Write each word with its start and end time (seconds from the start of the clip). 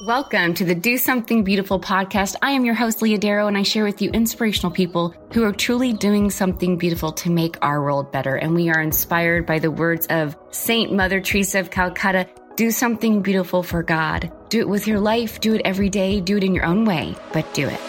Welcome 0.00 0.54
to 0.54 0.64
the 0.64 0.74
Do 0.74 0.98
Something 0.98 1.44
Beautiful 1.44 1.78
podcast. 1.78 2.34
I 2.42 2.50
am 2.50 2.64
your 2.64 2.74
host, 2.74 3.00
Leah 3.00 3.18
Darrow, 3.18 3.46
and 3.46 3.56
I 3.56 3.62
share 3.62 3.84
with 3.84 4.02
you 4.02 4.10
inspirational 4.10 4.72
people 4.72 5.14
who 5.32 5.44
are 5.44 5.52
truly 5.52 5.92
doing 5.92 6.30
something 6.30 6.78
beautiful 6.78 7.12
to 7.12 7.30
make 7.30 7.56
our 7.62 7.80
world 7.80 8.10
better. 8.10 8.34
And 8.34 8.54
we 8.54 8.70
are 8.70 8.80
inspired 8.80 9.46
by 9.46 9.60
the 9.60 9.70
words 9.70 10.06
of 10.10 10.36
Saint 10.50 10.92
Mother 10.92 11.20
Teresa 11.20 11.60
of 11.60 11.70
Calcutta 11.70 12.28
do 12.56 12.70
something 12.70 13.22
beautiful 13.22 13.62
for 13.62 13.82
God. 13.82 14.30
Do 14.48 14.60
it 14.60 14.68
with 14.68 14.86
your 14.86 15.00
life, 15.00 15.40
do 15.40 15.54
it 15.54 15.62
every 15.64 15.88
day, 15.88 16.20
do 16.20 16.36
it 16.36 16.44
in 16.44 16.54
your 16.54 16.64
own 16.64 16.84
way, 16.84 17.16
but 17.32 17.52
do 17.52 17.68
it. 17.68 17.80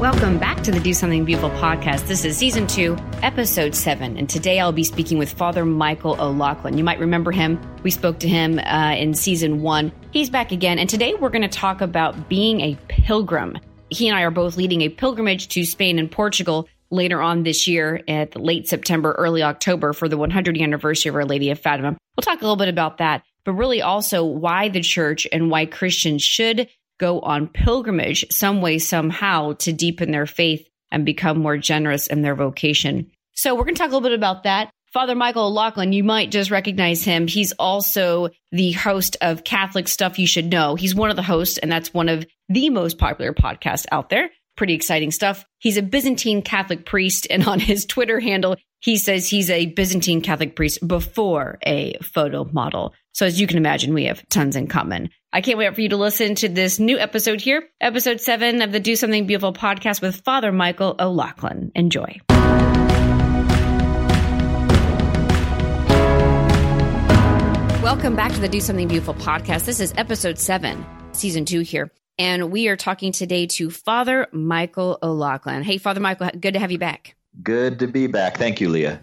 Welcome 0.00 0.36
back 0.38 0.62
to 0.64 0.70
the 0.70 0.78
Do 0.78 0.92
Something 0.92 1.24
Beautiful 1.24 1.48
podcast. 1.52 2.06
This 2.06 2.26
is 2.26 2.36
season 2.36 2.66
two, 2.66 2.98
episode 3.22 3.74
seven. 3.74 4.18
And 4.18 4.28
today 4.28 4.60
I'll 4.60 4.70
be 4.70 4.84
speaking 4.84 5.16
with 5.16 5.32
Father 5.32 5.64
Michael 5.64 6.20
O'Loughlin. 6.20 6.76
You 6.76 6.84
might 6.84 6.98
remember 6.98 7.32
him. 7.32 7.58
We 7.82 7.90
spoke 7.90 8.18
to 8.18 8.28
him 8.28 8.58
uh, 8.58 8.94
in 8.94 9.14
season 9.14 9.62
one. 9.62 9.90
He's 10.10 10.28
back 10.28 10.52
again. 10.52 10.78
And 10.78 10.90
today 10.90 11.14
we're 11.14 11.30
going 11.30 11.40
to 11.40 11.48
talk 11.48 11.80
about 11.80 12.28
being 12.28 12.60
a 12.60 12.78
pilgrim. 12.88 13.56
He 13.88 14.06
and 14.06 14.18
I 14.18 14.20
are 14.20 14.30
both 14.30 14.58
leading 14.58 14.82
a 14.82 14.90
pilgrimage 14.90 15.48
to 15.48 15.64
Spain 15.64 15.98
and 15.98 16.10
Portugal 16.10 16.68
later 16.90 17.22
on 17.22 17.44
this 17.44 17.66
year 17.66 18.02
at 18.06 18.38
late 18.38 18.68
September, 18.68 19.12
early 19.12 19.42
October 19.42 19.94
for 19.94 20.10
the 20.10 20.18
100th 20.18 20.62
anniversary 20.62 21.08
of 21.08 21.14
Our 21.14 21.24
Lady 21.24 21.48
of 21.48 21.58
Fatima. 21.58 21.96
We'll 22.16 22.22
talk 22.22 22.42
a 22.42 22.44
little 22.44 22.56
bit 22.56 22.68
about 22.68 22.98
that, 22.98 23.22
but 23.46 23.52
really 23.54 23.80
also 23.80 24.26
why 24.26 24.68
the 24.68 24.82
church 24.82 25.26
and 25.32 25.50
why 25.50 25.64
Christians 25.64 26.22
should 26.22 26.68
go 26.98 27.20
on 27.20 27.48
pilgrimage 27.48 28.24
some 28.30 28.60
way, 28.60 28.78
somehow 28.78 29.52
to 29.54 29.72
deepen 29.72 30.10
their 30.10 30.26
faith 30.26 30.68
and 30.90 31.04
become 31.04 31.38
more 31.38 31.58
generous 31.58 32.06
in 32.06 32.22
their 32.22 32.34
vocation. 32.34 33.10
So 33.34 33.54
we're 33.54 33.64
going 33.64 33.74
to 33.74 33.78
talk 33.78 33.90
a 33.90 33.94
little 33.94 34.08
bit 34.08 34.18
about 34.18 34.44
that. 34.44 34.70
Father 34.92 35.14
Michael 35.14 35.48
O'Loughlin, 35.48 35.92
you 35.92 36.02
might 36.02 36.30
just 36.30 36.50
recognize 36.50 37.04
him. 37.04 37.26
He's 37.26 37.52
also 37.52 38.30
the 38.50 38.72
host 38.72 39.16
of 39.20 39.44
Catholic 39.44 39.88
Stuff 39.88 40.18
You 40.18 40.26
Should 40.26 40.50
Know. 40.50 40.74
He's 40.74 40.94
one 40.94 41.10
of 41.10 41.16
the 41.16 41.22
hosts, 41.22 41.58
and 41.58 41.70
that's 41.70 41.92
one 41.92 42.08
of 42.08 42.24
the 42.48 42.70
most 42.70 42.96
popular 42.96 43.34
podcasts 43.34 43.84
out 43.92 44.08
there. 44.08 44.30
Pretty 44.56 44.72
exciting 44.72 45.10
stuff. 45.10 45.44
He's 45.58 45.76
a 45.76 45.82
Byzantine 45.82 46.40
Catholic 46.40 46.86
priest, 46.86 47.26
and 47.28 47.46
on 47.46 47.60
his 47.60 47.84
Twitter 47.84 48.20
handle, 48.20 48.56
he 48.80 48.96
says 48.96 49.28
he's 49.28 49.50
a 49.50 49.66
Byzantine 49.66 50.22
Catholic 50.22 50.56
priest 50.56 50.86
before 50.86 51.58
a 51.66 51.98
photo 52.02 52.44
model. 52.44 52.94
So 53.16 53.24
as 53.24 53.40
you 53.40 53.46
can 53.46 53.56
imagine, 53.56 53.94
we 53.94 54.04
have 54.04 54.28
tons 54.28 54.56
in 54.56 54.66
common. 54.66 55.08
I 55.32 55.40
can't 55.40 55.56
wait 55.56 55.74
for 55.74 55.80
you 55.80 55.88
to 55.88 55.96
listen 55.96 56.34
to 56.34 56.50
this 56.50 56.78
new 56.78 56.98
episode 56.98 57.40
here, 57.40 57.66
episode 57.80 58.20
seven 58.20 58.60
of 58.60 58.72
the 58.72 58.78
Do 58.78 58.94
Something 58.94 59.26
Beautiful 59.26 59.54
podcast 59.54 60.02
with 60.02 60.16
Father 60.16 60.52
Michael 60.52 60.94
O'Loughlin. 60.98 61.72
Enjoy. 61.74 62.20
Welcome 67.82 68.16
back 68.16 68.32
to 68.32 68.40
the 68.40 68.50
Do 68.50 68.60
Something 68.60 68.88
Beautiful 68.88 69.14
podcast. 69.14 69.64
This 69.64 69.80
is 69.80 69.94
episode 69.96 70.38
seven, 70.38 70.84
season 71.12 71.46
two 71.46 71.60
here. 71.60 71.90
And 72.18 72.50
we 72.50 72.68
are 72.68 72.76
talking 72.76 73.12
today 73.12 73.46
to 73.46 73.70
Father 73.70 74.26
Michael 74.30 74.98
O'Loughlin. 75.02 75.62
Hey, 75.62 75.78
Father 75.78 76.00
Michael, 76.00 76.28
good 76.38 76.52
to 76.52 76.60
have 76.60 76.70
you 76.70 76.78
back. 76.78 77.16
Good 77.42 77.78
to 77.78 77.86
be 77.86 78.08
back. 78.08 78.36
Thank 78.36 78.60
you, 78.60 78.68
Leah. 78.68 79.00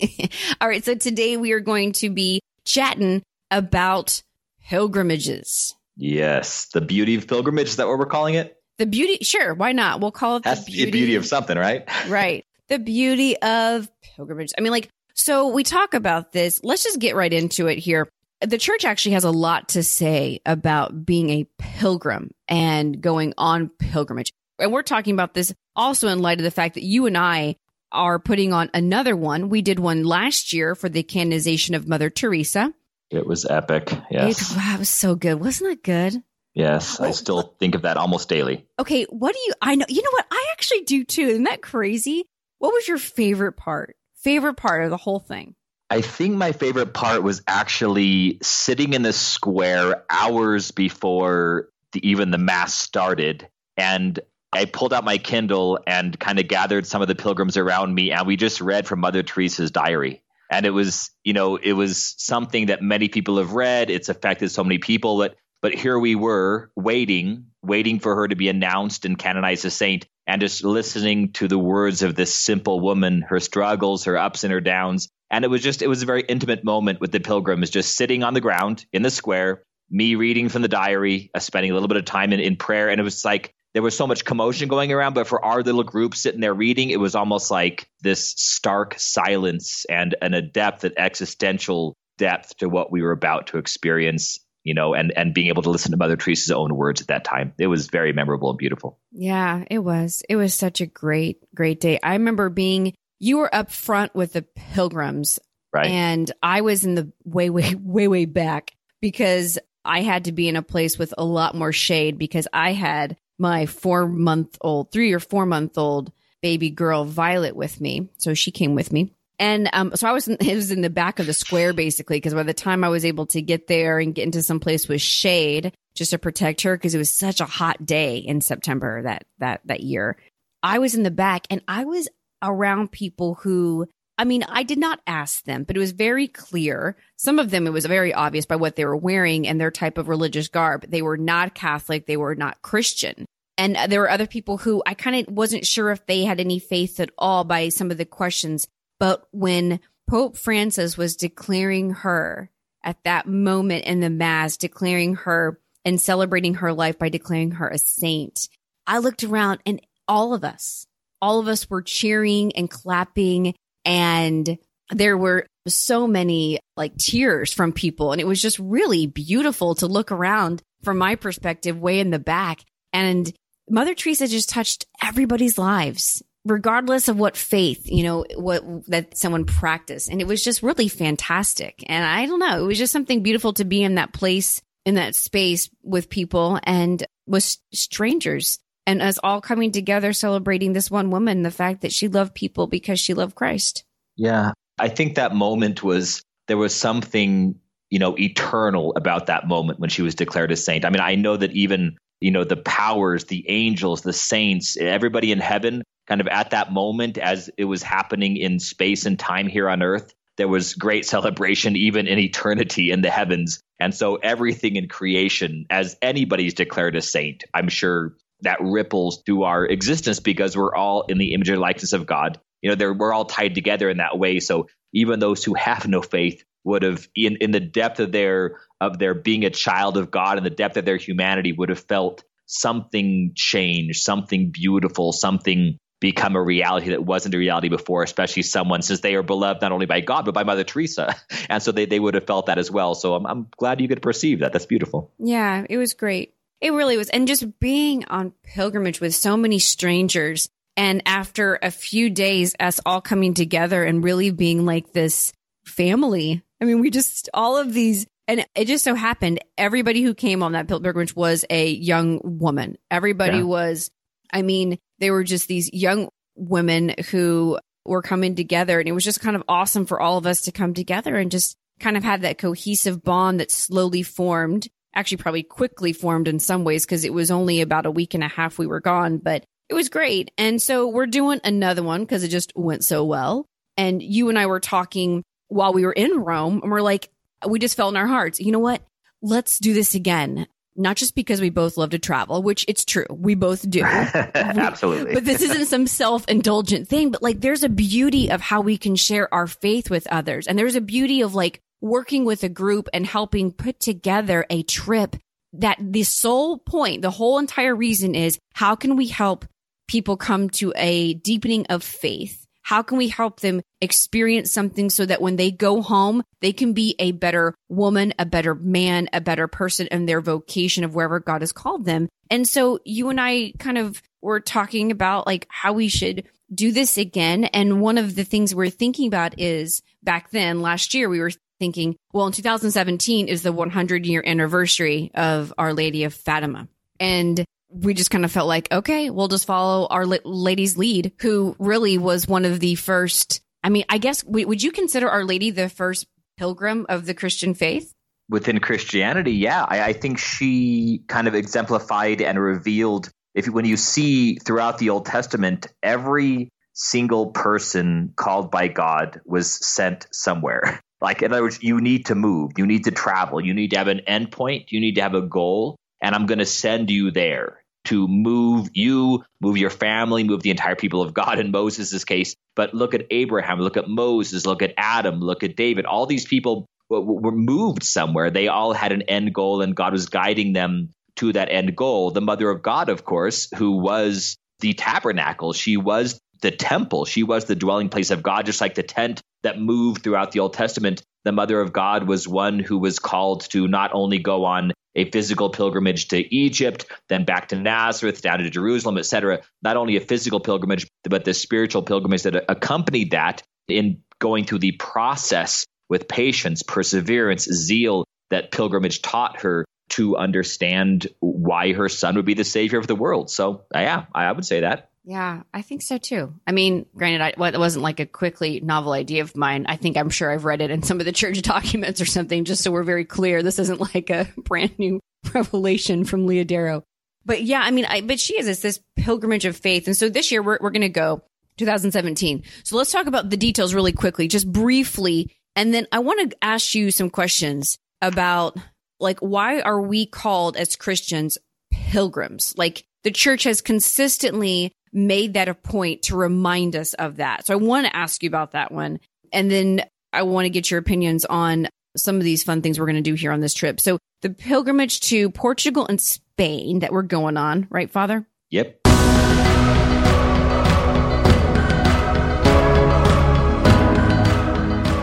All 0.60 0.68
right. 0.68 0.84
So 0.84 0.94
today 0.94 1.38
we 1.38 1.52
are 1.52 1.60
going 1.60 1.92
to 1.92 2.10
be 2.10 2.42
chatting 2.66 3.22
about 3.50 4.22
pilgrimages. 4.68 5.74
Yes. 5.96 6.66
The 6.66 6.80
beauty 6.80 7.14
of 7.14 7.26
pilgrimage. 7.26 7.68
Is 7.68 7.76
that 7.76 7.86
what 7.86 7.98
we're 7.98 8.06
calling 8.06 8.34
it? 8.34 8.56
The 8.78 8.86
beauty. 8.86 9.24
Sure. 9.24 9.54
Why 9.54 9.72
not? 9.72 10.00
We'll 10.00 10.10
call 10.10 10.36
it 10.36 10.42
the 10.44 10.62
beauty, 10.66 10.90
beauty 10.90 11.14
of 11.14 11.26
something, 11.26 11.56
right? 11.56 11.88
right. 12.08 12.44
The 12.68 12.78
beauty 12.78 13.36
of 13.40 13.88
pilgrimage. 14.02 14.52
I 14.58 14.60
mean, 14.60 14.72
like, 14.72 14.90
so 15.14 15.48
we 15.48 15.62
talk 15.62 15.94
about 15.94 16.32
this. 16.32 16.60
Let's 16.62 16.84
just 16.84 16.98
get 16.98 17.16
right 17.16 17.32
into 17.32 17.68
it 17.68 17.78
here. 17.78 18.08
The 18.42 18.58
church 18.58 18.84
actually 18.84 19.12
has 19.12 19.24
a 19.24 19.30
lot 19.30 19.70
to 19.70 19.82
say 19.82 20.40
about 20.44 21.06
being 21.06 21.30
a 21.30 21.48
pilgrim 21.58 22.32
and 22.48 23.00
going 23.00 23.32
on 23.38 23.70
pilgrimage. 23.78 24.30
And 24.58 24.72
we're 24.72 24.82
talking 24.82 25.14
about 25.14 25.32
this 25.32 25.54
also 25.74 26.08
in 26.08 26.18
light 26.18 26.38
of 26.38 26.44
the 26.44 26.50
fact 26.50 26.74
that 26.74 26.84
you 26.84 27.06
and 27.06 27.16
I 27.16 27.56
are 27.92 28.18
putting 28.18 28.52
on 28.52 28.70
another 28.74 29.16
one. 29.16 29.48
We 29.48 29.62
did 29.62 29.78
one 29.78 30.04
last 30.04 30.52
year 30.52 30.74
for 30.74 30.88
the 30.88 31.02
canonization 31.02 31.74
of 31.74 31.88
Mother 31.88 32.10
Teresa. 32.10 32.74
It 33.10 33.26
was 33.26 33.44
epic. 33.44 33.92
Yes. 34.10 34.50
It, 34.50 34.56
wow, 34.56 34.74
it 34.74 34.78
was 34.80 34.88
so 34.88 35.14
good. 35.14 35.40
Wasn't 35.40 35.70
it 35.70 35.82
good? 35.82 36.22
Yes, 36.56 37.00
I 37.00 37.10
still 37.10 37.54
think 37.60 37.74
of 37.74 37.82
that 37.82 37.98
almost 37.98 38.30
daily. 38.30 38.66
Okay, 38.78 39.04
what 39.10 39.34
do 39.34 39.38
you 39.46 39.52
I 39.60 39.74
know 39.74 39.84
you 39.90 40.02
know 40.02 40.10
what? 40.10 40.24
I 40.30 40.46
actually 40.52 40.84
do 40.84 41.04
too. 41.04 41.28
Isn't 41.28 41.44
that 41.44 41.60
crazy? 41.60 42.24
What 42.58 42.72
was 42.72 42.88
your 42.88 42.96
favorite 42.96 43.58
part? 43.58 43.94
Favorite 44.14 44.56
part 44.56 44.82
of 44.82 44.88
the 44.88 44.96
whole 44.96 45.18
thing? 45.18 45.54
I 45.90 46.00
think 46.00 46.34
my 46.34 46.52
favorite 46.52 46.94
part 46.94 47.22
was 47.22 47.42
actually 47.46 48.38
sitting 48.42 48.94
in 48.94 49.02
the 49.02 49.12
square 49.12 50.04
hours 50.08 50.70
before 50.70 51.68
the, 51.92 52.08
even 52.08 52.30
the 52.30 52.38
mass 52.38 52.74
started 52.74 53.46
and 53.76 54.18
I 54.50 54.64
pulled 54.64 54.94
out 54.94 55.04
my 55.04 55.18
Kindle 55.18 55.78
and 55.86 56.18
kind 56.18 56.38
of 56.38 56.48
gathered 56.48 56.86
some 56.86 57.02
of 57.02 57.08
the 57.08 57.14
pilgrims 57.14 57.58
around 57.58 57.94
me 57.94 58.12
and 58.12 58.26
we 58.26 58.36
just 58.36 58.62
read 58.62 58.86
from 58.86 59.00
Mother 59.00 59.22
Teresa's 59.22 59.70
diary 59.70 60.22
and 60.50 60.66
it 60.66 60.70
was 60.70 61.10
you 61.24 61.32
know 61.32 61.56
it 61.56 61.72
was 61.72 62.14
something 62.18 62.66
that 62.66 62.82
many 62.82 63.08
people 63.08 63.38
have 63.38 63.52
read. 63.52 63.90
It's 63.90 64.08
affected 64.08 64.50
so 64.50 64.64
many 64.64 64.78
people 64.78 65.18
but 65.18 65.36
but 65.62 65.74
here 65.74 65.98
we 65.98 66.14
were 66.14 66.70
waiting 66.76 67.46
waiting 67.62 67.98
for 67.98 68.14
her 68.14 68.28
to 68.28 68.36
be 68.36 68.48
announced 68.48 69.04
and 69.04 69.18
canonized 69.18 69.64
as 69.64 69.74
saint 69.74 70.06
and 70.26 70.40
just 70.40 70.64
listening 70.64 71.32
to 71.32 71.48
the 71.48 71.58
words 71.58 72.02
of 72.02 72.14
this 72.14 72.34
simple 72.34 72.80
woman 72.80 73.22
her 73.22 73.40
struggles 73.40 74.04
her 74.04 74.16
ups 74.16 74.44
and 74.44 74.52
her 74.52 74.60
downs. 74.60 75.08
And 75.30 75.44
it 75.44 75.48
was 75.48 75.62
just 75.62 75.82
it 75.82 75.88
was 75.88 76.02
a 76.02 76.06
very 76.06 76.22
intimate 76.22 76.64
moment 76.64 77.00
with 77.00 77.12
the 77.12 77.20
pilgrims 77.20 77.70
just 77.70 77.96
sitting 77.96 78.22
on 78.22 78.34
the 78.34 78.40
ground 78.40 78.86
in 78.92 79.02
the 79.02 79.10
square 79.10 79.62
me 79.90 80.16
reading 80.16 80.48
from 80.48 80.62
the 80.62 80.68
diary 80.68 81.30
uh, 81.34 81.38
spending 81.38 81.70
a 81.70 81.74
little 81.74 81.88
bit 81.88 81.96
of 81.96 82.04
time 82.04 82.32
in, 82.32 82.40
in 82.40 82.56
prayer. 82.56 82.88
And 82.88 83.00
it 83.00 83.04
was 83.04 83.24
like 83.24 83.54
there 83.76 83.82
was 83.82 83.94
so 83.94 84.06
much 84.06 84.24
commotion 84.24 84.70
going 84.70 84.90
around, 84.90 85.12
but 85.12 85.26
for 85.26 85.44
our 85.44 85.62
little 85.62 85.82
group 85.84 86.14
sitting 86.14 86.40
there 86.40 86.54
reading, 86.54 86.88
it 86.88 86.98
was 86.98 87.14
almost 87.14 87.50
like 87.50 87.90
this 88.00 88.30
stark 88.30 88.94
silence 88.96 89.84
and, 89.84 90.14
and 90.22 90.34
a 90.34 90.40
depth, 90.40 90.84
an 90.84 90.94
existential 90.96 91.94
depth 92.16 92.56
to 92.56 92.70
what 92.70 92.90
we 92.90 93.02
were 93.02 93.12
about 93.12 93.48
to 93.48 93.58
experience, 93.58 94.38
you 94.64 94.72
know, 94.72 94.94
and, 94.94 95.12
and 95.14 95.34
being 95.34 95.48
able 95.48 95.62
to 95.62 95.68
listen 95.68 95.90
to 95.90 95.98
Mother 95.98 96.16
Teresa's 96.16 96.52
own 96.52 96.74
words 96.74 97.02
at 97.02 97.08
that 97.08 97.24
time. 97.24 97.52
It 97.58 97.66
was 97.66 97.88
very 97.88 98.14
memorable 98.14 98.48
and 98.48 98.56
beautiful. 98.56 98.98
Yeah, 99.12 99.64
it 99.70 99.80
was. 99.80 100.22
It 100.26 100.36
was 100.36 100.54
such 100.54 100.80
a 100.80 100.86
great, 100.86 101.42
great 101.54 101.78
day. 101.78 101.98
I 102.02 102.14
remember 102.14 102.48
being, 102.48 102.94
you 103.18 103.36
were 103.36 103.54
up 103.54 103.70
front 103.70 104.14
with 104.14 104.32
the 104.32 104.40
pilgrims. 104.72 105.38
Right. 105.74 105.90
And 105.90 106.32
I 106.42 106.62
was 106.62 106.86
in 106.86 106.94
the 106.94 107.12
way, 107.26 107.50
way, 107.50 107.74
way, 107.74 108.08
way 108.08 108.24
back 108.24 108.74
because 109.02 109.58
I 109.84 110.00
had 110.00 110.24
to 110.24 110.32
be 110.32 110.48
in 110.48 110.56
a 110.56 110.62
place 110.62 110.98
with 110.98 111.12
a 111.18 111.24
lot 111.26 111.54
more 111.54 111.72
shade 111.72 112.16
because 112.16 112.48
I 112.54 112.72
had 112.72 113.18
my 113.38 113.66
four 113.66 114.08
month 114.08 114.56
old, 114.60 114.90
three 114.92 115.12
or 115.12 115.20
four 115.20 115.46
month 115.46 115.78
old 115.78 116.12
baby 116.42 116.70
girl 116.70 117.04
Violet 117.04 117.56
with 117.56 117.80
me. 117.80 118.08
So 118.18 118.34
she 118.34 118.50
came 118.50 118.74
with 118.74 118.92
me. 118.92 119.12
And 119.38 119.68
um, 119.72 119.94
so 119.94 120.08
I 120.08 120.12
was 120.12 120.28
in, 120.28 120.36
it 120.40 120.54
was 120.54 120.70
in 120.70 120.80
the 120.80 120.90
back 120.90 121.18
of 121.18 121.26
the 121.26 121.34
square 121.34 121.72
basically 121.72 122.16
because 122.18 122.34
by 122.34 122.42
the 122.42 122.54
time 122.54 122.84
I 122.84 122.88
was 122.88 123.04
able 123.04 123.26
to 123.26 123.42
get 123.42 123.66
there 123.66 123.98
and 123.98 124.14
get 124.14 124.24
into 124.24 124.42
some 124.42 124.60
place 124.60 124.88
with 124.88 125.00
shade 125.00 125.72
just 125.94 126.10
to 126.10 126.18
protect 126.18 126.62
her 126.62 126.76
because 126.76 126.94
it 126.94 126.98
was 126.98 127.10
such 127.10 127.40
a 127.40 127.46
hot 127.46 127.84
day 127.84 128.18
in 128.18 128.40
September 128.40 129.02
that 129.02 129.24
that 129.38 129.60
that 129.64 129.80
year, 129.80 130.16
I 130.62 130.78
was 130.78 130.94
in 130.94 131.02
the 131.02 131.10
back 131.10 131.46
and 131.50 131.62
I 131.66 131.84
was 131.84 132.08
around 132.42 132.92
people 132.92 133.34
who 133.34 133.88
I 134.18 134.24
mean, 134.24 134.44
I 134.48 134.62
did 134.62 134.78
not 134.78 135.00
ask 135.06 135.44
them, 135.44 135.64
but 135.64 135.76
it 135.76 135.80
was 135.80 135.92
very 135.92 136.26
clear. 136.26 136.96
Some 137.16 137.38
of 137.38 137.50
them, 137.50 137.66
it 137.66 137.72
was 137.72 137.84
very 137.84 138.14
obvious 138.14 138.46
by 138.46 138.56
what 138.56 138.76
they 138.76 138.84
were 138.84 138.96
wearing 138.96 139.46
and 139.46 139.60
their 139.60 139.70
type 139.70 139.98
of 139.98 140.08
religious 140.08 140.48
garb. 140.48 140.86
They 140.88 141.02
were 141.02 141.18
not 141.18 141.54
Catholic. 141.54 142.06
They 142.06 142.16
were 142.16 142.34
not 142.34 142.62
Christian. 142.62 143.26
And 143.58 143.76
there 143.90 144.00
were 144.00 144.10
other 144.10 144.26
people 144.26 144.58
who 144.58 144.82
I 144.86 144.94
kind 144.94 145.28
of 145.28 145.34
wasn't 145.34 145.66
sure 145.66 145.90
if 145.90 146.04
they 146.06 146.24
had 146.24 146.40
any 146.40 146.58
faith 146.58 146.98
at 147.00 147.10
all 147.18 147.44
by 147.44 147.68
some 147.68 147.90
of 147.90 147.98
the 147.98 148.04
questions. 148.04 148.66
But 148.98 149.26
when 149.32 149.80
Pope 150.08 150.36
Francis 150.36 150.96
was 150.96 151.16
declaring 151.16 151.90
her 151.90 152.50
at 152.82 153.02
that 153.04 153.26
moment 153.26 153.84
in 153.84 154.00
the 154.00 154.10
Mass, 154.10 154.56
declaring 154.56 155.16
her 155.16 155.60
and 155.84 156.00
celebrating 156.00 156.54
her 156.54 156.72
life 156.72 156.98
by 156.98 157.08
declaring 157.08 157.52
her 157.52 157.68
a 157.68 157.78
saint, 157.78 158.48
I 158.86 158.98
looked 158.98 159.24
around 159.24 159.60
and 159.66 159.80
all 160.08 160.32
of 160.32 160.44
us, 160.44 160.86
all 161.20 161.38
of 161.38 161.48
us 161.48 161.68
were 161.68 161.82
cheering 161.82 162.54
and 162.56 162.70
clapping 162.70 163.54
and 163.86 164.58
there 164.90 165.16
were 165.16 165.46
so 165.66 166.06
many 166.06 166.58
like 166.76 166.96
tears 166.96 167.52
from 167.52 167.72
people. 167.72 168.12
And 168.12 168.20
it 168.20 168.26
was 168.26 168.42
just 168.42 168.58
really 168.58 169.06
beautiful 169.06 169.74
to 169.76 169.86
look 169.86 170.12
around 170.12 170.62
from 170.82 170.98
my 170.98 171.14
perspective, 171.14 171.80
way 171.80 172.00
in 172.00 172.10
the 172.10 172.18
back. 172.18 172.62
And 172.92 173.32
Mother 173.70 173.94
Teresa 173.94 174.28
just 174.28 174.48
touched 174.48 174.84
everybody's 175.02 175.58
lives, 175.58 176.22
regardless 176.44 177.08
of 177.08 177.18
what 177.18 177.36
faith, 177.36 177.82
you 177.86 178.04
know, 178.04 178.24
what 178.36 178.62
that 178.88 179.16
someone 179.16 179.44
practiced. 179.44 180.08
And 180.10 180.20
it 180.20 180.26
was 180.26 180.44
just 180.44 180.62
really 180.62 180.88
fantastic. 180.88 181.82
And 181.88 182.04
I 182.04 182.26
don't 182.26 182.40
know, 182.40 182.62
it 182.62 182.66
was 182.66 182.78
just 182.78 182.92
something 182.92 183.22
beautiful 183.22 183.52
to 183.54 183.64
be 183.64 183.82
in 183.82 183.96
that 183.96 184.12
place, 184.12 184.60
in 184.84 184.96
that 184.96 185.14
space 185.14 185.68
with 185.82 186.10
people 186.10 186.60
and 186.62 187.04
with 187.26 187.56
strangers 187.72 188.58
and 188.86 189.02
us 189.02 189.18
all 189.22 189.40
coming 189.40 189.72
together 189.72 190.12
celebrating 190.12 190.72
this 190.72 190.90
one 190.90 191.10
woman, 191.10 191.42
the 191.42 191.50
fact 191.50 191.82
that 191.82 191.92
she 191.92 192.08
loved 192.08 192.34
people 192.34 192.66
because 192.66 193.00
she 193.00 193.14
loved 193.14 193.34
Christ. 193.34 193.84
Yeah. 194.16 194.52
I 194.78 194.88
think 194.88 195.14
that 195.14 195.34
moment 195.34 195.82
was 195.82 196.22
there 196.48 196.56
was 196.56 196.74
something 196.74 197.58
you 197.90 197.98
know, 197.98 198.16
eternal 198.18 198.92
about 198.96 199.26
that 199.26 199.46
moment 199.46 199.78
when 199.78 199.90
she 199.90 200.02
was 200.02 200.14
declared 200.14 200.52
a 200.52 200.56
saint. 200.56 200.84
I 200.84 200.90
mean, 200.90 201.00
I 201.00 201.14
know 201.14 201.36
that 201.36 201.52
even, 201.52 201.96
you 202.20 202.30
know, 202.30 202.44
the 202.44 202.56
powers, 202.56 203.24
the 203.24 203.48
angels, 203.48 204.02
the 204.02 204.12
saints, 204.12 204.76
everybody 204.76 205.32
in 205.32 205.38
heaven, 205.38 205.82
kind 206.08 206.20
of 206.20 206.26
at 206.28 206.50
that 206.50 206.72
moment 206.72 207.18
as 207.18 207.50
it 207.56 207.64
was 207.64 207.82
happening 207.82 208.36
in 208.36 208.58
space 208.58 209.06
and 209.06 209.18
time 209.18 209.46
here 209.46 209.68
on 209.68 209.82
earth, 209.82 210.14
there 210.36 210.48
was 210.48 210.74
great 210.74 211.06
celebration 211.14 211.76
even 211.76 212.06
in 212.06 212.18
eternity 212.18 212.90
in 212.90 213.02
the 213.02 213.10
heavens. 213.10 213.60
And 213.78 213.94
so 213.94 214.16
everything 214.16 214.76
in 214.76 214.88
creation, 214.88 215.66
as 215.70 215.96
anybody's 216.02 216.54
declared 216.54 216.96
a 216.96 217.02
saint, 217.02 217.44
I'm 217.54 217.68
sure 217.68 218.16
that 218.42 218.58
ripples 218.60 219.22
through 219.24 219.44
our 219.44 219.64
existence 219.64 220.20
because 220.20 220.56
we're 220.56 220.74
all 220.74 221.02
in 221.02 221.18
the 221.18 221.32
image 221.32 221.48
and 221.48 221.60
likeness 221.60 221.92
of 221.92 222.06
God. 222.06 222.40
You 222.62 222.74
know, 222.74 222.92
we're 222.92 223.12
all 223.12 223.24
tied 223.24 223.54
together 223.54 223.88
in 223.88 223.98
that 223.98 224.18
way. 224.18 224.40
So 224.40 224.68
even 224.92 225.20
those 225.20 225.44
who 225.44 225.54
have 225.54 225.86
no 225.86 226.02
faith 226.02 226.44
would 226.64 226.82
have, 226.82 227.06
in, 227.14 227.36
in 227.40 227.50
the 227.50 227.60
depth 227.60 228.00
of 228.00 228.12
their 228.12 228.58
of 228.80 228.98
their 228.98 229.14
being 229.14 229.44
a 229.44 229.50
child 229.50 229.96
of 229.96 230.10
God 230.10 230.36
and 230.36 230.44
the 230.44 230.50
depth 230.50 230.76
of 230.76 230.84
their 230.84 230.96
humanity, 230.96 231.52
would 231.52 231.70
have 231.70 231.80
felt 231.80 232.24
something 232.46 233.32
change, 233.34 234.00
something 234.00 234.50
beautiful, 234.50 235.12
something 235.12 235.78
become 235.98 236.36
a 236.36 236.42
reality 236.42 236.90
that 236.90 237.02
wasn't 237.02 237.34
a 237.34 237.38
reality 237.38 237.68
before, 237.68 238.02
especially 238.02 238.42
someone 238.42 238.82
since 238.82 239.00
they 239.00 239.14
are 239.14 239.22
beloved 239.22 239.62
not 239.62 239.72
only 239.72 239.86
by 239.86 240.00
God 240.00 240.24
but 240.24 240.34
by 240.34 240.44
Mother 240.44 240.64
Teresa, 240.64 241.14
and 241.48 241.62
so 241.62 241.72
they 241.72 241.86
they 241.86 241.98
would 241.98 242.14
have 242.14 242.26
felt 242.26 242.46
that 242.46 242.58
as 242.58 242.70
well. 242.70 242.94
So 242.94 243.14
I'm 243.14 243.26
I'm 243.26 243.48
glad 243.56 243.80
you 243.80 243.88
could 243.88 244.02
perceive 244.02 244.40
that. 244.40 244.52
That's 244.52 244.66
beautiful. 244.66 245.12
Yeah, 245.18 245.64
it 245.68 245.78
was 245.78 245.94
great. 245.94 246.34
It 246.60 246.72
really 246.72 246.96
was, 246.96 247.10
and 247.10 247.28
just 247.28 247.58
being 247.60 248.04
on 248.06 248.32
pilgrimage 248.42 249.00
with 249.00 249.14
so 249.14 249.36
many 249.36 249.58
strangers, 249.58 250.48
and 250.76 251.02
after 251.06 251.58
a 251.62 251.70
few 251.70 252.10
days, 252.10 252.54
us 252.58 252.80
all 252.86 253.00
coming 253.00 253.34
together 253.34 253.84
and 253.84 254.02
really 254.02 254.30
being 254.30 254.64
like 254.64 254.92
this 254.92 255.32
family. 255.64 256.42
I 256.60 256.64
mean, 256.64 256.80
we 256.80 256.90
just 256.90 257.28
all 257.34 257.56
of 257.56 257.72
these 257.72 258.06
and 258.28 258.46
it 258.54 258.66
just 258.66 258.84
so 258.84 258.94
happened 258.94 259.40
everybody 259.56 260.02
who 260.02 260.14
came 260.14 260.42
on 260.42 260.52
that 260.52 260.68
pilgrimage 260.68 261.14
was 261.14 261.44
a 261.48 261.70
young 261.70 262.20
woman. 262.24 262.76
Everybody 262.90 263.38
yeah. 263.38 263.44
was, 263.44 263.90
I 264.32 264.42
mean, 264.42 264.78
they 264.98 265.10
were 265.10 265.24
just 265.24 265.46
these 265.46 265.72
young 265.72 266.08
women 266.34 266.94
who 267.10 267.58
were 267.84 268.02
coming 268.02 268.34
together. 268.34 268.80
And 268.80 268.88
it 268.88 268.92
was 268.92 269.04
just 269.04 269.20
kind 269.20 269.36
of 269.36 269.44
awesome 269.48 269.86
for 269.86 270.00
all 270.00 270.18
of 270.18 270.26
us 270.26 270.42
to 270.42 270.52
come 270.52 270.74
together 270.74 271.14
and 271.14 271.30
just 271.30 271.56
kind 271.78 271.96
of 271.96 272.02
have 272.02 272.22
that 272.22 272.38
cohesive 272.38 273.02
bond 273.04 273.38
that 273.38 273.52
slowly 273.52 274.02
formed, 274.02 274.66
actually, 274.96 275.18
probably 275.18 275.42
quickly 275.44 275.92
formed 275.92 276.26
in 276.26 276.40
some 276.40 276.64
ways 276.64 276.84
because 276.84 277.04
it 277.04 277.12
was 277.12 277.30
only 277.30 277.60
about 277.60 277.86
a 277.86 277.90
week 277.90 278.14
and 278.14 278.24
a 278.24 278.28
half 278.28 278.58
we 278.58 278.66
were 278.66 278.80
gone, 278.80 279.18
but 279.18 279.44
it 279.68 279.74
was 279.74 279.88
great. 279.88 280.30
And 280.38 280.60
so 280.60 280.88
we're 280.88 281.06
doing 281.06 281.40
another 281.44 281.82
one 281.82 282.00
because 282.00 282.24
it 282.24 282.28
just 282.28 282.52
went 282.56 282.84
so 282.84 283.04
well. 283.04 283.46
And 283.76 284.02
you 284.02 284.28
and 284.28 284.38
I 284.38 284.46
were 284.46 284.60
talking 284.60 285.22
while 285.48 285.72
we 285.72 285.84
were 285.84 285.92
in 285.92 286.18
Rome 286.18 286.60
and 286.62 286.72
we're 286.72 286.80
like, 286.80 287.10
we 287.46 287.58
just 287.58 287.76
felt 287.76 287.92
in 287.92 287.96
our 287.96 288.06
hearts, 288.06 288.40
you 288.40 288.50
know 288.50 288.58
what? 288.58 288.82
Let's 289.22 289.58
do 289.58 289.74
this 289.74 289.94
again 289.94 290.46
not 290.76 290.96
just 290.96 291.14
because 291.14 291.40
we 291.40 291.50
both 291.50 291.76
love 291.76 291.90
to 291.90 291.98
travel, 291.98 292.42
which 292.42 292.64
it's 292.68 292.84
true. 292.84 293.06
We 293.10 293.34
both 293.34 293.68
do. 293.68 293.82
Absolutely. 293.84 295.14
but 295.14 295.24
this 295.24 295.42
isn't 295.42 295.66
some 295.66 295.86
self 295.86 296.26
indulgent 296.28 296.88
thing, 296.88 297.10
but 297.10 297.22
like 297.22 297.40
there's 297.40 297.64
a 297.64 297.68
beauty 297.68 298.30
of 298.30 298.40
how 298.40 298.60
we 298.60 298.76
can 298.76 298.96
share 298.96 299.32
our 299.32 299.46
faith 299.46 299.90
with 299.90 300.06
others. 300.08 300.46
And 300.46 300.58
there's 300.58 300.76
a 300.76 300.80
beauty 300.80 301.22
of 301.22 301.34
like 301.34 301.62
working 301.80 302.24
with 302.24 302.42
a 302.42 302.48
group 302.48 302.88
and 302.92 303.06
helping 303.06 303.52
put 303.52 303.80
together 303.80 304.46
a 304.50 304.62
trip 304.62 305.16
that 305.52 305.78
the 305.80 306.02
sole 306.02 306.58
point, 306.58 307.02
the 307.02 307.10
whole 307.10 307.38
entire 307.38 307.74
reason 307.74 308.14
is 308.14 308.38
how 308.54 308.74
can 308.74 308.96
we 308.96 309.08
help 309.08 309.44
people 309.88 310.16
come 310.16 310.50
to 310.50 310.72
a 310.76 311.14
deepening 311.14 311.66
of 311.66 311.82
faith 311.82 312.46
how 312.66 312.82
can 312.82 312.98
we 312.98 313.06
help 313.06 313.38
them 313.38 313.62
experience 313.80 314.50
something 314.50 314.90
so 314.90 315.06
that 315.06 315.22
when 315.22 315.36
they 315.36 315.52
go 315.52 315.82
home, 315.82 316.24
they 316.40 316.52
can 316.52 316.72
be 316.72 316.96
a 316.98 317.12
better 317.12 317.54
woman, 317.68 318.12
a 318.18 318.26
better 318.26 318.56
man, 318.56 319.08
a 319.12 319.20
better 319.20 319.46
person 319.46 319.86
in 319.86 320.06
their 320.06 320.20
vocation 320.20 320.82
of 320.82 320.92
wherever 320.92 321.20
God 321.20 321.42
has 321.42 321.52
called 321.52 321.84
them? 321.84 322.08
And 322.28 322.48
so 322.48 322.80
you 322.84 323.08
and 323.08 323.20
I 323.20 323.52
kind 323.60 323.78
of 323.78 324.02
were 324.20 324.40
talking 324.40 324.90
about 324.90 325.28
like 325.28 325.46
how 325.48 325.74
we 325.74 325.86
should 325.86 326.24
do 326.52 326.72
this 326.72 326.98
again. 326.98 327.44
And 327.44 327.80
one 327.80 327.98
of 327.98 328.16
the 328.16 328.24
things 328.24 328.52
we're 328.52 328.68
thinking 328.68 329.06
about 329.06 329.38
is 329.38 329.80
back 330.02 330.32
then, 330.32 330.60
last 330.60 330.92
year, 330.92 331.08
we 331.08 331.20
were 331.20 331.30
thinking, 331.58 331.96
well, 332.12 332.26
in 332.26 332.32
2017 332.32 333.28
is 333.28 333.42
the 333.42 333.52
100 333.52 334.06
year 334.06 334.22
anniversary 334.24 335.10
of 335.14 335.52
Our 335.58 335.72
Lady 335.72 336.04
of 336.04 336.14
Fatima. 336.14 336.68
And 337.00 337.44
we 337.68 337.94
just 337.94 338.10
kind 338.10 338.24
of 338.24 338.32
felt 338.32 338.48
like, 338.48 338.72
okay, 338.72 339.10
we'll 339.10 339.28
just 339.28 339.46
follow 339.46 339.86
our 339.88 340.06
lady's 340.06 340.76
lead, 340.76 341.12
who 341.20 341.56
really 341.58 341.98
was 341.98 342.28
one 342.28 342.44
of 342.44 342.60
the 342.60 342.74
first. 342.74 343.40
I 343.62 343.68
mean, 343.68 343.84
I 343.88 343.98
guess, 343.98 344.24
would 344.24 344.62
you 344.62 344.70
consider 344.70 345.10
Our 345.10 345.24
Lady 345.24 345.50
the 345.50 345.68
first 345.68 346.06
pilgrim 346.36 346.86
of 346.88 347.06
the 347.06 347.14
Christian 347.14 347.54
faith? 347.54 347.92
Within 348.28 348.60
Christianity, 348.60 349.32
yeah. 349.32 349.64
I, 349.66 349.82
I 349.82 349.92
think 349.92 350.18
she 350.18 351.02
kind 351.06 351.28
of 351.28 351.34
exemplified 351.34 352.20
and 352.20 352.40
revealed. 352.40 353.10
If 353.34 353.48
when 353.48 353.64
you 353.64 353.76
see 353.76 354.36
throughout 354.36 354.78
the 354.78 354.90
Old 354.90 355.06
Testament, 355.06 355.68
every 355.82 356.48
single 356.72 357.28
person 357.28 358.12
called 358.16 358.50
by 358.50 358.68
God 358.68 359.20
was 359.24 359.52
sent 359.66 360.06
somewhere. 360.12 360.80
Like, 361.00 361.22
in 361.22 361.32
other 361.32 361.42
words, 361.42 361.62
you 361.62 361.80
need 361.80 362.06
to 362.06 362.14
move, 362.14 362.52
you 362.56 362.66
need 362.66 362.84
to 362.84 362.90
travel, 362.90 363.40
you 363.40 363.54
need 363.54 363.70
to 363.72 363.78
have 363.78 363.88
an 363.88 364.00
endpoint, 364.08 364.66
you 364.70 364.80
need 364.80 364.94
to 364.94 365.02
have 365.02 365.14
a 365.14 365.22
goal, 365.22 365.76
and 366.00 366.14
I'm 366.14 366.26
going 366.26 366.38
to 366.38 366.46
send 366.46 366.90
you 366.90 367.10
there 367.10 367.62
to 367.84 368.08
move 368.08 368.70
you, 368.72 369.24
move 369.40 369.56
your 369.56 369.70
family, 369.70 370.24
move 370.24 370.42
the 370.42 370.50
entire 370.50 370.74
people 370.74 371.02
of 371.02 371.14
God 371.14 371.38
in 371.38 371.50
Moses' 371.50 372.04
case. 372.04 372.34
But 372.56 372.74
look 372.74 372.94
at 372.94 373.06
Abraham, 373.10 373.60
look 373.60 373.76
at 373.76 373.88
Moses, 373.88 374.44
look 374.44 374.62
at 374.62 374.74
Adam, 374.76 375.20
look 375.20 375.42
at 375.44 375.56
David. 375.56 375.86
All 375.86 376.06
these 376.06 376.26
people 376.26 376.66
were 376.88 377.32
moved 377.32 377.82
somewhere. 377.82 378.30
They 378.30 378.48
all 378.48 378.72
had 378.72 378.92
an 378.92 379.02
end 379.02 379.34
goal, 379.34 379.62
and 379.62 379.76
God 379.76 379.92
was 379.92 380.06
guiding 380.06 380.52
them 380.52 380.90
to 381.16 381.32
that 381.32 381.50
end 381.50 381.76
goal. 381.76 382.10
The 382.10 382.20
mother 382.20 382.50
of 382.50 382.62
God, 382.62 382.88
of 382.88 383.04
course, 383.04 383.48
who 383.56 383.78
was 383.78 384.36
the 384.60 384.72
tabernacle, 384.74 385.52
she 385.52 385.76
was 385.76 386.18
the 386.42 386.50
temple, 386.50 387.04
she 387.04 387.22
was 387.22 387.44
the 387.44 387.54
dwelling 387.54 387.88
place 387.88 388.10
of 388.10 388.22
God, 388.22 388.46
just 388.46 388.60
like 388.60 388.74
the 388.74 388.82
tent 388.82 389.22
that 389.46 389.60
moved 389.60 390.02
throughout 390.02 390.32
the 390.32 390.40
Old 390.40 390.52
Testament. 390.52 391.02
The 391.24 391.32
mother 391.32 391.60
of 391.60 391.72
God 391.72 392.06
was 392.06 392.28
one 392.28 392.58
who 392.58 392.78
was 392.78 392.98
called 392.98 393.48
to 393.50 393.66
not 393.66 393.92
only 393.94 394.18
go 394.18 394.44
on 394.44 394.72
a 394.96 395.10
physical 395.10 395.50
pilgrimage 395.50 396.08
to 396.08 396.34
Egypt, 396.34 396.86
then 397.08 397.24
back 397.24 397.48
to 397.48 397.56
Nazareth, 397.56 398.22
down 398.22 398.38
to 398.38 398.50
Jerusalem, 398.50 398.98
etc. 398.98 399.42
Not 399.62 399.76
only 399.76 399.96
a 399.96 400.00
physical 400.00 400.40
pilgrimage, 400.40 400.88
but 401.04 401.24
the 401.24 401.34
spiritual 401.34 401.82
pilgrimage 401.82 402.22
that 402.22 402.50
accompanied 402.50 403.12
that 403.12 403.42
in 403.68 404.02
going 404.18 404.44
through 404.44 404.60
the 404.60 404.72
process 404.72 405.64
with 405.88 406.08
patience, 406.08 406.62
perseverance, 406.62 407.44
zeal 407.44 408.04
that 408.30 408.50
pilgrimage 408.50 409.02
taught 409.02 409.42
her 409.42 409.64
to 409.90 410.16
understand 410.16 411.06
why 411.20 411.72
her 411.72 411.88
son 411.88 412.16
would 412.16 412.24
be 412.24 412.34
the 412.34 412.44
savior 412.44 412.78
of 412.78 412.86
the 412.86 412.96
world. 412.96 413.30
So, 413.30 413.62
yeah, 413.72 414.06
I 414.12 414.32
would 414.32 414.44
say 414.44 414.60
that. 414.60 414.90
Yeah, 415.06 415.42
I 415.54 415.62
think 415.62 415.82
so 415.82 415.98
too. 415.98 416.34
I 416.48 416.52
mean, 416.52 416.84
granted, 416.96 417.20
I, 417.20 417.34
well, 417.38 417.54
it 417.54 417.60
wasn't 417.60 417.84
like 417.84 418.00
a 418.00 418.06
quickly 418.06 418.58
novel 418.58 418.92
idea 418.92 419.22
of 419.22 419.36
mine. 419.36 419.64
I 419.68 419.76
think 419.76 419.96
I'm 419.96 420.10
sure 420.10 420.32
I've 420.32 420.44
read 420.44 420.60
it 420.60 420.72
in 420.72 420.82
some 420.82 420.98
of 420.98 421.06
the 421.06 421.12
church 421.12 421.40
documents 421.42 422.00
or 422.00 422.06
something, 422.06 422.44
just 422.44 422.64
so 422.64 422.72
we're 422.72 422.82
very 422.82 423.04
clear. 423.04 423.40
This 423.40 423.60
isn't 423.60 423.94
like 423.94 424.10
a 424.10 424.26
brand 424.36 424.76
new 424.78 424.98
revelation 425.32 426.04
from 426.04 426.26
Leah 426.26 426.44
Darrow. 426.44 426.82
But 427.24 427.42
yeah, 427.42 427.60
I 427.60 427.70
mean, 427.70 427.84
I, 427.84 428.00
but 428.00 428.18
she 428.18 428.36
is 428.36 428.48
it's 428.48 428.60
this 428.60 428.80
pilgrimage 428.96 429.44
of 429.44 429.56
faith. 429.56 429.86
And 429.86 429.96
so 429.96 430.08
this 430.08 430.32
year 430.32 430.42
we're, 430.42 430.58
we're 430.60 430.70
going 430.70 430.80
to 430.82 430.88
go 430.88 431.22
2017. 431.58 432.42
So 432.64 432.76
let's 432.76 432.90
talk 432.90 433.06
about 433.06 433.30
the 433.30 433.36
details 433.36 433.74
really 433.74 433.92
quickly, 433.92 434.26
just 434.26 434.50
briefly. 434.50 435.30
And 435.54 435.72
then 435.72 435.86
I 435.92 436.00
want 436.00 436.30
to 436.30 436.36
ask 436.42 436.74
you 436.74 436.90
some 436.90 437.10
questions 437.10 437.78
about 438.02 438.58
like, 438.98 439.20
why 439.20 439.60
are 439.60 439.80
we 439.80 440.04
called 440.06 440.56
as 440.56 440.74
Christians 440.74 441.38
pilgrims? 441.72 442.54
Like 442.56 442.84
the 443.04 443.12
church 443.12 443.44
has 443.44 443.60
consistently 443.60 444.72
made 444.92 445.34
that 445.34 445.48
a 445.48 445.54
point 445.54 446.02
to 446.02 446.16
remind 446.16 446.76
us 446.76 446.94
of 446.94 447.16
that. 447.16 447.46
So 447.46 447.54
I 447.54 447.56
want 447.56 447.86
to 447.86 447.96
ask 447.96 448.22
you 448.22 448.28
about 448.28 448.52
that 448.52 448.72
one. 448.72 449.00
And 449.32 449.50
then 449.50 449.82
I 450.12 450.22
want 450.22 450.46
to 450.46 450.50
get 450.50 450.70
your 450.70 450.78
opinions 450.78 451.24
on 451.24 451.68
some 451.96 452.16
of 452.16 452.22
these 452.24 452.42
fun 452.42 452.62
things 452.62 452.78
we're 452.78 452.86
going 452.86 452.96
to 452.96 453.02
do 453.02 453.14
here 453.14 453.32
on 453.32 453.40
this 453.40 453.54
trip. 453.54 453.80
So 453.80 453.98
the 454.22 454.30
pilgrimage 454.30 455.00
to 455.00 455.30
Portugal 455.30 455.86
and 455.86 456.00
Spain 456.00 456.80
that 456.80 456.92
we're 456.92 457.02
going 457.02 457.36
on, 457.36 457.66
right, 457.70 457.90
Father? 457.90 458.26
Yep. 458.50 458.80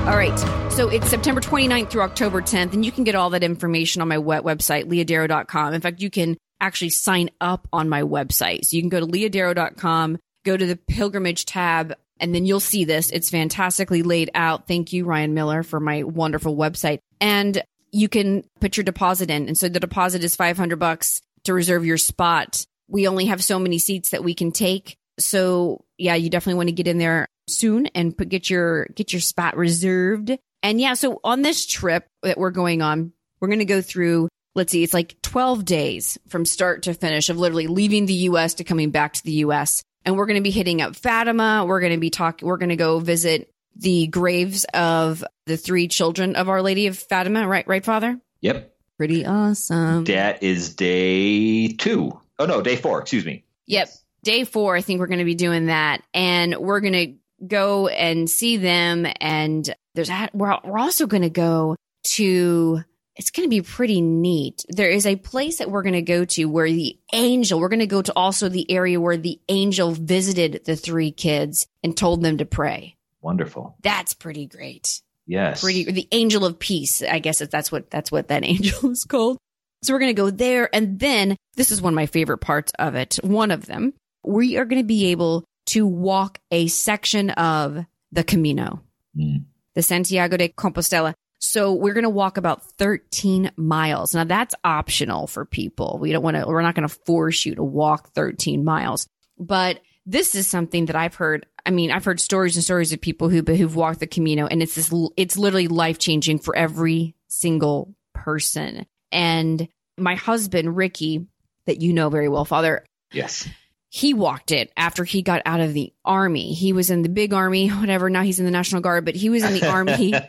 All 0.05 0.17
right. 0.17 0.37
So 0.71 0.89
it's 0.89 1.07
September 1.07 1.39
29th 1.39 1.91
through 1.91 2.01
October 2.01 2.41
10th, 2.41 2.73
and 2.73 2.83
you 2.83 2.91
can 2.91 3.03
get 3.03 3.13
all 3.13 3.29
that 3.31 3.43
information 3.43 4.01
on 4.01 4.07
my 4.07 4.17
web 4.17 4.43
website, 4.43 4.85
leahdarrow.com. 4.85 5.73
In 5.73 5.81
fact, 5.81 6.01
you 6.01 6.09
can 6.09 6.35
actually 6.63 6.89
sign 6.89 7.29
up 7.41 7.67
on 7.73 7.89
my 7.89 8.03
website. 8.03 8.65
So 8.65 8.77
you 8.77 8.81
can 8.81 8.89
go 8.89 9.01
to 9.01 9.05
leahdarrow.com, 9.05 10.17
go 10.45 10.55
to 10.55 10.65
the 10.65 10.77
pilgrimage 10.77 11.45
tab, 11.45 11.93
and 12.19 12.33
then 12.33 12.45
you'll 12.45 12.61
see 12.61 12.85
this. 12.85 13.11
It's 13.11 13.29
fantastically 13.29 14.01
laid 14.01 14.31
out. 14.33 14.67
Thank 14.67 14.93
you, 14.93 15.03
Ryan 15.05 15.33
Miller, 15.33 15.61
for 15.61 15.79
my 15.79 16.03
wonderful 16.03 16.55
website. 16.55 16.99
And 17.19 17.61
you 17.91 18.07
can 18.07 18.43
put 18.61 18.77
your 18.77 18.85
deposit 18.85 19.29
in. 19.29 19.47
And 19.47 19.57
so 19.57 19.67
the 19.67 19.79
deposit 19.79 20.23
is 20.23 20.35
500 20.35 20.79
bucks 20.79 21.21
to 21.43 21.53
reserve 21.53 21.85
your 21.85 21.97
spot. 21.97 22.65
We 22.87 23.07
only 23.07 23.25
have 23.25 23.43
so 23.43 23.59
many 23.59 23.77
seats 23.77 24.11
that 24.11 24.23
we 24.23 24.33
can 24.33 24.51
take. 24.51 24.95
So 25.19 25.83
yeah, 25.97 26.15
you 26.15 26.29
definitely 26.29 26.57
want 26.57 26.69
to 26.69 26.73
get 26.75 26.87
in 26.87 26.97
there 26.97 27.27
soon 27.49 27.87
and 27.87 28.17
put, 28.17 28.29
get 28.29 28.49
your, 28.49 28.85
get 28.95 29.11
your 29.11 29.19
spot 29.19 29.57
reserved. 29.57 30.31
And 30.63 30.79
yeah, 30.79 30.93
so 30.93 31.19
on 31.23 31.41
this 31.41 31.65
trip 31.65 32.07
that 32.21 32.37
we're 32.37 32.51
going 32.51 32.81
on, 32.81 33.11
we're 33.41 33.49
going 33.49 33.59
to 33.59 33.65
go 33.65 33.81
through, 33.81 34.29
let's 34.55 34.71
see, 34.71 34.83
it's 34.83 34.93
like 34.93 35.21
12 35.21 35.65
days 35.65 36.17
from 36.27 36.45
start 36.45 36.83
to 36.83 36.93
finish 36.93 37.29
of 37.29 37.37
literally 37.37 37.67
leaving 37.67 38.05
the 38.05 38.13
US 38.13 38.55
to 38.55 38.63
coming 38.63 38.91
back 38.91 39.13
to 39.13 39.23
the 39.23 39.33
US. 39.33 39.83
And 40.05 40.17
we're 40.17 40.25
going 40.25 40.37
to 40.37 40.43
be 40.43 40.51
hitting 40.51 40.81
up 40.81 40.95
Fatima. 40.95 41.65
We're 41.67 41.79
going 41.79 41.93
to 41.93 41.99
be 41.99 42.09
talking, 42.09 42.47
we're 42.47 42.57
going 42.57 42.69
to 42.69 42.75
go 42.75 42.99
visit 42.99 43.49
the 43.75 44.07
graves 44.07 44.65
of 44.73 45.23
the 45.45 45.57
three 45.57 45.87
children 45.87 46.35
of 46.35 46.49
Our 46.49 46.61
Lady 46.61 46.87
of 46.87 46.97
Fatima, 46.97 47.47
right? 47.47 47.67
Right, 47.67 47.83
Father? 47.83 48.19
Yep. 48.41 48.75
Pretty 48.97 49.25
awesome. 49.25 50.03
That 50.05 50.43
is 50.43 50.75
day 50.75 51.69
two. 51.69 52.19
Oh, 52.37 52.45
no, 52.45 52.61
day 52.61 52.75
four. 52.75 53.01
Excuse 53.01 53.25
me. 53.25 53.43
Yep. 53.65 53.89
Day 54.23 54.43
four, 54.43 54.75
I 54.75 54.81
think 54.81 54.99
we're 54.99 55.07
going 55.07 55.19
to 55.19 55.25
be 55.25 55.35
doing 55.35 55.65
that. 55.67 56.03
And 56.13 56.55
we're 56.57 56.79
going 56.79 56.93
to 56.93 57.45
go 57.45 57.87
and 57.87 58.29
see 58.29 58.57
them. 58.57 59.07
And 59.19 59.73
there's, 59.95 60.09
we're, 60.33 60.57
we're 60.63 60.79
also 60.79 61.07
going 61.07 61.23
to 61.23 61.29
go 61.29 61.75
to, 62.15 62.83
it's 63.15 63.31
going 63.31 63.45
to 63.45 63.49
be 63.49 63.61
pretty 63.61 64.01
neat. 64.01 64.65
There 64.69 64.89
is 64.89 65.05
a 65.05 65.15
place 65.15 65.57
that 65.59 65.69
we're 65.69 65.83
going 65.83 65.93
to 65.93 66.01
go 66.01 66.25
to 66.25 66.45
where 66.45 66.69
the 66.71 66.97
angel, 67.13 67.59
we're 67.59 67.69
going 67.69 67.79
to 67.79 67.87
go 67.87 68.01
to 68.01 68.13
also 68.15 68.49
the 68.49 68.69
area 68.71 68.99
where 68.99 69.17
the 69.17 69.39
angel 69.49 69.91
visited 69.91 70.61
the 70.65 70.75
three 70.75 71.11
kids 71.11 71.67
and 71.83 71.95
told 71.95 72.23
them 72.23 72.37
to 72.39 72.45
pray. 72.45 72.95
Wonderful. 73.21 73.77
That's 73.83 74.13
pretty 74.13 74.47
great. 74.47 75.01
Yes. 75.27 75.61
Pretty, 75.61 75.83
the 75.91 76.07
angel 76.11 76.43
of 76.45 76.59
peace. 76.59 77.01
I 77.03 77.19
guess 77.19 77.39
if 77.41 77.49
that's 77.51 77.71
what, 77.71 77.89
that's 77.91 78.11
what 78.11 78.29
that 78.29 78.43
angel 78.45 78.91
is 78.91 79.03
called. 79.05 79.37
So 79.83 79.93
we're 79.93 79.99
going 79.99 80.15
to 80.15 80.21
go 80.21 80.29
there. 80.29 80.73
And 80.73 80.99
then 80.99 81.35
this 81.55 81.71
is 81.71 81.81
one 81.81 81.93
of 81.93 81.95
my 81.95 82.05
favorite 82.07 82.39
parts 82.39 82.71
of 82.79 82.95
it. 82.95 83.19
One 83.21 83.51
of 83.51 83.65
them, 83.65 83.93
we 84.23 84.57
are 84.57 84.65
going 84.65 84.81
to 84.81 84.87
be 84.87 85.07
able 85.11 85.43
to 85.67 85.85
walk 85.85 86.39
a 86.51 86.67
section 86.67 87.29
of 87.31 87.85
the 88.11 88.23
Camino, 88.23 88.81
Mm. 89.17 89.43
the 89.75 89.83
Santiago 89.83 90.37
de 90.37 90.49
Compostela. 90.49 91.13
So 91.43 91.73
we're 91.73 91.93
going 91.93 92.03
to 92.03 92.09
walk 92.09 92.37
about 92.37 92.63
13 92.63 93.51
miles. 93.57 94.13
Now 94.13 94.23
that's 94.23 94.55
optional 94.63 95.27
for 95.27 95.45
people. 95.45 95.97
We 96.01 96.11
don't 96.11 96.23
want 96.23 96.37
to, 96.37 96.45
we're 96.47 96.61
not 96.61 96.75
going 96.75 96.87
to 96.87 96.95
force 97.05 97.45
you 97.45 97.55
to 97.55 97.63
walk 97.63 98.13
13 98.13 98.63
miles, 98.63 99.07
but 99.37 99.81
this 100.05 100.35
is 100.35 100.47
something 100.47 100.85
that 100.85 100.95
I've 100.95 101.15
heard. 101.15 101.45
I 101.65 101.71
mean, 101.71 101.91
I've 101.91 102.05
heard 102.05 102.19
stories 102.19 102.55
and 102.55 102.63
stories 102.63 102.93
of 102.93 103.01
people 103.01 103.29
who, 103.29 103.41
who've 103.41 103.75
walked 103.75 103.99
the 103.99 104.07
Camino 104.07 104.47
and 104.47 104.61
it's 104.61 104.75
this, 104.75 104.93
it's 105.17 105.37
literally 105.37 105.67
life 105.67 105.99
changing 105.99 106.39
for 106.39 106.55
every 106.55 107.15
single 107.27 107.93
person. 108.13 108.85
And 109.11 109.67
my 109.97 110.15
husband, 110.15 110.75
Ricky, 110.75 111.27
that 111.65 111.81
you 111.81 111.93
know 111.93 112.09
very 112.09 112.29
well, 112.29 112.45
father, 112.45 112.85
Yes. 113.13 113.47
He 113.95 114.15
walked 114.15 114.51
it 114.51 114.73
after 114.75 115.03
he 115.03 115.21
got 115.21 115.43
out 115.45 115.59
of 115.59 115.75
the 115.75 115.93
army. 116.03 116.53
He 116.53 116.73
was 116.73 116.89
in 116.89 117.03
the 117.03 117.09
big 117.09 117.31
army, 117.31 117.67
whatever. 117.69 118.09
Now 118.09 118.23
he's 118.23 118.39
in 118.39 118.45
the 118.45 118.51
National 118.51 118.81
Guard, 118.81 119.05
but 119.05 119.13
he 119.13 119.29
was 119.29 119.43
in 119.43 119.53
the 119.53 119.69
army. 119.69 120.13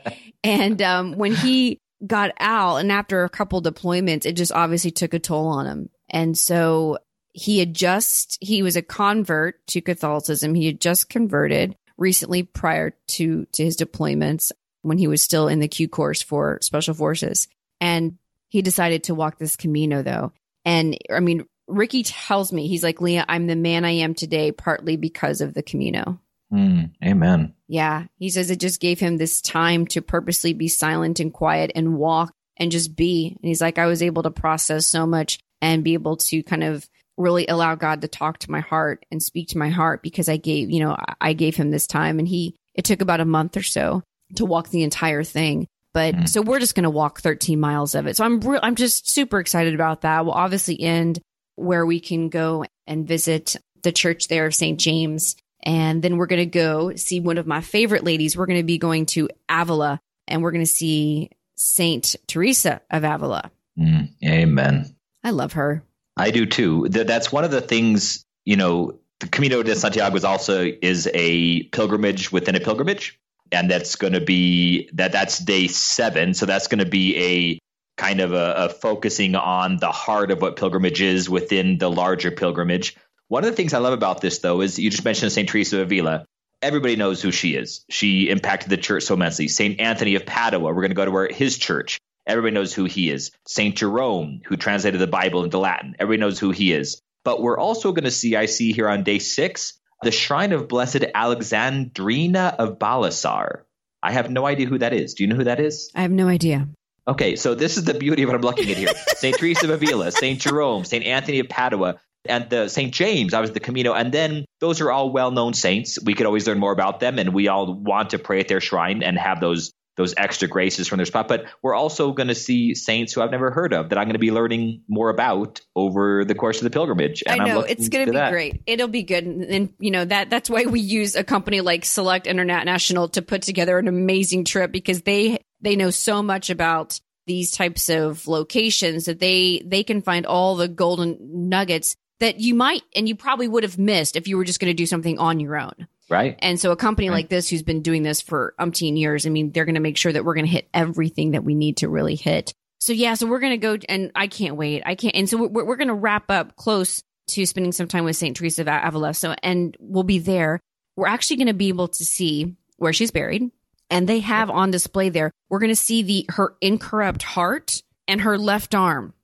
And 0.47 0.83
um, 0.83 1.17
when 1.17 1.35
he 1.35 1.81
got 2.07 2.33
out, 2.39 2.77
and 2.77 2.93
after 2.93 3.25
a 3.25 3.31
couple 3.31 3.63
deployments, 3.63 4.27
it 4.27 4.35
just 4.35 4.53
obviously 4.53 4.91
took 4.91 5.15
a 5.15 5.19
toll 5.19 5.47
on 5.47 5.65
him. 5.65 5.89
And 6.11 6.37
so 6.37 6.99
he 7.33 7.61
had 7.61 7.73
just, 7.73 8.37
he 8.43 8.63
was 8.63 8.77
a 8.77 8.83
convert 8.83 9.67
to 9.69 9.81
Catholicism. 9.81 10.55
He 10.55 10.67
had 10.67 10.83
just 10.83 11.09
converted 11.09 11.79
recently 11.97 12.43
prior 12.43 12.95
to, 13.13 13.47
to 13.53 13.65
his 13.65 13.79
deployments 13.79 14.53
when 14.83 14.99
he 14.99 15.07
was 15.07 15.23
still 15.23 15.49
in 15.49 15.61
the 15.61 15.69
Q 15.69 15.89
course 15.89 16.21
for 16.21 16.59
special 16.61 16.93
forces. 16.93 17.49
And 17.81 18.19
he 18.51 18.61
decided 18.61 19.05
to 19.05 19.15
walk 19.15 19.39
this 19.39 19.57
Camino 19.57 20.03
though. 20.03 20.35
And 20.67 20.99
I 21.11 21.21
mean, 21.21 21.47
Ricky 21.67 22.03
tells 22.03 22.53
me, 22.53 22.69
he's 22.69 22.83
like, 22.83 23.01
Leah, 23.01 23.25
I'm 23.29 23.47
the 23.47 23.57
man 23.57 23.85
I 23.85 23.91
am 23.93 24.15
today, 24.15 24.53
partly 24.53 24.97
because 24.97 25.41
of 25.41 25.55
the 25.55 25.63
Camino. 25.63 26.21
Mm, 26.53 26.91
amen. 27.05 27.55
Yeah. 27.69 28.05
He 28.19 28.29
says 28.31 28.51
it 28.51 28.61
just 28.61 28.81
gave 28.81 29.01
him 29.01 29.17
this 29.17 29.41
time 29.41 29.87
to 29.89 30.03
purposely 30.03 30.53
be 30.53 30.69
silent 30.69 31.21
and 31.21 31.33
quiet 31.33 31.73
and 31.75 31.97
walk 31.97 32.33
and 32.59 32.71
just 32.71 32.95
be. 32.95 33.37
And 33.41 33.49
he's 33.49 33.61
like, 33.61 33.79
I 33.79 33.87
was 33.87 34.03
able 34.03 34.23
to 34.25 34.31
process 34.31 34.87
so 34.87 35.07
much 35.07 35.39
and 35.63 35.83
be 35.83 35.95
able 35.95 36.17
to 36.19 36.43
kind 36.43 36.63
of 36.63 36.87
really 37.17 37.47
allow 37.47 37.75
God 37.77 38.03
to 38.03 38.09
talk 38.09 38.39
to 38.41 38.51
my 38.51 38.61
heart 38.61 39.05
and 39.11 39.23
speak 39.23 39.49
to 39.49 39.59
my 39.59 39.71
heart 39.71 40.03
because 40.03 40.29
I 40.29 40.37
gave, 40.37 40.71
you 40.71 40.81
know, 40.81 40.97
I- 41.21 41.33
gave 41.33 41.57
him 41.57 41.71
this 41.71 41.87
time 41.87 42.19
and 42.19 42.29
he, 42.29 42.55
it 42.75 42.85
took 42.85 43.01
about 43.01 43.21
a 43.21 43.25
month 43.25 43.57
or 43.57 43.63
so 43.63 44.03
to 44.37 44.45
walk 44.45 44.69
the 44.69 44.83
entire 44.83 45.25
thing. 45.25 45.67
But 45.93 46.15
Mm. 46.15 46.29
so 46.29 46.43
we're 46.43 46.59
just 46.61 46.75
going 46.75 46.83
to 46.85 46.91
walk 46.91 47.21
13 47.21 47.59
miles 47.59 47.95
of 47.95 48.07
it. 48.07 48.17
So 48.17 48.25
I'm, 48.25 48.41
re- 48.41 48.59
I'm 48.63 48.75
just 48.75 49.09
super 49.13 49.39
excited 49.41 49.75
about 49.75 50.03
that. 50.03 50.25
We'll 50.25 50.35
obviously 50.35 50.81
end 50.81 51.21
where 51.57 51.85
we 51.87 52.01
can 52.01 52.29
go 52.29 52.65
and 52.87 53.07
visit 53.07 53.57
the 53.83 53.93
church 53.93 54.29
there 54.29 54.47
of 54.47 54.55
St. 54.55 54.79
James. 54.79 55.37
And 55.63 56.03
then 56.03 56.17
we're 56.17 56.27
going 56.27 56.41
to 56.41 56.47
go 56.47 56.95
see 56.95 57.21
one 57.21 57.39
of 57.39 57.47
my 57.47 57.61
favorite 57.61 58.05
ladies. 58.05 58.37
We're 58.37 58.47
going 58.47 58.59
to 58.59 58.65
be 58.65 58.79
going 58.79 59.07
to 59.07 59.29
Avila 59.49 60.01
and 60.29 60.43
we're 60.43 60.51
going 60.51 60.65
to 60.65 60.71
see 60.71 61.31
Saint 61.55 62.17
Teresa 62.27 62.81
of 62.91 63.05
Avila. 63.05 63.51
Mm, 63.79 64.11
amen. 64.25 64.95
I 65.23 65.31
love 65.31 65.55
her. 65.55 65.83
I 66.17 66.31
do 66.31 66.47
too. 66.47 66.89
Th- 66.89 67.07
That's 67.07 67.33
one 67.33 67.45
of 67.45 67.51
the 67.51 67.61
things, 67.61 68.25
you 68.45 68.57
know, 68.57 68.99
the 69.21 69.29
Camino 69.29 69.63
de 69.63 69.75
Santiago 69.75 70.17
is 70.17 70.25
also 70.25 70.65
is 70.83 71.09
a 71.15 71.63
pilgrimage 71.65 72.31
within 72.31 72.57
a 72.57 72.61
pilgrimage. 72.61 73.19
And 73.53 73.71
that's 73.71 73.97
going 73.97 74.15
to 74.15 74.21
be 74.21 74.91
that 74.95 75.13
that's 75.13 75.39
day 75.39 75.69
seven. 75.69 76.35
So 76.35 76.47
that's 76.47 76.67
going 76.67 76.81
to 76.81 76.87
be 76.87 77.17
a 77.17 77.59
kind 77.97 78.21
of 78.21 78.33
a, 78.33 78.55
a 78.57 78.69
focusing 78.69 79.35
on 79.35 79.77
the 79.77 79.91
heart 79.91 80.31
of 80.31 80.41
what 80.43 80.57
pilgrimage 80.57 81.01
is 81.01 81.29
within 81.29 81.79
the 81.79 81.91
larger 81.91 82.31
pilgrimage. 82.31 82.97
One 83.29 83.45
of 83.45 83.51
the 83.51 83.57
things 83.57 83.73
I 83.73 83.79
love 83.79 83.93
about 83.93 84.21
this, 84.21 84.39
though, 84.39 84.61
is 84.61 84.79
you 84.79 84.91
just 84.91 85.05
mentioned 85.05 85.33
St. 85.33 85.49
Teresa 85.49 85.81
of 85.81 85.87
Avila. 85.87 86.27
Everybody 86.61 86.97
knows 86.97 87.21
who 87.21 87.31
she 87.31 87.55
is. 87.55 87.85
She 87.91 88.29
impacted 88.29 88.71
the 88.71 88.77
church 88.77 89.05
so 89.05 89.15
immensely. 89.15 89.49
St. 89.49 89.81
Anthony 89.81 90.15
of 90.15 90.27
Padua, 90.27 90.61
we're 90.61 90.75
going 90.75 90.89
to 90.91 90.95
go 90.95 91.05
to 91.05 91.11
where 91.11 91.29
his 91.29 91.59
church. 91.59 91.99
Everybody 92.27 92.55
knows 92.55 92.73
who 92.73 92.85
he 92.85 93.11
is. 93.11 93.33
St. 93.47 93.77
Jerome, 93.77 94.41
who 94.47 94.57
translated 94.57 95.01
the 95.01 95.07
Bible 95.07 95.45
into 95.45 95.59
Latin. 95.59 95.95
Everybody 95.99 96.21
knows 96.21 96.39
who 96.39 96.51
he 96.51 96.73
is. 96.73 97.01
But 97.23 97.41
we're 97.43 97.59
also 97.59 97.93
going 97.93 98.05
to 98.05 98.11
see, 98.11 98.37
I 98.37 98.47
see 98.47 98.73
here 98.73 98.89
on 98.89 99.03
day 99.03 99.19
six, 99.19 99.79
the 100.03 100.11
shrine 100.11 100.53
of 100.53 100.69
Blessed 100.69 101.05
Alexandrina 101.15 102.57
of 102.59 102.79
Balasar. 102.79 103.63
I 104.03 104.13
have 104.13 104.31
no 104.31 104.47
idea 104.47 104.67
who 104.67 104.79
that 104.79 104.93
is. 104.93 105.15
Do 105.15 105.25
you 105.25 105.29
know 105.29 105.37
who 105.37 105.45
that 105.45 105.61
is? 105.61 105.91
I 105.95 106.03
have 106.03 106.11
no 106.11 106.29
idea. 106.29 106.69
Okay, 107.07 107.37
so 107.37 107.55
this 107.55 107.77
is 107.77 107.85
the 107.85 107.95
beauty 107.95 108.23
of 108.23 108.29
what 108.29 108.37
I'm 108.37 108.43
looking 108.43 108.71
at 108.71 108.77
here. 108.77 108.93
St. 109.17 109.37
Teresa 109.37 109.67
of 109.67 109.71
Avila, 109.71 110.11
St. 110.11 110.41
Jerome, 110.41 110.85
St. 110.85 111.05
Anthony 111.05 111.39
of 111.41 111.49
Padua, 111.49 112.01
and 112.27 112.49
the 112.49 112.69
St. 112.69 112.93
James, 112.93 113.35
I 113.35 113.41
was 113.41 113.53
the 113.53 113.61
Camino. 113.61 113.93
And 113.93 114.13
then 114.13 114.47
those 114.61 114.81
are 114.81 114.91
all 114.91 115.11
well-known 115.11 115.53
saints. 115.53 115.99
We 116.03 116.15
could 116.15 116.25
always 116.25 116.47
learn 116.47 116.59
more 116.59 116.73
about 116.73 117.01
them, 117.01 117.19
and 117.19 117.35
we 117.35 117.49
all 117.49 117.75
want 117.75 118.11
to 118.11 118.19
pray 118.19 118.41
at 118.41 118.49
their 118.49 118.61
shrine 118.61 119.03
and 119.03 119.19
have 119.19 119.41
those 119.41 119.73
those 119.97 120.15
extra 120.17 120.49
graces 120.49 120.89
from 120.89 120.97
their 120.97 121.07
spot. 121.07 121.29
But 121.29 121.47
we're 121.63 121.75
also 121.75 122.13
going 122.13 122.27
to 122.27 122.35
see 122.35 122.75
saints 122.75 123.13
who 123.13 123.23
I've 123.23 123.31
never 123.31 123.53
heard 123.53 123.73
of 123.73 123.91
that 123.91 123.99
I'm 123.99 124.07
going 124.07 124.15
to 124.15 124.19
be 124.19 124.33
learning 124.33 124.83
more 124.89 125.09
about 125.09 125.61
over 125.77 126.25
the 126.25 126.35
course 126.35 126.59
of 126.59 126.65
the 126.65 126.71
pilgrimage. 126.71 127.23
And 127.27 127.41
I 127.41 127.47
know 127.47 127.61
it's 127.61 127.89
going 127.89 128.07
to 128.07 128.07
to 128.07 128.13
be 128.13 128.19
that. 128.19 128.33
great. 128.33 128.63
It'll 128.67 128.89
be 128.89 129.05
good, 129.05 129.25
and, 129.25 129.45
and 129.45 129.75
you 129.79 129.91
know 129.91 130.05
that 130.05 130.31
that's 130.31 130.51
why 130.51 130.65
we 130.65 130.81
use 130.81 131.15
a 131.15 131.23
company 131.25 131.61
like 131.61 131.85
Select 131.85 132.27
International 132.27 133.09
to 133.11 133.23
put 133.23 133.43
together 133.43 133.79
an 133.79 133.89
amazing 133.89 134.45
trip 134.45 134.73
because 134.73 135.03
they 135.03 135.39
they 135.65 135.77
know 135.77 135.91
so 135.91 136.23
much 136.23 136.51
about 136.51 137.01
these 137.27 137.51
types 137.51 137.89
of 137.89 138.29
locations 138.29 139.07
that 139.07 139.19
they 139.19 139.63
they 139.65 139.83
can 139.83 140.03
find 140.03 140.27
all 140.27 140.57
the 140.57 140.69
golden 140.69 141.49
nuggets 141.49 141.97
that 142.21 142.39
you 142.39 142.55
might 142.55 142.83
and 142.95 143.09
you 143.09 143.17
probably 143.17 143.49
would 143.49 143.63
have 143.63 143.79
missed 143.79 144.15
if 144.17 144.29
you 144.29 144.37
were 144.37 144.45
just 144.45 144.61
going 144.61 144.71
to 144.71 144.75
do 144.75 144.87
something 144.87 145.19
on 145.19 145.41
your 145.41 145.59
own. 145.59 145.89
Right? 146.11 146.39
And 146.41 146.61
so 146.61 146.71
a 146.71 146.77
company 146.77 147.09
Right. 147.09 147.15
like 147.17 147.29
this 147.31 147.49
who's 147.49 147.63
been 147.63 147.81
doing 147.81 148.03
this 148.03 148.21
for 148.21 148.55
umpteen 148.61 148.99
years, 148.99 149.27
I 149.27 149.31
mean, 149.31 149.53
they're 149.53 149.65
going 149.65 149.75
to 149.75 149.81
make 149.81 149.97
sure 149.97 150.13
that 150.13 150.25
we're 150.25 150.35
going 150.35 150.47
to 150.47 150.53
hit 150.53 150.69
everything 150.75 151.31
that 151.31 151.45
we 151.45 151.55
need 151.55 151.79
to 151.79 151.89
really 151.89 152.15
hit. 152.15 152.53
So 152.79 152.93
yeah, 152.93 153.15
so 153.15 153.27
we're 153.27 153.41
going 153.41 153.59
to 153.59 153.79
go 153.79 153.79
and 153.89 154.13
I 154.15 154.27
can't 154.27 154.57
wait. 154.57 154.83
I 154.85 154.95
can't. 154.95 155.17
And 155.17 155.29
so 155.29 155.47
we're, 155.47 155.65
we're 155.65 155.77
going 155.77 155.89
to 155.89 155.95
wrap 155.95 156.31
up 156.31 156.57
close 156.57 157.03
to 157.29 157.47
spending 157.47 157.73
some 157.73 157.89
time 157.89 158.05
with 158.05 158.17
St. 158.17 158.37
Teresa 158.37 158.63
of 158.63 158.69
Avila. 158.69 159.15
So, 159.15 159.35
and 159.43 159.75
we'll 159.81 160.03
be 160.03 160.19
there. 160.19 160.61
We're 160.95 161.09
actually 161.09 161.37
going 161.37 161.47
to 161.47 161.55
be 161.55 161.69
able 161.69 161.89
to 161.89 162.05
see 162.05 162.55
where 162.77 162.93
she's 162.93 163.11
buried 163.11 163.51
and 163.91 164.09
they 164.09 164.21
have 164.21 164.51
on 164.51 164.71
display 164.71 165.09
there. 165.09 165.31
We're 165.49 165.59
going 165.61 165.71
to 165.71 165.77
see 165.77 166.03
the, 166.03 166.27
her 166.31 166.57
incorrupt 166.61 167.23
heart 167.23 167.83
and 168.09 168.21
her 168.23 168.39
left 168.39 168.75
arm. 168.75 169.15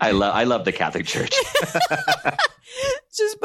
I 0.00 0.10
love 0.10 0.34
I 0.34 0.44
love 0.44 0.64
the 0.64 0.72
Catholic 0.72 1.06
Church. 1.06 1.32
Just, 3.16 3.36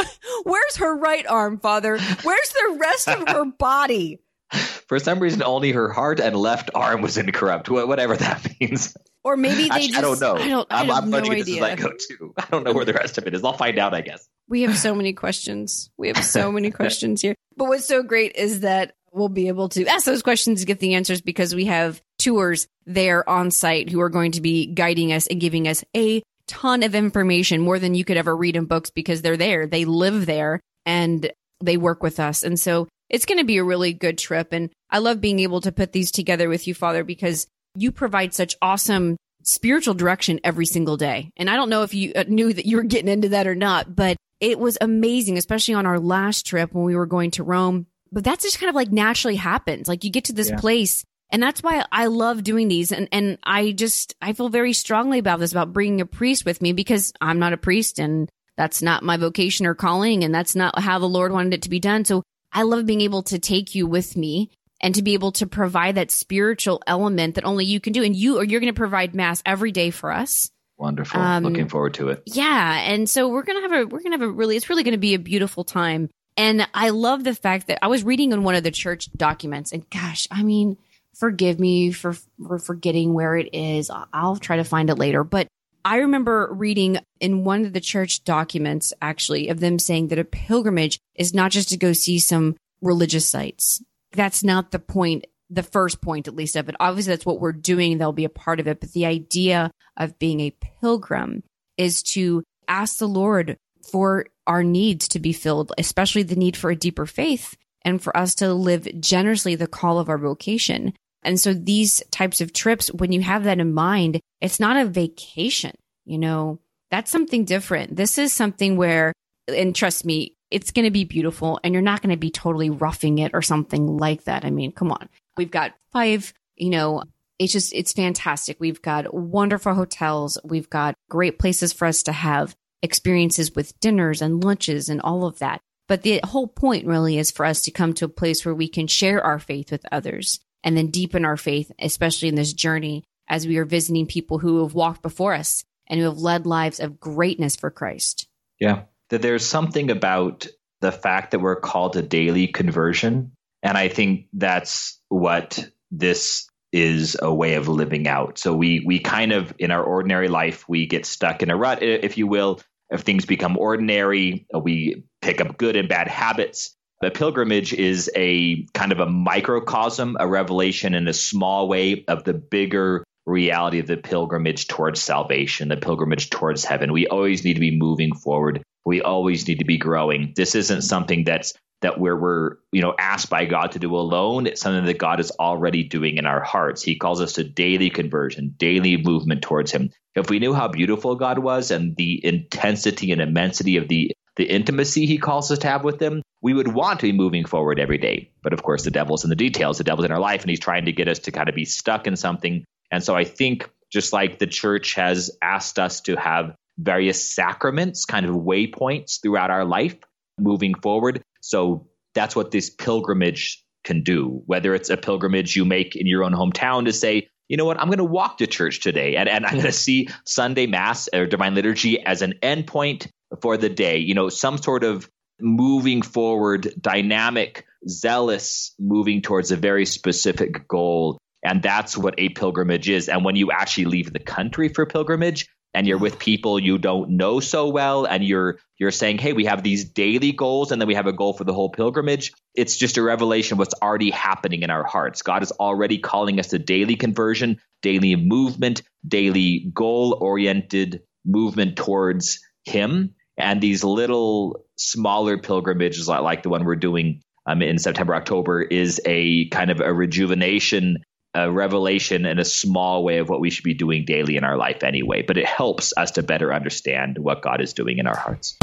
where's 0.44 0.78
her 0.78 0.96
right 0.96 1.26
arm, 1.28 1.60
father? 1.60 2.00
Where's 2.24 2.50
the 2.50 2.78
rest 2.80 3.08
of 3.10 3.28
her 3.28 3.46
body? 3.46 4.20
For 4.52 4.98
some 5.00 5.20
reason, 5.20 5.44
only 5.44 5.74
her 5.74 5.90
heart 5.92 6.20
and 6.22 6.36
left 6.36 6.72
arm 6.74 7.02
was 7.02 7.18
incorrupt. 7.18 7.70
Whatever 7.70 8.16
that 8.16 8.48
means. 8.62 8.96
Or 9.24 9.36
maybe 9.36 9.64
they 9.64 9.70
Actually, 9.70 9.88
just, 9.88 9.98
I 9.98 10.02
don't 10.02 10.20
know. 10.22 10.36
I 10.38 10.48
don't, 10.48 10.68
I 10.72 10.80
I'm, 10.80 10.88
have 10.88 11.04
I'm 11.04 11.10
no 11.10 11.18
if 11.18 11.24
this 11.26 11.32
is 11.40 11.42
idea. 11.42 11.62
let 11.62 11.80
go 11.80 11.92
too. 11.92 12.34
I 12.38 12.46
don't 12.50 12.64
know 12.64 12.72
where 12.72 12.86
the 12.86 12.94
rest 12.94 13.18
of 13.18 13.28
it 13.28 13.34
is. 13.34 13.44
I'll 13.44 13.54
find 13.54 13.78
out, 13.78 13.94
I 13.94 14.00
guess. 14.02 14.26
We 14.48 14.62
have 14.62 14.78
so 14.78 14.96
many 14.96 15.12
questions. 15.12 15.90
We 15.98 16.08
have 16.08 16.24
so 16.24 16.50
many 16.52 16.72
questions 16.72 17.22
here. 17.22 17.36
But 17.58 17.68
what's 17.68 17.86
so 17.86 18.04
great 18.04 18.38
is 18.38 18.62
that 18.62 18.96
we'll 19.18 19.30
be 19.30 19.48
able 19.48 19.70
to 19.70 19.86
ask 19.88 20.06
those 20.06 20.22
questions 20.22 20.64
get 20.66 20.80
the 20.80 20.94
answers 20.96 21.22
because 21.22 21.56
we 21.56 21.66
have 21.66 22.02
tours 22.20 22.68
there 22.86 23.28
on 23.28 23.52
site 23.52 23.90
who 23.90 24.02
are 24.02 24.10
going 24.10 24.34
to 24.34 24.42
be 24.42 24.68
guiding 24.68 25.12
us 25.12 25.28
and 25.28 25.42
giving 25.42 25.68
us 25.68 25.84
a 25.96 26.22
ton 26.48 26.84
of 26.84 26.96
information, 26.96 27.62
more 27.62 27.80
than 27.80 27.94
you 27.94 28.06
could 28.06 28.18
ever 28.18 28.36
read 28.36 28.56
in 28.56 28.66
books 28.66 28.90
because 28.90 29.22
they're 29.22 29.38
there. 29.38 29.68
They 29.68 29.86
live 29.86 30.26
there 30.26 30.62
and 30.86 31.30
they 31.60 31.78
work 31.78 32.02
with 32.02 32.20
us. 32.20 32.44
And 32.44 32.60
so 32.60 32.88
it's 33.10 33.26
going 33.26 33.40
to 33.40 33.44
be 33.44 33.58
a 33.58 33.64
really 33.64 33.94
good 33.94 34.18
trip. 34.18 34.54
And 34.54 34.70
I 34.90 35.00
love 35.00 35.22
being 35.22 35.40
able 35.40 35.62
to 35.62 35.72
put 35.72 35.92
these 35.92 36.12
together 36.12 36.50
with 36.50 36.68
you, 36.68 36.74
Father, 36.74 37.04
because 37.04 37.48
you 37.76 37.92
provide 37.92 38.34
such 38.34 38.56
awesome 38.62 39.18
spiritual 39.44 39.94
direction 39.94 40.40
every 40.44 40.66
single 40.66 40.98
day. 40.98 41.32
And 41.38 41.50
I 41.50 41.56
don't 41.56 41.70
know 41.70 41.84
if 41.84 41.94
you 41.94 42.12
uh, 42.16 42.26
knew 42.28 42.52
that 42.52 42.66
you 42.66 42.78
were 42.78 42.84
getting 42.84 43.10
into 43.10 43.30
that 43.30 43.48
or 43.48 43.56
not, 43.56 43.96
but 43.96 44.18
it 44.40 44.60
was 44.60 44.78
amazing, 44.82 45.38
especially 45.38 45.74
on 45.74 45.86
our 45.86 46.00
last 46.00 46.46
trip 46.46 46.74
when 46.74 46.84
we 46.84 46.96
were 46.96 47.06
going 47.06 47.32
to 47.32 47.44
Rome. 47.44 47.88
But 48.12 48.24
that's 48.24 48.44
just 48.44 48.60
kind 48.60 48.70
of 48.70 48.76
like 48.76 48.92
naturally 48.92 49.36
happens. 49.36 49.88
Like 49.88 50.04
you 50.04 50.10
get 50.10 50.26
to 50.26 50.34
this 50.34 50.50
yeah. 50.50 50.58
place 50.58 51.04
and 51.30 51.44
that's 51.44 51.62
why 51.62 51.84
I 51.92 52.06
love 52.06 52.44
doing 52.44 52.68
these. 52.68 52.92
And, 52.92 53.10
and 53.12 53.38
I 53.44 53.72
just, 53.72 54.16
I 54.22 54.34
feel 54.34 54.50
very 54.50 54.74
strongly 54.74 55.20
about 55.20 55.40
this, 55.40 55.52
about 55.52 55.74
bringing 55.74 56.02
a 56.02 56.06
priest 56.06 56.46
with 56.46 56.62
me 56.62 56.74
because 56.74 57.12
I'm 57.20 57.40
not 57.40 57.54
a 57.54 57.58
priest 57.58 58.00
and 58.00 58.30
that's 58.56 58.82
not 58.82 59.04
my 59.04 59.18
vocation 59.18 59.66
or 59.66 59.76
calling. 59.76 60.24
And 60.24 60.34
that's 60.34 60.56
not 60.56 60.80
how 60.80 61.00
the 61.00 61.10
Lord 61.10 61.32
wanted 61.32 61.54
it 61.54 61.62
to 61.64 61.70
be 61.70 61.80
done. 61.80 62.06
So 62.06 62.24
I 62.54 62.64
love 62.64 62.86
being 62.86 63.02
able 63.02 63.24
to 63.24 63.40
take 63.40 63.76
you 63.76 63.88
with 63.88 64.16
me 64.16 64.52
and 64.80 64.96
to 64.96 65.02
be 65.02 65.16
able 65.16 65.34
to 65.34 65.48
provide 65.48 65.96
that 65.96 66.12
spiritual 66.12 66.82
element 66.88 67.36
that 67.36 67.46
only 67.46 67.66
you 67.66 67.80
can 67.80 67.94
do. 67.94 68.04
And 68.04 68.16
you, 68.16 68.38
or 68.38 68.46
you're 68.46 68.62
going 68.62 68.74
to 68.74 68.78
provide 68.78 69.14
mass 69.14 69.42
every 69.46 69.72
day 69.72 69.90
for 69.90 70.12
us. 70.12 70.50
Wonderful. 70.78 71.20
Um, 71.20 71.44
Looking 71.44 71.68
forward 71.68 71.96
to 71.96 72.10
it. 72.10 72.24
Yeah. 72.26 72.80
And 72.84 73.10
so 73.10 73.28
we're 73.28 73.44
going 73.44 73.62
to 73.62 73.70
have 73.70 73.82
a, 73.82 73.88
we're 73.88 74.00
going 74.00 74.12
to 74.14 74.20
have 74.20 74.22
a 74.22 74.32
really, 74.32 74.56
it's 74.56 74.70
really 74.70 74.84
going 74.84 74.94
to 74.94 75.00
be 75.00 75.16
a 75.16 75.20
beautiful 75.20 75.66
time. 75.66 76.10
And 76.38 76.68
I 76.74 76.90
love 76.90 77.24
the 77.24 77.34
fact 77.34 77.68
that 77.68 77.84
I 77.84 77.88
was 77.88 78.04
reading 78.04 78.32
in 78.32 78.44
one 78.44 78.56
of 78.56 78.64
the 78.64 78.72
church 78.72 79.12
documents 79.14 79.72
and 79.72 79.90
gosh, 79.90 80.28
I 80.30 80.44
mean, 80.44 80.78
forgive 81.16 81.60
me 81.60 81.92
for, 81.92 82.14
for 82.46 82.60
forgetting 82.60 83.14
where 83.14 83.36
it 83.36 83.50
is. 83.54 83.90
I'll 84.14 84.38
try 84.38 84.58
to 84.58 84.64
find 84.64 84.92
it 84.92 85.00
later. 85.00 85.24
But 85.24 85.48
I 85.84 85.98
remember 85.98 86.50
reading 86.54 87.00
in 87.20 87.44
one 87.44 87.66
of 87.66 87.74
the 87.74 87.82
church 87.82 88.24
documents, 88.24 88.94
actually, 89.02 89.50
of 89.50 89.60
them 89.60 89.80
saying 89.80 90.10
that 90.10 90.20
a 90.20 90.26
pilgrimage 90.26 91.00
is 91.16 91.34
not 91.34 91.50
just 91.50 91.70
to 91.70 91.78
go 91.78 91.94
see 91.94 92.20
some 92.20 92.56
religious 92.82 93.28
sites. 93.28 93.82
That's 94.12 94.44
not 94.44 94.72
the 94.72 94.80
point, 94.80 95.26
the 95.50 95.64
first 95.64 96.02
point, 96.02 96.28
at 96.28 96.36
least, 96.36 96.56
of 96.56 96.70
it. 96.70 96.76
Obviously, 96.80 97.14
that's 97.14 97.26
what 97.26 97.40
we're 97.40 97.52
doing. 97.52 97.98
They'll 97.98 98.12
be 98.12 98.26
a 98.26 98.30
part 98.30 98.60
of 98.60 98.68
it. 98.68 98.80
But 98.80 98.92
the 98.92 99.06
idea 99.06 99.72
of 99.96 100.20
being 100.20 100.42
a 100.42 100.56
pilgrim 100.82 101.42
is 101.78 102.04
to 102.04 102.44
ask 102.68 102.98
the 102.98 103.08
Lord 103.08 103.58
for 103.92 104.26
our 104.46 104.64
needs 104.64 105.08
to 105.10 105.20
be 105.20 105.34
filled, 105.34 105.72
especially 105.78 106.24
the 106.24 106.36
need 106.36 106.58
for 106.58 106.70
a 106.70 106.76
deeper 106.76 107.06
faith 107.06 107.56
and 107.84 108.02
for 108.02 108.16
us 108.16 108.36
to 108.36 108.54
live 108.54 108.88
generously 109.00 109.56
the 109.56 109.68
call 109.68 110.00
of 110.00 110.10
our 110.10 110.18
vocation. 110.18 110.94
And 111.24 111.40
so 111.40 111.54
these 111.54 112.02
types 112.12 112.42
of 112.42 112.54
trips, 112.54 112.92
when 112.94 113.12
you 113.12 113.22
have 113.22 113.44
that 113.44 113.60
in 113.60 113.74
mind, 113.74 114.20
it's 114.42 114.60
not 114.60 114.78
a 114.78 114.86
vacation, 114.86 115.76
you 116.06 116.18
know, 116.18 116.60
that's 116.90 117.12
something 117.12 117.44
different. 117.44 117.96
This 117.96 118.18
is 118.18 118.32
something 118.32 118.78
where, 118.78 119.14
and 119.48 119.76
trust 119.76 120.06
me, 120.06 120.36
it's 120.50 120.72
going 120.72 120.86
to 120.86 120.92
be 120.92 121.04
beautiful 121.04 121.60
and 121.64 121.74
you're 121.74 121.82
not 121.82 122.02
going 122.02 122.12
to 122.12 122.18
be 122.18 122.32
totally 122.32 122.70
roughing 122.70 123.20
it 123.20 123.32
or 123.34 123.42
something 123.42 123.98
like 123.98 124.24
that. 124.24 124.46
I 124.46 124.50
mean, 124.50 124.72
come 124.72 124.92
on. 124.92 125.10
We've 125.36 125.52
got 125.52 125.74
five, 125.92 126.34
you 126.56 126.70
know, 126.70 127.04
it's 127.40 127.54
just, 127.54 127.74
it's 127.74 127.92
fantastic. 127.92 128.58
We've 128.60 128.82
got 128.82 129.14
wonderful 129.14 129.74
hotels. 129.74 130.38
We've 130.44 130.70
got 130.70 130.96
great 131.10 131.38
places 131.38 131.74
for 131.74 131.86
us 131.86 132.04
to 132.04 132.12
have 132.12 132.56
experiences 132.82 133.56
with 133.56 133.80
dinners 133.80 134.22
and 134.22 134.44
lunches 134.44 134.90
and 134.90 135.02
all 135.02 135.26
of 135.26 135.40
that. 135.40 135.62
But 135.88 136.02
the 136.02 136.20
whole 136.24 136.48
point 136.48 136.86
really 136.86 137.18
is 137.18 137.32
for 137.32 137.46
us 137.46 137.62
to 137.64 137.72
come 137.72 137.94
to 137.94 138.06
a 138.06 138.10
place 138.10 138.46
where 138.46 138.56
we 138.56 138.68
can 138.68 138.88
share 138.88 139.24
our 139.24 139.40
faith 139.40 139.72
with 139.72 139.86
others 139.92 140.40
and 140.64 140.76
then 140.76 140.88
deepen 140.88 141.24
our 141.24 141.38
faith, 141.38 141.72
especially 141.80 142.28
in 142.28 142.36
this 142.36 142.54
journey 142.54 143.04
as 143.30 143.48
we 143.48 143.58
are 143.58 143.66
visiting 143.66 144.06
people 144.06 144.40
who 144.40 144.64
have 144.64 144.74
walked 144.74 145.02
before 145.02 145.34
us 145.34 145.64
and 145.88 146.00
who 146.00 146.06
have 146.06 146.18
led 146.18 146.46
lives 146.46 146.80
of 146.80 147.00
greatness 147.00 147.56
for 147.56 147.70
Christ. 147.70 148.28
Yeah. 148.60 148.84
That 149.10 149.22
there's 149.22 149.46
something 149.46 149.90
about 149.90 150.48
the 150.82 150.92
fact 150.92 151.32
that 151.32 151.40
we're 151.40 151.60
called 151.60 151.94
to 151.94 152.02
daily 152.02 152.48
conversion. 152.48 153.32
And 153.64 153.78
I 153.78 153.88
think 153.88 154.28
that's 154.34 155.00
what 155.08 155.70
this 155.90 156.47
is 156.72 157.18
a 157.22 157.34
way 157.34 157.56
of 157.56 157.68
living 157.68 158.08
out. 158.08 158.38
So 158.38 158.56
we 158.56 158.84
we 158.86 159.00
kind 159.00 159.32
of 159.32 159.54
in 159.60 159.72
our 159.72 159.84
ordinary 159.84 160.28
life 160.28 160.68
we 160.68 160.86
get 160.86 161.06
stuck 161.06 161.42
in 161.42 161.50
a 161.50 161.58
rut, 161.58 161.82
if 161.84 162.18
you 162.18 162.28
will. 162.28 162.60
If 162.90 163.02
things 163.02 163.26
become 163.26 163.58
ordinary, 163.58 164.48
uh, 164.54 164.60
we 164.60 165.04
pick 165.22 165.42
up 165.42 165.58
good 165.58 165.76
and 165.76 165.90
bad 165.90 166.08
habits. 166.08 166.74
The 167.02 167.12
pilgrimage 167.12 167.74
is 167.74 168.10
a 168.16 168.66
kind 168.74 168.92
of 168.92 169.00
a 169.00 169.06
microcosm, 169.06 170.18
a 170.20 170.28
revelation 170.28 170.96
in 170.96 171.08
a 171.08 171.14
small 171.14 171.68
way 171.68 172.06
of 172.08 172.24
the 172.24 172.34
bigger 172.34 173.04
reality 173.28 173.80
of 173.80 173.88
the 173.88 173.98
pilgrimage 173.98 174.68
towards 174.68 175.02
salvation, 175.02 175.68
the 175.68 175.78
pilgrimage 175.78 176.30
towards 176.30 176.64
heaven. 176.64 176.94
We 176.94 177.08
always 177.08 177.44
need 177.44 177.56
to 177.56 177.60
be 177.60 177.78
moving 177.78 178.16
forward. 178.16 178.64
We 178.86 179.02
always 179.02 179.48
need 179.48 179.60
to 179.60 179.66
be 179.66 179.78
growing. 179.78 180.34
This 180.36 180.56
isn't 180.56 180.82
something 180.82 181.26
that's 181.26 181.54
that 181.82 182.00
where 182.00 182.16
we're 182.16 182.56
you 182.72 182.82
know 182.82 182.96
asked 182.98 183.30
by 183.30 183.46
God 183.46 183.74
to 183.74 183.80
do 183.80 183.96
alone. 183.96 184.48
It's 184.48 184.62
something 184.62 184.86
that 184.86 184.98
God 184.98 185.20
is 185.20 185.32
already 185.32 185.84
doing 185.84 186.18
in 186.18 186.26
our 186.26 186.42
hearts. 186.42 186.82
He 186.82 186.98
calls 186.98 187.22
us 187.22 187.34
to 187.34 187.44
daily 187.44 187.90
conversion, 187.90 188.56
daily 188.58 188.98
movement 188.98 189.42
towards 189.42 189.72
Him. 189.72 189.92
If 190.16 190.30
we 190.30 190.40
knew 190.40 190.54
how 190.54 190.70
beautiful 190.70 191.16
God 191.16 191.38
was 191.38 191.70
and 191.70 191.96
the 191.96 192.26
intensity 192.26 193.12
and 193.12 193.22
immensity 193.22 193.78
of 193.78 193.88
the 193.88 194.12
the 194.38 194.46
intimacy 194.46 195.06
He 195.06 195.18
calls 195.18 195.52
us 195.52 195.60
to 195.60 195.68
have 195.68 195.84
with 195.84 196.02
Him, 196.02 196.24
we 196.42 196.54
would 196.54 196.68
want 196.68 197.00
to 197.00 197.08
be 197.08 197.18
moving 197.18 197.46
forward 197.46 197.80
every 197.80 197.98
day. 197.98 198.32
But 198.42 198.54
of 198.54 198.64
course, 198.64 198.84
the 198.84 198.92
devil's 198.92 199.24
in 199.24 199.30
the 199.30 199.36
details. 199.36 199.78
The 199.78 199.84
devil's 199.84 200.06
in 200.06 200.12
our 200.12 200.20
life, 200.20 200.42
and 200.42 200.50
he's 200.50 200.60
trying 200.60 200.86
to 200.86 200.92
get 200.92 201.08
us 201.08 201.20
to 201.20 201.32
kind 201.32 201.50
of 201.50 201.56
be 201.56 201.66
stuck 201.66 202.08
in 202.08 202.16
something. 202.16 202.64
And 202.92 203.04
so 203.04 203.16
I 203.16 203.24
think 203.24 203.70
just 203.92 204.14
like 204.14 204.40
the 204.40 204.48
church 204.48 204.96
has 204.96 205.32
asked 205.42 205.80
us 205.80 206.02
to 206.02 206.16
have 206.16 206.56
various 206.78 207.34
sacraments, 207.34 208.06
kind 208.06 208.26
of 208.26 208.36
waypoints 208.36 209.22
throughout 209.22 209.50
our 209.50 209.66
life 209.66 209.96
moving 210.38 210.76
forward. 210.76 211.22
So 211.42 211.88
that's 212.14 212.36
what 212.36 212.52
this 212.52 212.70
pilgrimage 212.70 213.64
can 213.84 214.04
do. 214.04 214.44
Whether 214.46 214.76
it's 214.76 214.90
a 214.90 214.98
pilgrimage 214.98 215.56
you 215.56 215.66
make 215.66 215.96
in 215.96 216.08
your 216.08 216.24
own 216.24 216.34
hometown 216.34 216.86
to 216.86 216.94
say, 216.94 217.30
you 217.48 217.58
know 217.58 217.66
what, 217.66 217.80
I'm 217.80 217.88
going 217.88 217.98
to 218.00 218.04
walk 218.04 218.40
to 218.40 218.48
church 218.48 218.82
today 218.82 219.16
and, 219.16 219.30
and 219.30 219.46
I'm 219.46 219.54
going 219.54 219.66
to 219.68 219.72
see 219.72 220.10
Sunday 220.26 220.68
Mass 220.68 221.10
or 221.14 221.26
Divine 221.26 221.56
Liturgy 221.56 222.04
as 222.04 222.22
an 222.22 222.34
endpoint 222.44 223.08
for 223.42 223.58
the 223.58 223.70
day. 223.70 223.98
You 223.98 224.14
know, 224.14 224.30
some 224.30 224.58
sort 224.58 224.84
of 224.84 225.10
moving 225.40 226.02
forward, 226.02 226.74
dynamic, 226.80 227.66
zealous, 227.88 228.74
moving 228.80 229.22
towards 229.22 229.52
a 229.52 229.56
very 229.56 229.86
specific 229.86 230.68
goal. 230.68 231.18
And 231.48 231.62
that's 231.62 231.98
what 231.98 232.16
a 232.18 232.30
pilgrimage 232.30 232.90
is. 232.90 233.10
And 233.10 233.24
when 233.24 233.36
you 233.36 233.52
actually 233.52 233.86
leave 233.86 234.12
the 234.12 234.20
country 234.20 234.70
for 234.70 234.86
pilgrimage 234.86 235.48
and 235.74 235.88
you're 235.88 235.98
with 235.98 236.20
people 236.20 236.60
you 236.60 236.78
don't 236.78 237.12
know 237.12 237.40
so 237.40 237.70
well 237.70 238.06
and 238.06 238.24
you're 238.24 238.60
you're 238.80 238.92
saying, 238.92 239.18
"Hey, 239.18 239.34
we 239.34 239.46
have 239.46 239.64
these 239.64 239.86
daily 239.86 240.32
goals 240.32 240.72
and 240.72 240.82
then 240.82 240.88
we 240.88 240.96
have 240.96 241.08
a 241.08 241.14
goal 241.14 241.34
for 241.34 241.44
the 241.44 241.54
whole 241.54 241.70
pilgrimage." 241.70 242.34
It's 242.56 242.78
just 242.78 242.98
a 242.98 243.02
revelation 243.02 243.54
of 243.54 243.60
what's 243.60 243.74
already 243.82 244.12
happening 244.12 244.64
in 244.64 244.70
our 244.70 244.84
hearts. 244.84 245.22
God 245.22 245.44
is 245.44 245.52
already 245.52 245.98
calling 245.98 246.40
us 246.40 246.48
to 246.48 246.60
daily 246.60 246.96
conversion, 246.96 247.60
daily 247.82 248.16
movement, 248.16 248.82
daily 249.08 249.72
goal-oriented 249.74 251.02
movement 251.26 251.78
towards 251.78 252.40
him. 252.66 253.16
And 253.38 253.62
these 253.62 253.84
little 253.84 254.66
smaller 254.78 255.38
pilgrimages 255.38 256.08
like 256.08 256.44
the 256.44 256.50
one 256.50 256.66
we're 256.66 256.76
doing 256.76 257.22
um, 257.48 257.62
in 257.62 257.78
September, 257.80 258.14
October 258.14 258.62
is 258.62 259.00
a 259.06 259.48
kind 259.50 259.72
of 259.72 259.80
a 259.80 259.94
rejuvenation, 259.94 260.98
a 261.38 261.52
revelation 261.52 262.26
in 262.26 262.40
a 262.40 262.46
small 262.46 263.04
way 263.04 263.20
of 263.20 263.30
what 263.30 263.40
we 263.40 263.50
should 263.50 263.64
be 263.64 263.74
doing 263.74 264.06
daily 264.06 264.38
in 264.38 264.44
our 264.44 264.58
life 264.58 264.84
anyway. 264.84 265.22
But 265.22 265.38
it 265.38 265.46
helps 265.46 265.94
us 265.96 266.12
to 266.12 266.24
better 266.24 266.54
understand 266.54 267.18
what 267.18 267.42
God 267.42 267.62
is 267.62 267.74
doing 267.74 268.00
in 268.00 268.08
our 268.08 268.18
hearts. 268.18 268.58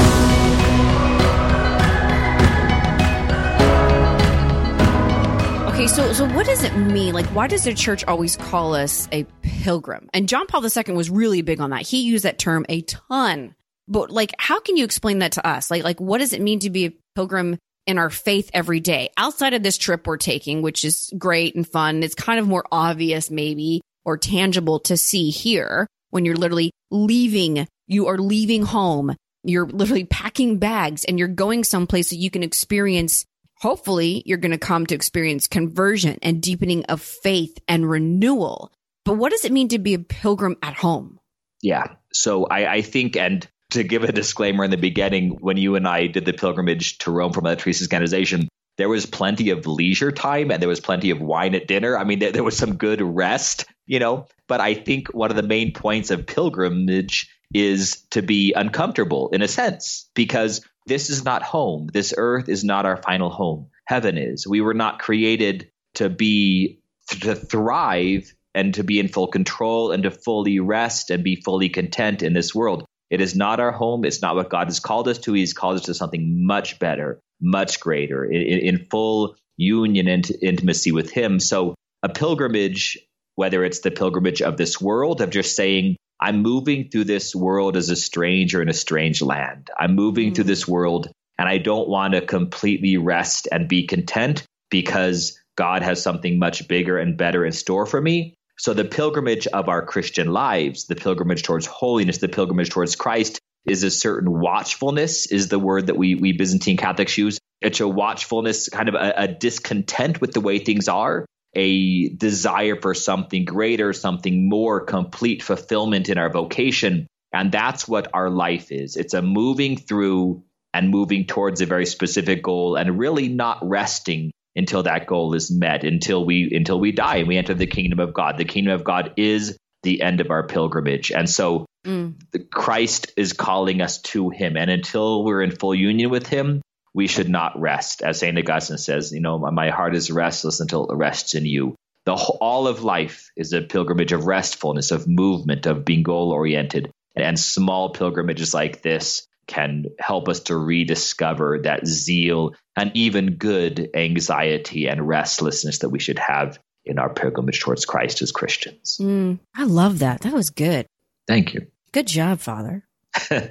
Okay, 5.73 5.87
so 5.87 6.13
so 6.13 6.27
what 6.33 6.45
does 6.45 6.63
it 6.63 6.75
mean? 6.75 7.13
Like, 7.13 7.25
why 7.27 7.47
does 7.47 7.63
the 7.63 7.73
church 7.73 8.03
always 8.05 8.35
call 8.35 8.75
us 8.75 9.07
a 9.11 9.25
pilgrim? 9.41 10.09
And 10.13 10.27
John 10.27 10.47
Paul 10.47 10.63
II 10.63 10.95
was 10.95 11.09
really 11.09 11.41
big 11.41 11.59
on 11.61 11.69
that. 11.69 11.81
He 11.81 12.03
used 12.03 12.25
that 12.25 12.37
term 12.37 12.65
a 12.69 12.81
ton 12.81 13.55
but 13.87 14.09
like, 14.09 14.33
how 14.37 14.59
can 14.59 14.77
you 14.77 14.83
explain 14.83 15.19
that 15.19 15.33
to 15.33 15.45
us? 15.45 15.69
Like, 15.69 15.83
like, 15.83 15.99
what 15.99 16.17
does 16.17 16.33
it 16.33 16.41
mean 16.41 16.59
to 16.59 16.69
be 16.69 16.85
a 16.87 16.93
pilgrim 17.15 17.59
in 17.85 17.97
our 17.97 18.09
faith 18.09 18.49
every 18.53 18.79
day 18.79 19.09
outside 19.17 19.53
of 19.53 19.63
this 19.63 19.77
trip 19.77 20.07
we're 20.07 20.17
taking, 20.17 20.61
which 20.61 20.83
is 20.83 21.11
great 21.17 21.55
and 21.55 21.67
fun? 21.67 22.03
It's 22.03 22.15
kind 22.15 22.39
of 22.39 22.47
more 22.47 22.65
obvious, 22.71 23.29
maybe, 23.29 23.81
or 24.03 24.17
tangible 24.17 24.79
to 24.81 24.97
see 24.97 25.29
here 25.29 25.87
when 26.09 26.25
you're 26.25 26.35
literally 26.35 26.71
leaving. 26.91 27.67
You 27.87 28.07
are 28.07 28.17
leaving 28.17 28.63
home. 28.63 29.15
You're 29.43 29.67
literally 29.67 30.05
packing 30.05 30.57
bags 30.57 31.05
and 31.05 31.19
you're 31.19 31.27
going 31.27 31.63
someplace 31.63 32.09
that 32.09 32.17
you 32.17 32.31
can 32.31 32.43
experience. 32.43 33.25
Hopefully, 33.59 34.23
you're 34.25 34.37
going 34.37 34.51
to 34.51 34.57
come 34.57 34.85
to 34.87 34.95
experience 34.95 35.47
conversion 35.47 36.17
and 36.21 36.41
deepening 36.41 36.85
of 36.85 37.01
faith 37.01 37.57
and 37.67 37.89
renewal. 37.89 38.71
But 39.05 39.13
what 39.17 39.31
does 39.31 39.45
it 39.45 39.51
mean 39.51 39.69
to 39.69 39.79
be 39.79 39.93
a 39.93 39.99
pilgrim 39.99 40.57
at 40.61 40.73
home? 40.73 41.19
Yeah. 41.61 41.95
So 42.11 42.45
I, 42.45 42.73
I 42.73 42.81
think, 42.81 43.15
and 43.15 43.47
to 43.71 43.83
give 43.83 44.03
a 44.03 44.11
disclaimer 44.11 44.63
in 44.63 44.71
the 44.71 44.77
beginning, 44.77 45.37
when 45.39 45.57
you 45.57 45.75
and 45.75 45.87
I 45.87 46.07
did 46.07 46.25
the 46.25 46.33
pilgrimage 46.33 46.99
to 46.99 47.11
Rome 47.11 47.33
for 47.33 47.41
Mother 47.41 47.55
Teresa's 47.55 47.87
canonization, 47.87 48.47
there 48.77 48.89
was 48.89 49.05
plenty 49.05 49.49
of 49.51 49.65
leisure 49.65 50.11
time 50.11 50.51
and 50.51 50.61
there 50.61 50.69
was 50.69 50.79
plenty 50.79 51.09
of 51.09 51.21
wine 51.21 51.55
at 51.55 51.67
dinner. 51.67 51.97
I 51.97 52.03
mean, 52.03 52.19
there, 52.19 52.31
there 52.31 52.43
was 52.43 52.57
some 52.57 52.75
good 52.75 53.01
rest, 53.01 53.65
you 53.85 53.99
know. 53.99 54.27
But 54.47 54.61
I 54.61 54.73
think 54.73 55.13
one 55.13 55.29
of 55.29 55.37
the 55.37 55.43
main 55.43 55.73
points 55.73 56.11
of 56.11 56.27
pilgrimage 56.27 57.29
is 57.53 58.03
to 58.11 58.21
be 58.21 58.53
uncomfortable 58.53 59.29
in 59.29 59.41
a 59.41 59.47
sense, 59.47 60.09
because 60.13 60.61
this 60.87 61.09
is 61.09 61.23
not 61.23 61.41
home. 61.41 61.87
This 61.91 62.13
earth 62.15 62.49
is 62.49 62.63
not 62.63 62.85
our 62.85 62.97
final 62.97 63.29
home. 63.29 63.69
Heaven 63.85 64.17
is. 64.17 64.45
We 64.45 64.61
were 64.61 64.73
not 64.73 64.99
created 64.99 65.71
to 65.95 66.09
be 66.09 66.79
to 67.21 67.35
thrive 67.35 68.33
and 68.53 68.73
to 68.73 68.83
be 68.83 68.99
in 68.99 69.07
full 69.07 69.27
control 69.27 69.91
and 69.91 70.03
to 70.03 70.11
fully 70.11 70.59
rest 70.59 71.11
and 71.11 71.23
be 71.23 71.35
fully 71.35 71.69
content 71.69 72.23
in 72.23 72.33
this 72.33 72.53
world. 72.53 72.85
It 73.15 73.21
is 73.21 73.33
not 73.33 73.61
our 73.61 73.71
home. 73.71 74.03
It's 74.03 74.21
not 74.21 74.35
what 74.35 74.49
God 74.49 74.67
has 74.67 74.81
called 74.81 75.07
us 75.07 75.17
to. 75.19 75.31
He's 75.31 75.53
called 75.53 75.77
us 75.77 75.85
to 75.85 75.93
something 75.93 76.45
much 76.45 76.79
better, 76.79 77.19
much 77.41 77.79
greater, 77.79 78.25
in, 78.25 78.59
in 78.59 78.85
full 78.91 79.37
union 79.55 80.09
and 80.09 80.29
intimacy 80.41 80.91
with 80.91 81.09
Him. 81.09 81.39
So, 81.39 81.75
a 82.03 82.09
pilgrimage, 82.09 82.97
whether 83.35 83.63
it's 83.63 83.79
the 83.79 83.89
pilgrimage 83.89 84.41
of 84.41 84.57
this 84.57 84.81
world, 84.81 85.21
of 85.21 85.29
just 85.29 85.55
saying, 85.55 85.95
I'm 86.19 86.41
moving 86.41 86.89
through 86.89 87.05
this 87.05 87.33
world 87.33 87.77
as 87.77 87.89
a 87.89 87.95
stranger 87.95 88.61
in 88.61 88.67
a 88.67 88.73
strange 88.73 89.21
land. 89.21 89.69
I'm 89.79 89.95
moving 89.95 90.27
mm-hmm. 90.27 90.35
through 90.35 90.43
this 90.43 90.67
world 90.67 91.09
and 91.37 91.47
I 91.47 91.57
don't 91.57 91.87
want 91.87 92.13
to 92.15 92.21
completely 92.21 92.97
rest 92.97 93.47
and 93.49 93.67
be 93.69 93.87
content 93.87 94.45
because 94.69 95.39
God 95.55 95.83
has 95.83 96.01
something 96.01 96.37
much 96.37 96.67
bigger 96.67 96.97
and 96.97 97.17
better 97.17 97.45
in 97.45 97.53
store 97.53 97.85
for 97.85 98.01
me. 98.01 98.35
So 98.57 98.73
the 98.73 98.85
pilgrimage 98.85 99.47
of 99.47 99.69
our 99.69 99.85
Christian 99.85 100.31
lives, 100.31 100.85
the 100.85 100.95
pilgrimage 100.95 101.43
towards 101.43 101.65
holiness, 101.65 102.19
the 102.19 102.29
pilgrimage 102.29 102.69
towards 102.69 102.95
Christ 102.95 103.39
is 103.65 103.83
a 103.83 103.91
certain 103.91 104.31
watchfulness 104.31 105.25
is 105.25 105.47
the 105.49 105.59
word 105.59 105.87
that 105.87 105.97
we, 105.97 106.15
we 106.15 106.31
Byzantine 106.31 106.77
Catholics 106.77 107.17
use. 107.17 107.39
It's 107.61 107.79
a 107.79 107.87
watchfulness, 107.87 108.69
kind 108.69 108.89
of 108.89 108.95
a, 108.95 109.13
a 109.17 109.27
discontent 109.27 110.21
with 110.21 110.31
the 110.31 110.41
way 110.41 110.59
things 110.59 110.87
are, 110.87 111.25
a 111.55 112.09
desire 112.09 112.75
for 112.79 112.93
something 112.93 113.45
greater, 113.45 113.91
something 113.91 114.47
more 114.47 114.81
complete 114.81 115.41
fulfillment 115.41 116.09
in 116.09 116.17
our 116.17 116.29
vocation. 116.29 117.07
And 117.33 117.51
that's 117.51 117.87
what 117.87 118.09
our 118.13 118.29
life 118.29 118.71
is. 118.71 118.95
It's 118.95 119.13
a 119.13 119.21
moving 119.21 119.77
through 119.77 120.43
and 120.73 120.89
moving 120.89 121.25
towards 121.25 121.61
a 121.61 121.65
very 121.65 121.85
specific 121.85 122.43
goal 122.43 122.75
and 122.75 122.99
really 122.99 123.29
not 123.29 123.67
resting 123.67 124.31
until 124.55 124.83
that 124.83 125.07
goal 125.07 125.33
is 125.33 125.51
met 125.51 125.83
until 125.83 126.25
we 126.25 126.51
until 126.53 126.79
we 126.79 126.91
die 126.91 127.17
and 127.17 127.27
we 127.27 127.37
enter 127.37 127.53
the 127.53 127.67
kingdom 127.67 127.99
of 127.99 128.13
God. 128.13 128.37
The 128.37 128.45
kingdom 128.45 128.73
of 128.73 128.83
God 128.83 129.13
is 129.17 129.57
the 129.83 130.01
end 130.01 130.21
of 130.21 130.31
our 130.31 130.47
pilgrimage. 130.47 131.11
And 131.11 131.29
so 131.29 131.65
mm. 131.85 132.15
Christ 132.51 133.13
is 133.17 133.33
calling 133.33 133.81
us 133.81 134.01
to 134.01 134.29
him 134.29 134.57
and 134.57 134.69
until 134.69 135.23
we're 135.23 135.41
in 135.41 135.51
full 135.51 135.75
union 135.75 136.09
with 136.09 136.27
him, 136.27 136.61
we 136.93 137.07
should 137.07 137.29
not 137.29 137.59
rest. 137.59 138.01
As 138.01 138.19
St. 138.19 138.37
Augustine 138.37 138.77
says, 138.77 139.11
you 139.11 139.19
know, 139.19 139.37
my 139.37 139.69
heart 139.69 139.95
is 139.95 140.09
restless 140.09 140.61
until 140.61 140.89
it 140.89 140.95
rests 140.95 141.35
in 141.35 141.45
you. 141.45 141.75
The 142.05 142.13
all 142.13 142.67
of 142.67 142.83
life 142.83 143.29
is 143.35 143.51
a 143.51 143.61
pilgrimage 143.61 144.11
of 144.11 144.25
restfulness, 144.25 144.91
of 144.91 145.07
movement, 145.07 145.65
of 145.65 145.83
being 145.85 146.03
goal 146.03 146.31
oriented. 146.31 146.91
And 147.15 147.39
small 147.39 147.91
pilgrimages 147.93 148.53
like 148.53 148.81
this 148.81 149.27
can 149.47 149.85
help 149.99 150.27
us 150.27 150.41
to 150.41 150.57
rediscover 150.57 151.59
that 151.63 151.85
zeal 151.85 152.55
and 152.75 152.91
even 152.95 153.35
good 153.35 153.89
anxiety 153.93 154.87
and 154.87 155.07
restlessness 155.07 155.79
that 155.79 155.89
we 155.89 155.99
should 155.99 156.19
have 156.19 156.59
in 156.83 156.99
our 156.99 157.13
pilgrimage 157.13 157.59
towards 157.59 157.85
Christ 157.85 158.21
as 158.21 158.31
Christians. 158.31 158.97
Mm, 159.01 159.39
I 159.55 159.63
love 159.63 159.99
that. 159.99 160.21
That 160.21 160.33
was 160.33 160.49
good. 160.49 160.87
Thank 161.27 161.53
you. 161.53 161.67
Good 161.91 162.07
job, 162.07 162.39
Father. 162.39 162.83
Thank 163.15 163.45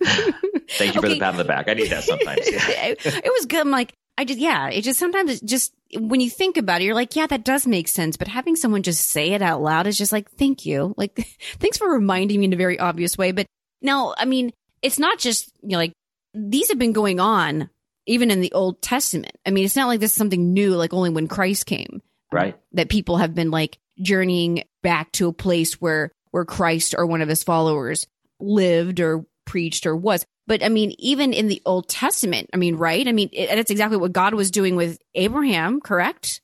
you 0.00 1.00
okay. 1.00 1.00
for 1.00 1.08
the 1.08 1.18
pat 1.18 1.32
on 1.32 1.36
the 1.36 1.44
back. 1.44 1.68
I 1.68 1.74
need 1.74 1.90
that 1.90 2.04
sometimes. 2.04 2.40
it 2.44 3.32
was 3.32 3.46
good. 3.46 3.60
I'm 3.60 3.70
like, 3.70 3.92
I 4.16 4.24
just, 4.24 4.38
yeah, 4.38 4.68
it 4.68 4.82
just 4.82 4.98
sometimes 4.98 5.40
just 5.40 5.74
when 5.98 6.20
you 6.20 6.30
think 6.30 6.56
about 6.56 6.80
it, 6.80 6.84
you're 6.84 6.94
like, 6.94 7.16
yeah, 7.16 7.26
that 7.26 7.44
does 7.44 7.66
make 7.66 7.88
sense. 7.88 8.16
But 8.16 8.28
having 8.28 8.56
someone 8.56 8.82
just 8.82 9.08
say 9.08 9.32
it 9.32 9.42
out 9.42 9.62
loud 9.62 9.86
is 9.86 9.98
just 9.98 10.12
like, 10.12 10.30
thank 10.32 10.64
you. 10.64 10.94
Like, 10.96 11.16
thanks 11.58 11.78
for 11.78 11.90
reminding 11.90 12.38
me 12.38 12.46
in 12.46 12.52
a 12.52 12.56
very 12.56 12.78
obvious 12.78 13.18
way. 13.18 13.32
But 13.32 13.46
now, 13.82 14.14
I 14.16 14.24
mean, 14.24 14.52
it's 14.84 14.98
not 14.98 15.18
just, 15.18 15.50
you 15.62 15.70
know, 15.70 15.78
like 15.78 15.92
these 16.34 16.68
have 16.68 16.78
been 16.78 16.92
going 16.92 17.18
on 17.18 17.70
even 18.06 18.30
in 18.30 18.40
the 18.40 18.52
Old 18.52 18.82
Testament. 18.82 19.36
I 19.46 19.50
mean, 19.50 19.64
it's 19.64 19.76
not 19.76 19.88
like 19.88 19.98
this 19.98 20.12
is 20.12 20.16
something 20.16 20.52
new, 20.52 20.76
like 20.76 20.92
only 20.92 21.10
when 21.10 21.26
Christ 21.26 21.66
came. 21.66 22.02
Um, 22.32 22.38
right. 22.38 22.56
that 22.72 22.88
people 22.88 23.16
have 23.18 23.34
been 23.34 23.50
like 23.50 23.78
journeying 24.00 24.64
back 24.82 25.12
to 25.12 25.28
a 25.28 25.32
place 25.32 25.74
where, 25.74 26.10
where 26.32 26.44
Christ 26.44 26.94
or 26.98 27.06
one 27.06 27.22
of 27.22 27.28
his 27.28 27.44
followers 27.44 28.06
lived 28.40 29.00
or 29.00 29.24
preached 29.46 29.86
or 29.86 29.96
was. 29.96 30.26
But 30.46 30.62
I 30.62 30.68
mean, 30.68 30.94
even 30.98 31.32
in 31.32 31.48
the 31.48 31.62
Old 31.64 31.88
Testament, 31.88 32.50
I 32.52 32.56
mean, 32.56 32.76
right? 32.76 33.06
I 33.06 33.12
mean, 33.12 33.30
it, 33.32 33.48
that's 33.48 33.70
exactly 33.70 33.96
what 33.96 34.12
God 34.12 34.34
was 34.34 34.50
doing 34.50 34.76
with 34.76 34.98
Abraham, 35.14 35.80
correct? 35.80 36.40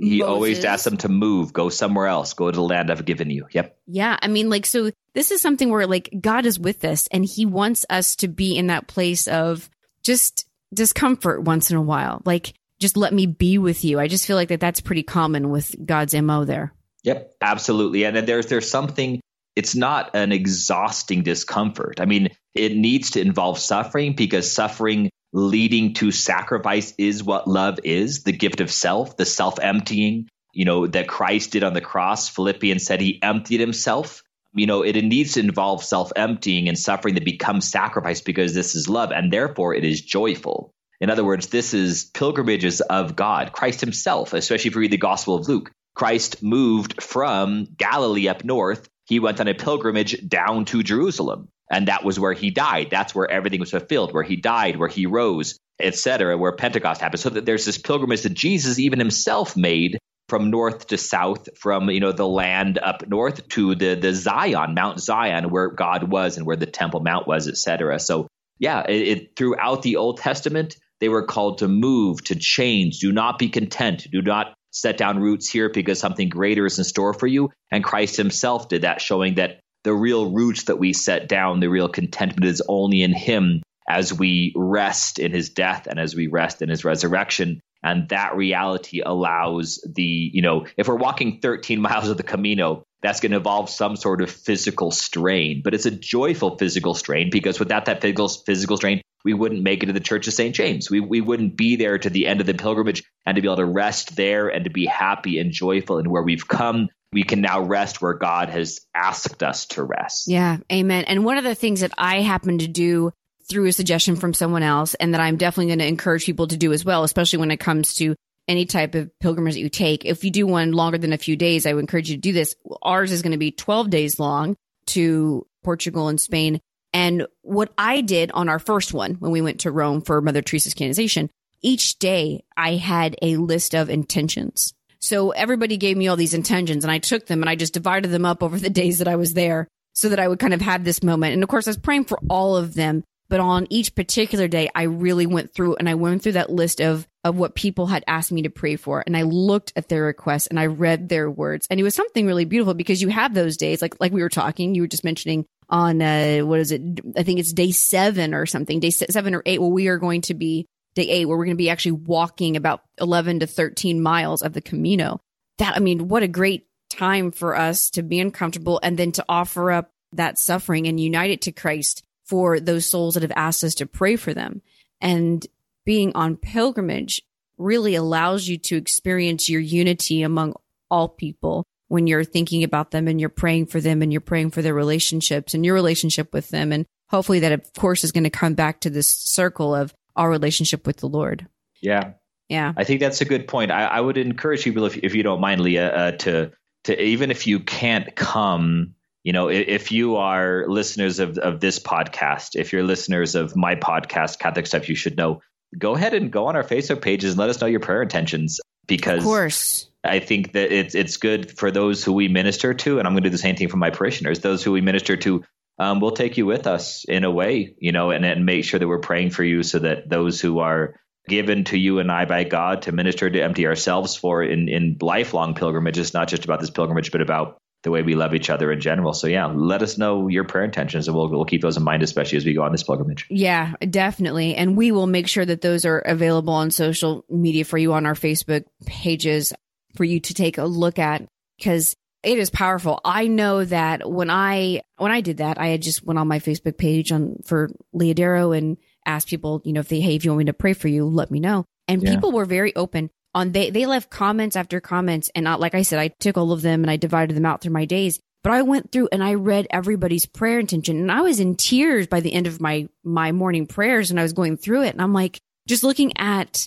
He 0.00 0.20
Moses. 0.20 0.32
always 0.32 0.64
asks 0.64 0.84
them 0.84 0.96
to 0.98 1.08
move, 1.08 1.52
go 1.52 1.68
somewhere 1.68 2.06
else, 2.06 2.32
go 2.32 2.50
to 2.50 2.56
the 2.56 2.62
land 2.62 2.90
I've 2.90 3.04
given 3.04 3.30
you. 3.30 3.46
Yep. 3.50 3.78
Yeah. 3.86 4.18
I 4.20 4.28
mean, 4.28 4.48
like, 4.48 4.66
so 4.66 4.90
this 5.14 5.30
is 5.30 5.42
something 5.42 5.70
where 5.70 5.86
like 5.86 6.08
God 6.20 6.46
is 6.46 6.58
with 6.58 6.84
us 6.84 7.06
and 7.08 7.24
he 7.24 7.46
wants 7.46 7.84
us 7.90 8.16
to 8.16 8.28
be 8.28 8.56
in 8.56 8.68
that 8.68 8.86
place 8.86 9.28
of 9.28 9.68
just 10.02 10.46
discomfort 10.72 11.42
once 11.42 11.70
in 11.70 11.76
a 11.76 11.82
while. 11.82 12.22
Like, 12.24 12.54
just 12.78 12.96
let 12.96 13.12
me 13.12 13.26
be 13.26 13.58
with 13.58 13.84
you. 13.84 14.00
I 14.00 14.08
just 14.08 14.26
feel 14.26 14.36
like 14.36 14.48
that 14.48 14.60
that's 14.60 14.80
pretty 14.80 15.02
common 15.02 15.50
with 15.50 15.74
God's 15.84 16.14
MO 16.14 16.44
there. 16.44 16.72
Yep, 17.04 17.34
absolutely. 17.40 18.04
And 18.04 18.16
then 18.16 18.24
there's 18.24 18.46
there's 18.46 18.70
something 18.70 19.20
it's 19.56 19.74
not 19.74 20.14
an 20.14 20.32
exhausting 20.32 21.22
discomfort. 21.22 22.00
I 22.00 22.06
mean, 22.06 22.30
it 22.54 22.74
needs 22.74 23.12
to 23.12 23.20
involve 23.20 23.58
suffering 23.58 24.14
because 24.14 24.50
suffering 24.50 25.10
leading 25.32 25.94
to 25.94 26.10
sacrifice 26.10 26.94
is 26.98 27.22
what 27.22 27.48
love 27.48 27.78
is, 27.84 28.22
the 28.24 28.32
gift 28.32 28.60
of 28.60 28.70
self, 28.70 29.16
the 29.16 29.24
self-emptying, 29.24 30.28
you 30.52 30.64
know, 30.64 30.86
that 30.86 31.08
Christ 31.08 31.52
did 31.52 31.64
on 31.64 31.74
the 31.74 31.80
cross. 31.80 32.28
Philippians 32.28 32.84
said 32.84 33.00
he 33.00 33.22
emptied 33.22 33.60
himself 33.60 34.22
you 34.54 34.66
know, 34.66 34.82
it 34.82 34.96
needs 34.96 35.34
to 35.34 35.40
involve 35.40 35.84
self 35.84 36.12
emptying 36.16 36.68
and 36.68 36.78
suffering 36.78 37.14
that 37.14 37.24
becomes 37.24 37.68
sacrifice 37.68 38.20
because 38.20 38.54
this 38.54 38.74
is 38.74 38.88
love 38.88 39.12
and 39.12 39.32
therefore 39.32 39.74
it 39.74 39.84
is 39.84 40.00
joyful. 40.00 40.72
In 41.00 41.08
other 41.08 41.24
words, 41.24 41.46
this 41.48 41.72
is 41.72 42.04
pilgrimages 42.04 42.80
of 42.80 43.16
God, 43.16 43.52
Christ 43.52 43.80
himself, 43.80 44.34
especially 44.34 44.68
if 44.68 44.74
you 44.74 44.80
read 44.80 44.90
the 44.90 44.98
Gospel 44.98 45.36
of 45.36 45.48
Luke. 45.48 45.70
Christ 45.94 46.42
moved 46.42 47.02
from 47.02 47.66
Galilee 47.76 48.28
up 48.28 48.44
north. 48.44 48.88
He 49.06 49.18
went 49.18 49.40
on 49.40 49.48
a 49.48 49.54
pilgrimage 49.54 50.28
down 50.28 50.66
to 50.66 50.82
Jerusalem. 50.82 51.48
And 51.70 51.88
that 51.88 52.04
was 52.04 52.18
where 52.18 52.32
he 52.32 52.50
died. 52.50 52.88
That's 52.90 53.14
where 53.14 53.30
everything 53.30 53.60
was 53.60 53.70
fulfilled, 53.70 54.12
where 54.12 54.24
he 54.24 54.36
died, 54.36 54.76
where 54.76 54.88
he 54.88 55.06
rose, 55.06 55.56
etc., 55.80 56.36
where 56.36 56.52
Pentecost 56.52 57.00
happened. 57.00 57.20
So 57.20 57.30
that 57.30 57.46
there's 57.46 57.64
this 57.64 57.78
pilgrimage 57.78 58.22
that 58.22 58.34
Jesus 58.34 58.78
even 58.78 58.98
himself 58.98 59.56
made 59.56 59.98
from 60.28 60.50
north 60.50 60.86
to 60.88 60.96
south, 60.96 61.48
from 61.58 61.90
you 61.90 62.00
know 62.00 62.12
the 62.12 62.26
land 62.26 62.78
up 62.78 63.06
north 63.08 63.48
to 63.48 63.74
the 63.74 63.94
the 63.94 64.14
Zion, 64.14 64.74
Mount 64.74 65.00
Zion, 65.00 65.50
where 65.50 65.68
God 65.68 66.04
was 66.04 66.36
and 66.36 66.46
where 66.46 66.56
the 66.56 66.66
Temple 66.66 67.00
Mount 67.00 67.26
was, 67.26 67.48
etc. 67.48 67.98
So 67.98 68.28
yeah, 68.58 68.84
it, 68.88 69.08
it, 69.08 69.36
throughout 69.36 69.82
the 69.82 69.96
Old 69.96 70.18
Testament, 70.18 70.76
they 71.00 71.08
were 71.08 71.24
called 71.24 71.58
to 71.58 71.68
move, 71.68 72.22
to 72.24 72.36
change. 72.36 72.98
Do 72.98 73.10
not 73.10 73.38
be 73.38 73.48
content. 73.48 74.06
Do 74.12 74.22
not 74.22 74.54
set 74.70 74.96
down 74.96 75.18
roots 75.18 75.48
here 75.48 75.68
because 75.68 75.98
something 75.98 76.28
greater 76.28 76.66
is 76.66 76.78
in 76.78 76.84
store 76.84 77.14
for 77.14 77.26
you. 77.26 77.50
And 77.72 77.82
Christ 77.82 78.16
Himself 78.16 78.68
did 78.68 78.82
that, 78.82 79.00
showing 79.00 79.34
that 79.34 79.60
the 79.84 79.94
real 79.94 80.30
roots 80.30 80.64
that 80.64 80.78
we 80.78 80.92
set 80.92 81.28
down, 81.28 81.60
the 81.60 81.68
real 81.68 81.88
contentment 81.88 82.44
is 82.46 82.62
only 82.66 83.02
in 83.02 83.12
Him 83.12 83.62
as 83.88 84.12
we 84.12 84.52
rest 84.56 85.18
in 85.18 85.32
His 85.32 85.50
death 85.50 85.86
and 85.86 85.98
as 85.98 86.14
we 86.14 86.26
rest 86.26 86.62
in 86.62 86.68
His 86.68 86.84
resurrection. 86.84 87.60
And 87.82 88.08
that 88.10 88.36
reality 88.36 89.00
allows 89.04 89.80
the 89.90 90.02
you 90.02 90.42
know 90.42 90.66
if 90.76 90.88
we're 90.88 90.96
walking 90.96 91.40
13 91.40 91.80
miles 91.88 92.08
of 92.08 92.16
the 92.16 92.22
camino 92.22 92.84
that's 93.02 93.20
going 93.20 93.32
to 93.32 93.38
involve 93.38 93.70
some 93.70 93.96
sort 93.96 94.20
of 94.20 94.30
physical 94.30 94.90
strain. 94.90 95.62
But 95.64 95.74
it's 95.74 95.86
a 95.86 95.90
joyful 95.90 96.58
physical 96.58 96.94
strain 96.94 97.30
because 97.30 97.58
without 97.58 97.86
that 97.86 98.02
physical 98.02 98.28
physical 98.28 98.76
strain 98.76 99.00
we 99.24 99.34
wouldn't 99.34 99.62
make 99.62 99.82
it 99.82 99.86
to 99.86 99.92
the 99.92 100.00
church 100.00 100.26
of 100.28 100.34
st 100.34 100.54
james. 100.54 100.90
We, 100.90 101.00
we 101.00 101.20
wouldn't 101.20 101.56
be 101.56 101.76
there 101.76 101.98
to 101.98 102.10
the 102.10 102.26
end 102.26 102.40
of 102.40 102.46
the 102.46 102.54
pilgrimage 102.54 103.02
and 103.26 103.36
to 103.36 103.42
be 103.42 103.48
able 103.48 103.56
to 103.56 103.66
rest 103.66 104.16
there 104.16 104.48
and 104.48 104.64
to 104.64 104.70
be 104.70 104.86
happy 104.86 105.38
and 105.38 105.52
joyful 105.52 105.98
in 105.98 106.10
where 106.10 106.22
we've 106.22 106.46
come 106.46 106.88
we 107.12 107.22
can 107.24 107.40
now 107.40 107.60
rest 107.60 108.00
where 108.00 108.14
god 108.14 108.48
has 108.48 108.80
asked 108.94 109.42
us 109.42 109.66
to 109.66 109.82
rest 109.82 110.28
yeah 110.28 110.58
amen 110.72 111.04
and 111.04 111.24
one 111.24 111.38
of 111.38 111.44
the 111.44 111.54
things 111.54 111.80
that 111.80 111.92
i 111.98 112.20
happen 112.20 112.58
to 112.58 112.68
do 112.68 113.12
through 113.50 113.66
a 113.66 113.72
suggestion 113.72 114.16
from 114.16 114.32
someone 114.32 114.62
else 114.62 114.94
and 114.94 115.12
that 115.12 115.20
I'm 115.20 115.36
definitely 115.36 115.66
going 115.66 115.80
to 115.80 115.86
encourage 115.86 116.24
people 116.24 116.46
to 116.46 116.56
do 116.56 116.72
as 116.72 116.84
well, 116.84 117.02
especially 117.02 117.40
when 117.40 117.50
it 117.50 117.58
comes 117.58 117.94
to 117.96 118.14
any 118.48 118.64
type 118.64 118.94
of 118.94 119.10
pilgrimage 119.18 119.54
that 119.54 119.60
you 119.60 119.68
take. 119.68 120.04
If 120.04 120.24
you 120.24 120.30
do 120.30 120.46
one 120.46 120.72
longer 120.72 120.98
than 120.98 121.12
a 121.12 121.18
few 121.18 121.36
days, 121.36 121.66
I 121.66 121.74
would 121.74 121.80
encourage 121.80 122.08
you 122.08 122.16
to 122.16 122.20
do 122.20 122.32
this. 122.32 122.54
Ours 122.82 123.12
is 123.12 123.22
going 123.22 123.32
to 123.32 123.38
be 123.38 123.50
12 123.50 123.90
days 123.90 124.18
long 124.18 124.56
to 124.86 125.46
Portugal 125.62 126.08
and 126.08 126.20
Spain. 126.20 126.60
And 126.92 127.26
what 127.42 127.72
I 127.76 128.00
did 128.00 128.32
on 128.32 128.48
our 128.48 128.58
first 128.58 128.94
one 128.94 129.14
when 129.14 129.32
we 129.32 129.42
went 129.42 129.60
to 129.60 129.70
Rome 129.70 130.00
for 130.00 130.20
Mother 130.20 130.42
Teresa's 130.42 130.74
canonization, 130.74 131.28
each 131.60 131.98
day 131.98 132.44
I 132.56 132.76
had 132.76 133.16
a 133.20 133.36
list 133.36 133.74
of 133.74 133.90
intentions. 133.90 134.72
So 135.00 135.30
everybody 135.30 135.76
gave 135.76 135.96
me 135.96 136.08
all 136.08 136.16
these 136.16 136.34
intentions 136.34 136.84
and 136.84 136.92
I 136.92 136.98
took 136.98 137.26
them 137.26 137.42
and 137.42 137.50
I 137.50 137.56
just 137.56 137.74
divided 137.74 138.08
them 138.08 138.24
up 138.24 138.42
over 138.42 138.58
the 138.58 138.70
days 138.82 138.98
that 138.98 139.08
I 139.08 139.16
was 139.16 139.34
there 139.34 139.68
so 139.92 140.08
that 140.10 140.20
I 140.20 140.28
would 140.28 140.38
kind 140.38 140.54
of 140.54 140.60
have 140.60 140.84
this 140.84 141.02
moment. 141.02 141.34
And 141.34 141.42
of 141.42 141.48
course, 141.48 141.66
I 141.66 141.70
was 141.70 141.78
praying 141.78 142.04
for 142.04 142.18
all 142.28 142.56
of 142.56 142.74
them 142.74 143.02
but 143.30 143.38
on 143.38 143.68
each 143.70 143.94
particular 143.94 144.48
day, 144.48 144.68
I 144.74 144.82
really 144.82 145.24
went 145.24 145.54
through 145.54 145.76
and 145.76 145.88
I 145.88 145.94
went 145.94 146.20
through 146.20 146.32
that 146.32 146.50
list 146.50 146.80
of, 146.80 147.06
of 147.22 147.36
what 147.36 147.54
people 147.54 147.86
had 147.86 148.02
asked 148.08 148.32
me 148.32 148.42
to 148.42 148.50
pray 148.50 148.74
for. 148.74 149.04
And 149.06 149.16
I 149.16 149.22
looked 149.22 149.72
at 149.76 149.88
their 149.88 150.02
requests 150.02 150.48
and 150.48 150.58
I 150.58 150.66
read 150.66 151.08
their 151.08 151.30
words. 151.30 151.68
And 151.70 151.78
it 151.78 151.84
was 151.84 151.94
something 151.94 152.26
really 152.26 152.44
beautiful 152.44 152.74
because 152.74 153.00
you 153.00 153.08
have 153.08 153.32
those 153.32 153.56
days, 153.56 153.80
like, 153.80 154.00
like 154.00 154.12
we 154.12 154.22
were 154.22 154.28
talking, 154.28 154.74
you 154.74 154.82
were 154.82 154.88
just 154.88 155.04
mentioning 155.04 155.46
on, 155.68 156.02
uh, 156.02 156.40
what 156.40 156.58
is 156.58 156.72
it? 156.72 156.82
I 157.16 157.22
think 157.22 157.38
it's 157.38 157.52
day 157.52 157.70
seven 157.70 158.34
or 158.34 158.46
something, 158.46 158.80
day 158.80 158.90
seven 158.90 159.32
or 159.32 159.44
eight. 159.46 159.60
Well, 159.60 159.70
we 159.70 159.86
are 159.86 159.98
going 159.98 160.22
to 160.22 160.34
be 160.34 160.66
day 160.94 161.08
eight, 161.08 161.26
where 161.26 161.36
we're 161.36 161.44
going 161.44 161.56
to 161.56 161.62
be 161.62 161.70
actually 161.70 161.92
walking 161.92 162.56
about 162.56 162.82
11 163.00 163.40
to 163.40 163.46
13 163.46 164.02
miles 164.02 164.42
of 164.42 164.52
the 164.52 164.60
Camino. 164.60 165.20
That, 165.58 165.76
I 165.76 165.80
mean, 165.80 166.08
what 166.08 166.22
a 166.22 166.28
great 166.28 166.66
time 166.90 167.30
for 167.30 167.56
us 167.56 167.90
to 167.90 168.02
be 168.02 168.20
uncomfortable 168.20 168.80
and 168.82 168.98
then 168.98 169.12
to 169.12 169.24
offer 169.28 169.70
up 169.70 169.92
that 170.12 170.38
suffering 170.38 170.86
and 170.86 170.98
unite 170.98 171.30
it 171.30 171.42
to 171.42 171.52
Christ 171.52 172.02
for 172.24 172.60
those 172.60 172.86
souls 172.86 173.14
that 173.14 173.22
have 173.22 173.32
asked 173.36 173.64
us 173.64 173.76
to 173.76 173.86
pray 173.86 174.16
for 174.16 174.34
them. 174.34 174.62
And 175.00 175.46
being 175.84 176.12
on 176.14 176.36
pilgrimage 176.36 177.22
really 177.58 177.94
allows 177.94 178.48
you 178.48 178.58
to 178.58 178.76
experience 178.76 179.48
your 179.48 179.60
unity 179.60 180.22
among 180.22 180.54
all 180.90 181.08
people 181.08 181.64
when 181.88 182.06
you're 182.06 182.24
thinking 182.24 182.64
about 182.64 182.90
them 182.90 183.08
and 183.08 183.20
you're 183.20 183.28
praying 183.28 183.66
for 183.66 183.80
them 183.80 184.02
and 184.02 184.12
you're 184.12 184.20
praying 184.20 184.50
for 184.50 184.62
their 184.62 184.74
relationships 184.74 185.54
and 185.54 185.64
your 185.64 185.74
relationship 185.74 186.32
with 186.32 186.48
them. 186.50 186.72
And 186.72 186.86
hopefully 187.08 187.40
that, 187.40 187.52
of 187.52 187.72
course, 187.74 188.04
is 188.04 188.12
going 188.12 188.24
to 188.24 188.30
come 188.30 188.54
back 188.54 188.80
to 188.80 188.90
this 188.90 189.08
circle 189.08 189.74
of 189.74 189.92
our 190.20 190.28
relationship 190.30 190.86
with 190.86 190.98
the 190.98 191.08
Lord. 191.08 191.46
Yeah. 191.80 192.12
Yeah. 192.48 192.72
I 192.76 192.84
think 192.84 193.00
that's 193.00 193.20
a 193.20 193.24
good 193.24 193.48
point. 193.48 193.70
I, 193.70 193.84
I 193.84 194.00
would 194.00 194.18
encourage 194.18 194.64
people, 194.64 194.84
if, 194.84 194.96
if 194.98 195.14
you 195.14 195.22
don't 195.22 195.40
mind, 195.40 195.60
Leah, 195.60 195.94
uh, 195.94 196.10
to, 196.12 196.52
to 196.84 197.02
even 197.02 197.30
if 197.30 197.46
you 197.46 197.60
can't 197.60 198.14
come, 198.14 198.94
you 199.22 199.32
know, 199.32 199.48
if, 199.48 199.66
if 199.66 199.92
you 199.92 200.16
are 200.16 200.66
listeners 200.68 201.20
of, 201.20 201.38
of 201.38 201.60
this 201.60 201.78
podcast, 201.78 202.50
if 202.54 202.72
you're 202.72 202.82
listeners 202.82 203.34
of 203.34 203.56
my 203.56 203.76
podcast, 203.76 204.38
Catholic 204.38 204.66
Stuff 204.66 204.88
You 204.88 204.94
Should 204.94 205.16
Know, 205.16 205.40
go 205.78 205.94
ahead 205.94 206.12
and 206.12 206.30
go 206.30 206.48
on 206.48 206.56
our 206.56 206.64
Facebook 206.64 207.00
pages 207.00 207.32
and 207.32 207.40
let 207.40 207.48
us 207.48 207.60
know 207.60 207.66
your 207.66 207.80
prayer 207.80 208.02
intentions 208.02 208.60
because 208.86 209.18
of 209.18 209.24
course 209.24 209.88
I 210.02 210.18
think 210.18 210.52
that 210.52 210.72
it's 210.72 210.94
it's 210.94 211.16
good 211.16 211.56
for 211.56 211.70
those 211.70 212.02
who 212.02 212.12
we 212.12 212.28
minister 212.28 212.74
to, 212.74 212.98
and 212.98 213.06
I'm 213.06 213.14
going 213.14 213.22
to 213.22 213.28
do 213.28 213.32
the 213.32 213.38
same 213.38 213.54
thing 213.54 213.68
for 213.68 213.76
my 213.76 213.90
parishioners. 213.90 214.40
Those 214.40 214.64
who 214.64 214.72
we 214.72 214.80
minister 214.80 215.16
to, 215.18 215.44
um, 215.80 215.98
we'll 215.98 216.10
take 216.10 216.36
you 216.36 216.44
with 216.44 216.66
us 216.66 217.06
in 217.08 217.24
a 217.24 217.30
way, 217.30 217.74
you 217.78 217.90
know, 217.90 218.10
and, 218.10 218.22
and 218.22 218.44
make 218.44 218.64
sure 218.66 218.78
that 218.78 218.86
we're 218.86 218.98
praying 218.98 219.30
for 219.30 219.42
you, 219.42 219.62
so 219.62 219.78
that 219.78 220.10
those 220.10 220.38
who 220.38 220.58
are 220.58 221.00
given 221.26 221.64
to 221.64 221.78
you 221.78 222.00
and 222.00 222.12
I 222.12 222.26
by 222.26 222.44
God 222.44 222.82
to 222.82 222.92
minister 222.92 223.30
to 223.30 223.40
empty 223.40 223.66
ourselves 223.66 224.14
for 224.14 224.42
in 224.42 224.68
in 224.68 224.98
lifelong 225.00 225.54
pilgrimages, 225.54 226.12
not 226.12 226.28
just 226.28 226.44
about 226.44 226.60
this 226.60 226.68
pilgrimage, 226.68 227.10
but 227.10 227.22
about 227.22 227.56
the 227.82 227.90
way 227.90 228.02
we 228.02 228.14
love 228.14 228.34
each 228.34 228.50
other 228.50 228.70
in 228.70 228.78
general. 228.78 229.14
So 229.14 229.26
yeah, 229.26 229.46
let 229.46 229.80
us 229.80 229.96
know 229.96 230.28
your 230.28 230.44
prayer 230.44 230.64
intentions 230.64 231.08
and 231.08 231.16
we'll, 231.16 231.30
we'll 231.30 231.46
keep 231.46 231.62
those 231.62 231.78
in 231.78 231.82
mind, 231.82 232.02
especially 232.02 232.36
as 232.36 232.44
we 232.44 232.52
go 232.52 232.62
on 232.62 232.72
this 232.72 232.82
pilgrimage. 232.82 233.26
Yeah, 233.30 233.72
definitely. 233.88 234.54
And 234.54 234.76
we 234.76 234.92
will 234.92 235.06
make 235.06 235.28
sure 235.28 235.46
that 235.46 235.62
those 235.62 235.86
are 235.86 236.00
available 236.00 236.52
on 236.52 236.70
social 236.70 237.24
media 237.30 237.64
for 237.64 237.78
you 237.78 237.94
on 237.94 238.04
our 238.04 238.12
Facebook 238.12 238.64
pages 238.84 239.54
for 239.96 240.04
you 240.04 240.20
to 240.20 240.34
take 240.34 240.58
a 240.58 240.64
look 240.64 240.98
at 240.98 241.26
because 241.56 241.96
it 242.22 242.38
is 242.38 242.50
powerful. 242.50 243.00
I 243.04 243.26
know 243.26 243.64
that 243.64 244.08
when 244.08 244.30
I, 244.30 244.82
when 244.98 245.12
I 245.12 245.20
did 245.20 245.38
that, 245.38 245.58
I 245.58 245.68
had 245.68 245.82
just 245.82 246.04
went 246.04 246.18
on 246.18 246.28
my 246.28 246.38
Facebook 246.38 246.76
page 246.76 247.12
on 247.12 247.36
for 247.44 247.70
Leah 247.92 248.14
Darrow 248.14 248.52
and 248.52 248.76
asked 249.06 249.28
people, 249.28 249.62
you 249.64 249.72
know, 249.72 249.80
if 249.80 249.88
they, 249.88 250.00
Hey, 250.00 250.16
if 250.16 250.24
you 250.24 250.30
want 250.30 250.40
me 250.40 250.44
to 250.46 250.52
pray 250.52 250.74
for 250.74 250.88
you, 250.88 251.06
let 251.06 251.30
me 251.30 251.40
know. 251.40 251.64
And 251.88 252.02
yeah. 252.02 252.14
people 252.14 252.32
were 252.32 252.44
very 252.44 252.74
open 252.76 253.10
on 253.34 253.52
they 253.52 253.70
they 253.70 253.86
left 253.86 254.10
comments 254.10 254.56
after 254.56 254.80
comments 254.80 255.30
and 255.34 255.44
not 255.44 255.60
like 255.60 255.74
I 255.74 255.82
said 255.82 255.98
I 255.98 256.08
took 256.08 256.36
all 256.36 256.52
of 256.52 256.62
them 256.62 256.82
and 256.82 256.90
I 256.90 256.96
divided 256.96 257.36
them 257.36 257.46
out 257.46 257.60
through 257.60 257.72
my 257.72 257.84
days 257.84 258.20
but 258.42 258.52
I 258.52 258.62
went 258.62 258.90
through 258.90 259.08
and 259.12 259.22
I 259.22 259.34
read 259.34 259.66
everybody's 259.70 260.26
prayer 260.26 260.58
intention 260.58 260.98
and 260.98 261.12
I 261.12 261.22
was 261.22 261.40
in 261.40 261.56
tears 261.56 262.06
by 262.06 262.20
the 262.20 262.32
end 262.32 262.46
of 262.46 262.60
my 262.60 262.88
my 263.04 263.32
morning 263.32 263.66
prayers 263.66 264.10
and 264.10 264.18
I 264.18 264.24
was 264.24 264.32
going 264.32 264.56
through 264.56 264.82
it 264.84 264.90
and 264.90 265.02
I'm 265.02 265.12
like 265.12 265.40
just 265.68 265.84
looking 265.84 266.12
at 266.16 266.66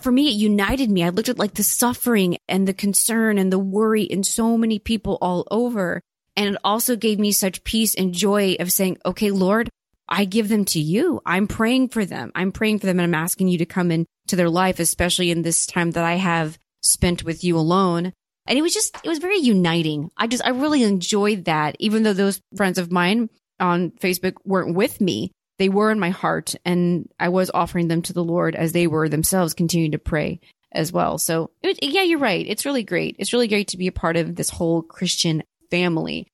for 0.00 0.12
me 0.12 0.28
it 0.28 0.34
united 0.34 0.90
me 0.90 1.04
I 1.04 1.08
looked 1.10 1.28
at 1.28 1.38
like 1.38 1.54
the 1.54 1.62
suffering 1.62 2.38
and 2.48 2.66
the 2.66 2.74
concern 2.74 3.38
and 3.38 3.52
the 3.52 3.58
worry 3.58 4.02
in 4.02 4.22
so 4.24 4.56
many 4.56 4.78
people 4.78 5.18
all 5.20 5.46
over 5.50 6.00
and 6.36 6.54
it 6.54 6.60
also 6.62 6.96
gave 6.96 7.18
me 7.18 7.32
such 7.32 7.64
peace 7.64 7.94
and 7.94 8.12
joy 8.14 8.56
of 8.60 8.72
saying 8.72 8.98
okay 9.04 9.30
Lord 9.30 9.70
I 10.08 10.24
give 10.24 10.48
them 10.48 10.64
to 10.66 10.80
you. 10.80 11.20
I'm 11.26 11.46
praying 11.46 11.90
for 11.90 12.04
them. 12.04 12.32
I'm 12.34 12.50
praying 12.50 12.78
for 12.78 12.86
them 12.86 12.98
and 12.98 13.04
I'm 13.04 13.22
asking 13.22 13.48
you 13.48 13.58
to 13.58 13.66
come 13.66 13.90
into 13.90 14.06
their 14.30 14.48
life, 14.48 14.80
especially 14.80 15.30
in 15.30 15.42
this 15.42 15.66
time 15.66 15.90
that 15.92 16.04
I 16.04 16.14
have 16.14 16.58
spent 16.80 17.24
with 17.24 17.44
you 17.44 17.58
alone. 17.58 18.12
And 18.46 18.58
it 18.58 18.62
was 18.62 18.72
just, 18.72 18.96
it 19.04 19.08
was 19.08 19.18
very 19.18 19.38
uniting. 19.38 20.10
I 20.16 20.26
just, 20.26 20.44
I 20.44 20.50
really 20.50 20.82
enjoyed 20.82 21.44
that. 21.44 21.76
Even 21.78 22.02
though 22.02 22.14
those 22.14 22.40
friends 22.56 22.78
of 22.78 22.90
mine 22.90 23.28
on 23.60 23.90
Facebook 23.90 24.34
weren't 24.44 24.74
with 24.74 25.00
me, 25.00 25.30
they 25.58 25.68
were 25.68 25.90
in 25.90 25.98
my 25.98 26.10
heart 26.10 26.54
and 26.64 27.08
I 27.18 27.28
was 27.30 27.50
offering 27.52 27.88
them 27.88 28.02
to 28.02 28.12
the 28.12 28.22
Lord 28.22 28.54
as 28.54 28.72
they 28.72 28.86
were 28.86 29.08
themselves 29.08 29.54
continuing 29.54 29.92
to 29.92 29.98
pray 29.98 30.40
as 30.70 30.92
well. 30.92 31.18
So 31.18 31.50
it, 31.62 31.78
yeah, 31.82 32.02
you're 32.02 32.18
right. 32.20 32.46
It's 32.46 32.64
really 32.64 32.84
great. 32.84 33.16
It's 33.18 33.32
really 33.32 33.48
great 33.48 33.68
to 33.68 33.76
be 33.76 33.88
a 33.88 33.92
part 33.92 34.16
of 34.16 34.36
this 34.36 34.50
whole 34.50 34.82
Christian 34.82 35.42
family. 35.70 36.28